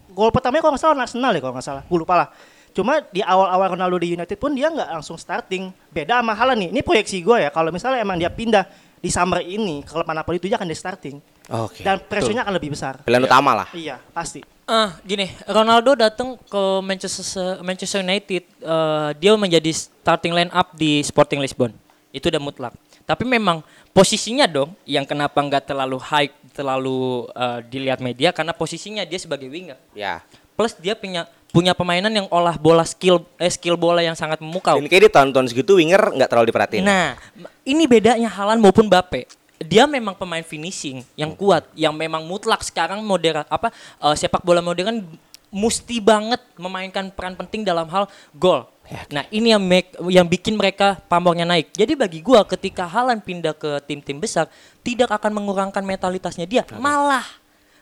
Gol 0.09 0.31
pertamanya 0.31 0.63
kalau 0.63 0.73
nggak 0.73 0.83
salah 0.83 1.03
Arsenal 1.03 1.33
ya 1.33 1.41
kalau 1.41 1.55
nggak 1.55 1.67
salah. 1.67 1.83
Gue 1.85 1.99
lupa 1.99 2.15
lah. 2.17 2.29
Cuma 2.71 3.01
di 3.03 3.21
awal-awal 3.21 3.73
Ronaldo 3.73 3.97
di 3.97 4.13
United 4.13 4.37
pun 4.37 4.53
dia 4.53 4.69
nggak 4.69 4.89
langsung 4.93 5.17
starting. 5.17 5.73
Beda 5.89 6.21
sama 6.21 6.33
Haaland 6.33 6.61
nih. 6.61 6.69
Ini 6.77 6.81
proyeksi 6.81 7.19
gue 7.21 7.37
ya. 7.43 7.51
Kalau 7.51 7.73
misalnya 7.73 8.01
emang 8.01 8.17
dia 8.17 8.29
pindah 8.29 8.69
di 8.97 9.09
summer 9.09 9.41
ini 9.41 9.81
ke 9.81 9.91
klub 9.91 10.05
mana 10.05 10.21
pun 10.21 10.35
itu 10.35 10.45
dia 10.45 10.57
akan 10.57 10.69
di 10.69 10.77
starting. 10.77 11.17
Oke. 11.47 11.87
Dan 11.87 12.03
pressure-nya 12.03 12.43
akan 12.43 12.55
lebih 12.59 12.75
besar. 12.75 13.03
Pilihan 13.07 13.23
utama 13.23 13.55
lah. 13.55 13.69
Iya, 13.71 14.03
pasti. 14.11 14.43
Ah, 14.67 14.99
gini, 15.07 15.31
Ronaldo 15.47 15.95
datang 15.95 16.35
ke 16.35 16.63
Manchester 16.83 17.63
Manchester 17.63 18.03
United, 18.03 18.43
eh, 18.51 19.11
dia 19.15 19.31
menjadi 19.39 19.71
starting 19.71 20.35
line 20.35 20.51
up 20.51 20.75
di 20.75 20.99
Sporting 21.07 21.39
Lisbon. 21.39 21.71
Itu 22.11 22.27
udah 22.27 22.43
mutlak. 22.43 22.75
Tapi 23.07 23.23
memang 23.23 23.63
posisinya 23.95 24.51
dong 24.51 24.75
yang 24.83 25.07
kenapa 25.07 25.39
nggak 25.39 25.71
terlalu 25.71 26.03
high, 26.03 26.35
terlalu 26.51 27.31
eh, 27.31 27.59
dilihat 27.71 28.03
media 28.03 28.35
karena 28.35 28.51
posisinya 28.51 29.07
dia 29.07 29.23
sebagai 29.23 29.47
winger. 29.47 29.79
Ya. 29.95 30.19
Plus 30.59 30.75
dia 30.75 30.99
punya 30.99 31.31
punya 31.55 31.71
permainan 31.71 32.11
yang 32.11 32.27
olah 32.29 32.59
bola 32.59 32.83
skill 32.83 33.23
eh 33.39 33.49
skill 33.49 33.79
bola 33.79 34.03
yang 34.03 34.19
sangat 34.19 34.43
memukau. 34.43 34.83
Dan 34.83 34.91
kayak 34.91 35.03
di 35.07 35.11
tahun-tahun 35.15 35.47
segitu 35.55 35.79
winger 35.79 36.11
nggak 36.11 36.27
terlalu 36.27 36.51
diperhatiin. 36.51 36.83
Nah, 36.83 37.15
ini 37.63 37.87
bedanya 37.87 38.27
Halan 38.27 38.59
maupun 38.59 38.91
Bape. 38.91 39.31
Dia 39.63 39.89
memang 39.89 40.13
pemain 40.13 40.45
finishing 40.45 41.01
yang 41.17 41.33
kuat, 41.33 41.65
yang 41.73 41.97
memang 41.97 42.25
mutlak 42.29 42.61
sekarang 42.61 43.01
modern 43.01 43.45
apa 43.49 43.73
eh, 44.05 44.17
sepak 44.17 44.45
bola 44.45 44.61
modern 44.61 45.01
mesti 45.49 46.03
banget 46.03 46.43
memainkan 46.59 47.09
peran 47.15 47.33
penting 47.39 47.65
dalam 47.65 47.87
hal 47.89 48.11
gol. 48.37 48.67
Nah, 49.11 49.27
ini 49.35 49.51
yang 49.51 49.63
make, 49.63 49.99
yang 50.13 50.27
bikin 50.29 50.55
mereka 50.55 51.01
pamornya 51.11 51.43
naik. 51.43 51.75
Jadi 51.75 51.99
bagi 51.99 52.23
gua 52.23 52.47
ketika 52.47 52.87
Halan 52.87 53.19
pindah 53.19 53.51
ke 53.57 53.83
tim-tim 53.83 54.21
besar 54.23 54.47
tidak 54.87 55.11
akan 55.11 55.43
mengurangkan 55.43 55.83
mentalitasnya 55.83 56.47
dia, 56.47 56.63
malah 56.79 57.27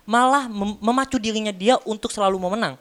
malah 0.09 0.49
mem- 0.49 0.81
memacu 0.81 1.21
dirinya 1.21 1.53
dia 1.53 1.77
untuk 1.85 2.09
selalu 2.09 2.41
memenang. 2.41 2.81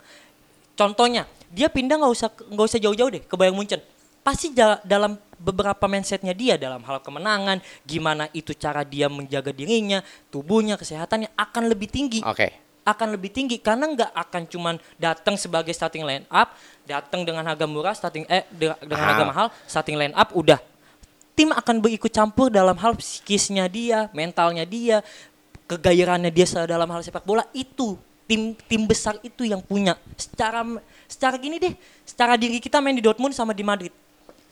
Contohnya, 0.74 1.28
dia 1.52 1.68
pindah 1.68 2.00
nggak 2.00 2.14
usah 2.14 2.30
nggak 2.32 2.66
usah 2.66 2.80
jauh-jauh 2.80 3.12
deh 3.12 3.24
ke 3.24 3.36
Bayern 3.36 3.56
Munchen. 3.56 3.84
Pasti 4.24 4.56
dalam 4.88 5.20
beberapa 5.36 5.84
mindsetnya 5.92 6.32
dia 6.32 6.56
dalam 6.56 6.80
hal 6.88 7.04
kemenangan, 7.04 7.60
gimana 7.84 8.32
itu 8.32 8.56
cara 8.56 8.88
dia 8.88 9.12
menjaga 9.12 9.52
dirinya, 9.52 10.00
tubuhnya, 10.32 10.80
kesehatannya 10.80 11.36
akan 11.36 11.64
lebih 11.68 11.92
tinggi. 11.92 12.24
Oke. 12.24 12.56
Akan 12.88 13.12
lebih 13.12 13.32
tinggi 13.32 13.60
karena 13.60 13.88
nggak 13.92 14.12
akan 14.16 14.42
cuman 14.48 14.76
datang 14.96 15.36
sebagai 15.36 15.76
starting 15.76 16.08
line 16.08 16.24
up, 16.32 16.56
datang 16.88 17.28
dengan 17.28 17.44
harga 17.44 17.68
murah, 17.68 17.92
starting 17.92 18.24
eh 18.32 18.48
de- 18.52 18.80
dengan 18.84 19.04
harga 19.04 19.24
Mahal. 19.28 19.32
mahal, 19.32 19.48
starting 19.68 20.00
line 20.00 20.16
up 20.16 20.32
udah. 20.32 20.60
Tim 21.36 21.52
akan 21.52 21.84
berikut 21.84 22.12
campur 22.12 22.48
dalam 22.48 22.76
hal 22.80 22.96
psikisnya 22.96 23.68
dia, 23.68 24.08
mentalnya 24.16 24.64
dia, 24.64 25.04
kegairahannya 25.68 26.32
dia 26.32 26.46
dalam 26.68 26.88
hal 26.92 27.02
sepak 27.04 27.24
bola 27.24 27.44
itu 27.56 27.96
tim 28.24 28.56
tim 28.68 28.88
besar 28.88 29.20
itu 29.20 29.44
yang 29.44 29.60
punya 29.60 30.00
secara 30.16 30.64
secara 31.12 31.36
gini 31.36 31.60
deh 31.60 31.76
secara 32.08 32.40
diri 32.40 32.60
kita 32.64 32.80
main 32.80 32.96
di 32.96 33.04
Dortmund 33.04 33.36
sama 33.36 33.52
di 33.52 33.68
Madrid 33.68 33.92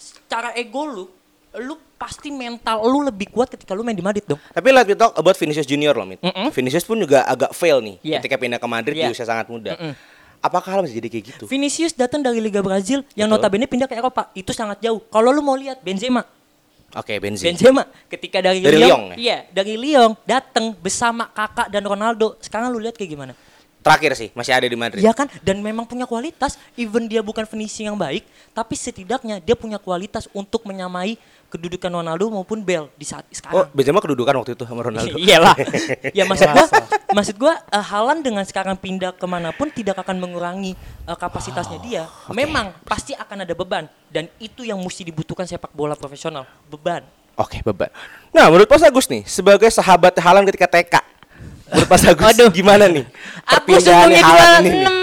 secara 0.02 0.50
ego 0.54 0.82
lu 0.84 1.06
lu 1.54 1.76
pasti 1.96 2.32
mental 2.32 2.80
lu 2.82 3.04
lebih 3.04 3.28
kuat 3.28 3.52
ketika 3.52 3.76
lu 3.76 3.84
main 3.84 3.94
di 3.94 4.02
Madrid 4.02 4.24
dong 4.24 4.40
Tapi 4.50 4.68
let 4.72 4.88
me 4.88 4.96
talk 4.96 5.14
about 5.14 5.36
Vinicius 5.36 5.68
Junior 5.68 5.92
loh, 5.92 6.08
Mit. 6.08 6.18
Mm-mm. 6.18 6.48
Vinicius 6.50 6.82
pun 6.82 6.98
juga 6.98 7.22
agak 7.24 7.52
fail 7.52 7.78
nih 7.78 8.00
Yeah. 8.02 8.18
ketika 8.18 8.36
pindah 8.36 8.56
ke 8.56 8.66
Madrid 8.66 8.96
Yeah. 8.96 9.12
di 9.12 9.14
usia 9.14 9.24
sangat 9.24 9.46
muda. 9.46 9.76
Mm-mm. 9.76 9.94
Apakah 10.42 10.74
hal 10.74 10.82
bisa 10.82 10.96
jadi 10.96 11.06
kayak 11.06 11.26
gitu? 11.28 11.44
Vinicius 11.46 11.94
datang 11.94 12.26
dari 12.26 12.42
Liga 12.42 12.66
Brazil 12.66 13.06
yang 13.14 13.30
Betul. 13.30 13.38
notabene 13.38 13.70
pindah 13.70 13.86
ke 13.86 13.94
Eropa 13.94 14.32
itu 14.34 14.50
sangat 14.50 14.80
jauh 14.80 14.98
kalau 15.06 15.30
lu 15.30 15.40
mau 15.40 15.54
lihat 15.54 15.78
Benzema 15.80 16.26
Oke, 16.92 17.20
Benzema. 17.20 17.52
Benzema 17.54 17.84
ketika 18.08 18.42
dari, 18.42 18.60
Dari 18.60 18.76
Lyon, 18.76 18.88
Lyon, 18.88 19.04
ya? 19.12 19.16
iya 19.16 19.38
dari 19.48 19.76
Lyon 19.76 20.12
datang 20.24 20.74
bersama 20.74 21.30
kakak 21.30 21.68
dan 21.68 21.84
Ronaldo 21.84 22.36
sekarang 22.40 22.68
lu 22.68 22.80
lihat 22.80 22.96
kayak 22.96 23.12
gimana 23.12 23.34
Terakhir 23.82 24.14
sih 24.14 24.30
masih 24.38 24.54
ada 24.54 24.70
di 24.70 24.78
Madrid. 24.78 25.02
Iya 25.02 25.10
kan? 25.18 25.26
Dan 25.42 25.66
memang 25.66 25.90
punya 25.90 26.06
kualitas. 26.06 26.62
Even 26.78 27.10
dia 27.10 27.26
bukan 27.26 27.50
finishing 27.50 27.90
yang 27.90 27.98
baik, 27.98 28.22
tapi 28.54 28.78
setidaknya 28.78 29.42
dia 29.42 29.58
punya 29.58 29.82
kualitas 29.82 30.30
untuk 30.38 30.70
menyamai 30.70 31.18
kedudukan 31.50 31.90
Ronaldo 31.92 32.32
maupun 32.32 32.64
Bale 32.64 32.88
di 32.96 33.04
saat 33.04 33.28
Oh, 33.28 33.34
sekarang. 33.34 33.68
Benzema 33.76 34.00
kedudukan 34.00 34.34
waktu 34.40 34.54
itu 34.56 34.64
sama 34.64 34.86
Ronaldo. 34.86 35.18
Iyalah. 35.26 35.58
ya 36.18 36.24
maksud 36.30 36.48
gua, 36.54 36.68
maksud 37.12 37.36
gua 37.42 37.54
uh, 37.74 37.84
Haaland 37.84 38.22
dengan 38.24 38.46
sekarang 38.48 38.78
pindah 38.80 39.18
ke 39.18 39.26
mana 39.28 39.52
pun 39.52 39.68
tidak 39.74 40.00
akan 40.00 40.22
mengurangi 40.22 40.78
uh, 41.10 41.18
kapasitasnya 41.18 41.82
dia. 41.82 42.04
Memang 42.32 42.72
pasti 42.86 43.18
akan 43.18 43.44
ada 43.44 43.54
beban 43.58 43.90
dan 44.14 44.30
itu 44.38 44.62
yang 44.64 44.80
mesti 44.80 45.04
dibutuhkan 45.04 45.44
sepak 45.50 45.74
bola 45.76 45.98
profesional. 45.98 46.48
Beban. 46.70 47.04
Oke, 47.36 47.60
beban. 47.66 47.90
Nah, 48.30 48.48
menurut 48.48 48.70
Mas 48.70 48.84
Agus 48.86 49.10
nih, 49.10 49.26
sebagai 49.26 49.72
sahabat 49.74 50.14
Halan 50.20 50.46
ketika 50.46 50.68
TK, 50.70 51.02
menurut 51.72 51.90
Mas 51.90 52.04
Agus 52.04 52.22
Waduh. 52.22 52.50
gimana 52.52 52.86
nih? 52.92 53.06
Aku 53.48 53.68
umurnya 53.80 54.60
nih? 54.60 54.74
enam. 54.76 54.96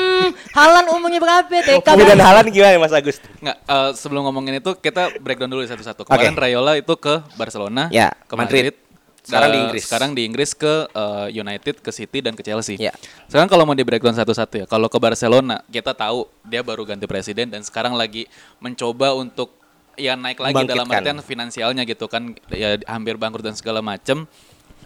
Haaland 0.53 0.87
umurnya 0.93 1.21
berapa? 1.23 1.49
TK. 1.49 1.87
Perpindahan 1.87 2.21
Halan 2.21 2.47
gimana 2.53 2.77
Mas 2.77 2.93
Agus? 2.93 3.17
Nggak, 3.41 3.57
eh, 3.57 3.91
sebelum 3.97 4.23
ngomongin 4.29 4.61
itu 4.61 4.71
kita 4.77 5.17
breakdown 5.19 5.51
dulu 5.51 5.63
satu-satu. 5.65 6.05
Kemarin 6.05 6.35
Oke. 6.37 6.43
Rayola 6.43 6.73
itu 6.77 6.95
ke 6.99 7.25
Barcelona, 7.35 7.89
Ya, 7.89 8.13
ke 8.29 8.35
Madrid. 8.37 8.75
Madrid. 8.75 8.87
Sekarang 9.29 9.51
di 9.53 9.59
Inggris. 9.61 9.83
Sekarang 9.85 10.11
di 10.17 10.23
Inggris 10.25 10.51
ke 10.57 10.73
eh, 10.89 11.27
United, 11.37 11.85
ke 11.85 11.91
City 11.93 12.19
dan 12.25 12.33
ke 12.33 12.41
Chelsea. 12.41 12.81
Ya. 12.81 12.97
Sekarang 13.29 13.45
kalau 13.47 13.69
mau 13.69 13.77
di 13.77 13.85
breakdown 13.85 14.17
satu-satu 14.17 14.65
ya, 14.65 14.67
kalau 14.67 14.89
ke 14.89 14.97
Barcelona 14.97 15.61
kita 15.69 15.93
tahu 15.93 16.25
dia 16.49 16.65
baru 16.65 16.89
ganti 16.89 17.05
presiden 17.05 17.53
dan 17.53 17.61
sekarang 17.61 17.93
lagi 17.93 18.25
mencoba 18.59 19.13
untuk 19.13 19.53
ya 19.99 20.15
naik 20.15 20.39
lagi 20.39 20.63
dalam 20.65 20.87
artian 20.87 21.19
finansialnya 21.21 21.83
gitu 21.83 22.07
kan 22.07 22.31
ya 22.49 22.79
hampir 22.89 23.21
bangkrut 23.21 23.45
dan 23.45 23.53
segala 23.59 23.85
macem. 23.85 24.25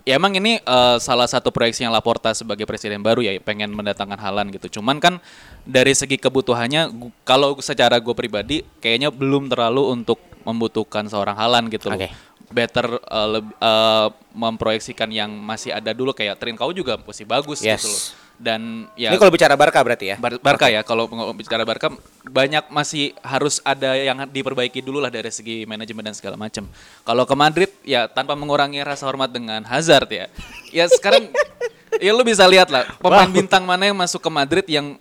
Ya 0.03 0.19
emang 0.19 0.35
ini 0.35 0.59
eh, 0.59 0.97
salah 0.99 1.31
satu 1.31 1.55
proyeksinya 1.55 1.87
Laporta 1.89 2.35
sebagai 2.35 2.67
presiden 2.67 3.01
baru 3.01 3.23
ya 3.23 3.39
pengen 3.39 3.71
mendatangkan 3.71 4.19
Halan 4.19 4.51
gitu. 4.51 4.81
Cuman 4.81 4.99
kan 4.99 5.23
dari 5.63 5.95
segi 5.95 6.19
kebutuhannya 6.19 6.91
gu- 6.91 7.15
kalau 7.23 7.55
secara 7.59 8.03
gue 8.03 8.11
pribadi 8.11 8.67
kayaknya 8.83 9.15
belum 9.15 9.47
terlalu 9.47 9.95
untuk 9.95 10.19
membutuhkan 10.43 11.07
seorang 11.07 11.39
Halan 11.39 11.71
gitu 11.71 11.87
loh. 11.87 12.03
Oke. 12.03 12.11
Better 12.51 12.99
eh, 12.99 13.29
leb- 13.39 13.55
eh, 13.55 14.07
memproyeksikan 14.35 15.07
yang 15.09 15.31
masih 15.31 15.71
ada 15.71 15.95
dulu 15.95 16.11
kayak 16.11 16.35
Trincao 16.35 16.75
juga 16.75 16.99
masih 16.99 17.23
bagus 17.23 17.63
Yes. 17.63 17.79
gitu 17.79 17.89
loh. 17.89 18.03
Dan 18.43 18.91
ya 18.99 19.15
Ini 19.15 19.23
kalau 19.23 19.31
bicara 19.31 19.55
Barca 19.55 19.79
berarti 19.79 20.11
ya? 20.11 20.17
Bar- 20.19 20.43
Barca 20.43 20.67
ya 20.67 20.83
kalau 20.83 21.07
bicara 21.31 21.63
Barca 21.63 21.95
banyak 22.27 22.67
masih 22.75 23.15
harus 23.23 23.63
ada 23.63 23.95
yang 23.95 24.19
diperbaiki 24.27 24.83
dulu 24.83 24.99
lah 24.99 25.15
dari 25.15 25.31
segi 25.31 25.63
manajemen 25.63 26.11
dan 26.11 26.15
segala 26.19 26.35
macam. 26.35 26.67
Kalau 27.07 27.23
ke 27.23 27.35
Madrid 27.39 27.71
ya 27.87 28.11
tanpa 28.11 28.35
mengurangi 28.35 28.83
rasa 28.83 29.07
hormat 29.07 29.31
dengan 29.31 29.63
Hazard 29.63 30.11
ya. 30.11 30.27
Ya 30.75 30.91
sekarang 30.91 31.31
ya 32.03 32.11
lu 32.11 32.27
bisa 32.27 32.43
lihat 32.51 32.67
lah 32.67 32.83
pemain 32.99 33.31
bintang 33.31 33.63
mana 33.63 33.87
yang 33.87 33.95
masuk 33.95 34.19
ke 34.19 34.31
Madrid 34.35 34.67
yang 34.67 34.99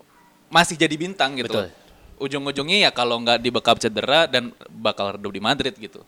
masih 0.53 0.77
jadi 0.77 0.93
bintang 0.93 1.33
gitu. 1.41 1.49
Betul. 1.49 1.73
Ujung-ujungnya 2.21 2.85
ya 2.85 2.91
kalau 2.93 3.17
nggak 3.25 3.41
dibekap 3.41 3.81
cedera 3.81 4.29
dan 4.29 4.53
bakal 4.69 5.17
redup 5.17 5.33
di 5.33 5.41
Madrid 5.41 5.73
gitu. 5.73 6.05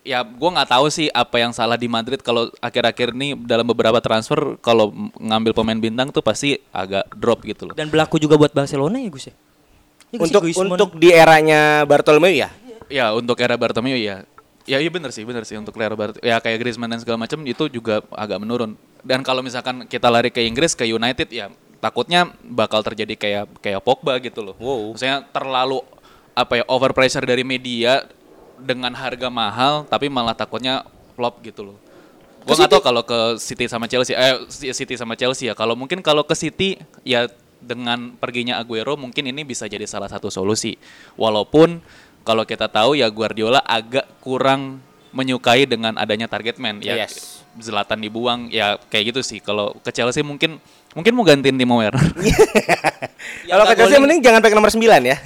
Ya 0.00 0.24
gue 0.24 0.50
nggak 0.50 0.70
tahu 0.72 0.88
sih 0.88 1.12
apa 1.12 1.36
yang 1.36 1.52
salah 1.52 1.76
di 1.76 1.84
Madrid 1.84 2.24
kalau 2.24 2.48
akhir-akhir 2.64 3.12
ini 3.12 3.36
dalam 3.36 3.68
beberapa 3.68 4.00
transfer 4.00 4.56
kalau 4.64 4.92
ngambil 5.20 5.52
pemain 5.52 5.76
bintang 5.76 6.08
tuh 6.08 6.24
pasti 6.24 6.56
agak 6.72 7.04
drop 7.12 7.44
gitu 7.44 7.68
loh. 7.68 7.74
Dan 7.76 7.92
berlaku 7.92 8.16
juga 8.16 8.40
buat 8.40 8.52
Barcelona 8.56 8.96
ya 8.96 9.08
Gus 9.12 9.28
ya? 9.28 9.34
Ya 10.10 10.16
nggak 10.16 10.28
sih, 10.28 10.56
Untuk 10.56 10.72
untuk 10.72 10.90
di 10.96 11.12
eranya 11.12 11.84
Bartolomeu 11.84 12.32
ya? 12.32 12.48
Ya 12.90 13.12
untuk 13.12 13.36
era 13.38 13.54
Bartomeu 13.60 13.94
ya. 13.94 14.24
Ya 14.68 14.76
iya 14.78 14.90
bener 14.92 15.12
sih, 15.12 15.22
bener 15.24 15.44
sih 15.44 15.60
untuk 15.60 15.76
era 15.76 15.92
Bartomeu. 15.92 16.24
Ya 16.24 16.40
kayak 16.40 16.58
Griezmann 16.64 16.90
dan 16.90 17.00
segala 17.04 17.20
macam 17.20 17.44
itu 17.44 17.68
juga 17.68 18.00
agak 18.10 18.40
menurun. 18.40 18.74
Dan 19.04 19.20
kalau 19.20 19.44
misalkan 19.44 19.84
kita 19.84 20.08
lari 20.08 20.32
ke 20.32 20.40
Inggris 20.42 20.72
ke 20.72 20.88
United 20.88 21.28
ya 21.28 21.52
takutnya 21.80 22.28
bakal 22.44 22.84
terjadi 22.84 23.16
kayak 23.16 23.44
kayak 23.64 23.80
Pogba 23.80 24.20
gitu 24.20 24.44
loh. 24.44 24.56
Wow. 24.60 24.96
Maksudnya 24.96 25.24
terlalu 25.32 25.80
apa 26.36 26.62
ya 26.62 26.64
over 26.68 26.92
pressure 26.94 27.24
dari 27.24 27.42
media 27.42 28.06
dengan 28.62 28.92
harga 28.94 29.28
mahal 29.32 29.88
tapi 29.88 30.06
malah 30.12 30.36
takutnya 30.36 30.84
flop 31.16 31.40
gitu 31.44 31.72
loh. 31.72 31.78
Gua 32.44 32.56
nggak 32.56 32.72
tahu 32.72 32.82
kalau 32.82 33.02
ke 33.04 33.36
City 33.36 33.68
sama 33.68 33.84
Chelsea, 33.84 34.16
eh 34.16 34.48
City 34.48 34.96
sama 34.96 35.12
Chelsea 35.12 35.52
ya. 35.52 35.54
Kalau 35.56 35.76
mungkin 35.76 36.00
kalau 36.00 36.24
ke 36.24 36.32
City 36.32 36.80
ya 37.04 37.28
dengan 37.60 38.16
perginya 38.16 38.56
Aguero 38.56 38.96
mungkin 38.96 39.28
ini 39.28 39.44
bisa 39.44 39.68
jadi 39.68 39.84
salah 39.84 40.08
satu 40.08 40.32
solusi. 40.32 40.80
Walaupun 41.20 41.84
kalau 42.24 42.48
kita 42.48 42.72
tahu 42.72 42.96
ya 42.96 43.08
Guardiola 43.12 43.60
agak 43.60 44.08
kurang 44.24 44.80
menyukai 45.12 45.68
dengan 45.68 46.00
adanya 46.00 46.30
target 46.30 46.56
man 46.56 46.80
ya. 46.80 47.04
Yes. 47.04 47.39
Zlatan 47.62 48.00
dibuang 48.02 48.48
ya 48.50 48.76
kayak 48.90 49.14
gitu 49.14 49.20
sih. 49.22 49.38
Kalau 49.38 49.76
ke 49.80 49.92
Chelsea 49.94 50.24
mungkin 50.24 50.60
mungkin 50.92 51.12
mau 51.14 51.22
gantiin 51.22 51.56
Timo 51.56 51.78
Werner. 51.78 52.00
Kalau 53.50 53.64
ke 53.68 53.74
Chelsea 53.78 54.00
mending 54.00 54.20
jangan 54.24 54.40
pakai 54.42 54.56
nomor 54.56 54.72
9 54.72 54.80
ya. 54.82 55.16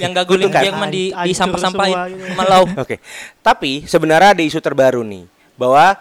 yang 0.00 0.10
gak 0.10 0.26
golin 0.26 0.48
Kutukan. 0.50 0.62
Jerman 0.64 0.88
di, 0.90 1.04
semua 1.32 2.08
gitu. 2.10 2.24
Malau. 2.34 2.64
Oke. 2.82 2.98
Tapi 3.44 3.84
sebenarnya 3.86 4.34
ada 4.34 4.42
isu 4.42 4.58
terbaru 4.58 5.04
nih 5.06 5.28
bahwa 5.54 5.94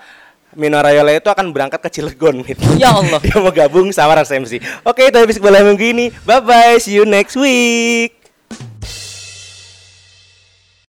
Mino 0.54 0.78
Raiola 0.78 1.18
itu 1.18 1.30
akan 1.30 1.50
berangkat 1.50 1.82
ke 1.82 1.90
Cilegon 2.00 2.46
Mit. 2.46 2.58
Ya 2.78 2.94
Allah. 2.94 3.20
Dia 3.26 3.38
mau 3.42 3.54
gabung 3.54 3.90
sama 3.90 4.18
Ras 4.18 4.30
MC. 4.30 4.62
Oke, 4.86 5.10
itu 5.10 5.18
habis 5.18 5.42
bola 5.42 5.62
minggu 5.66 5.82
ini. 5.82 6.06
Bye 6.26 6.42
bye, 6.42 6.78
see 6.78 6.98
you 6.98 7.06
next 7.06 7.34
week. 7.38 8.23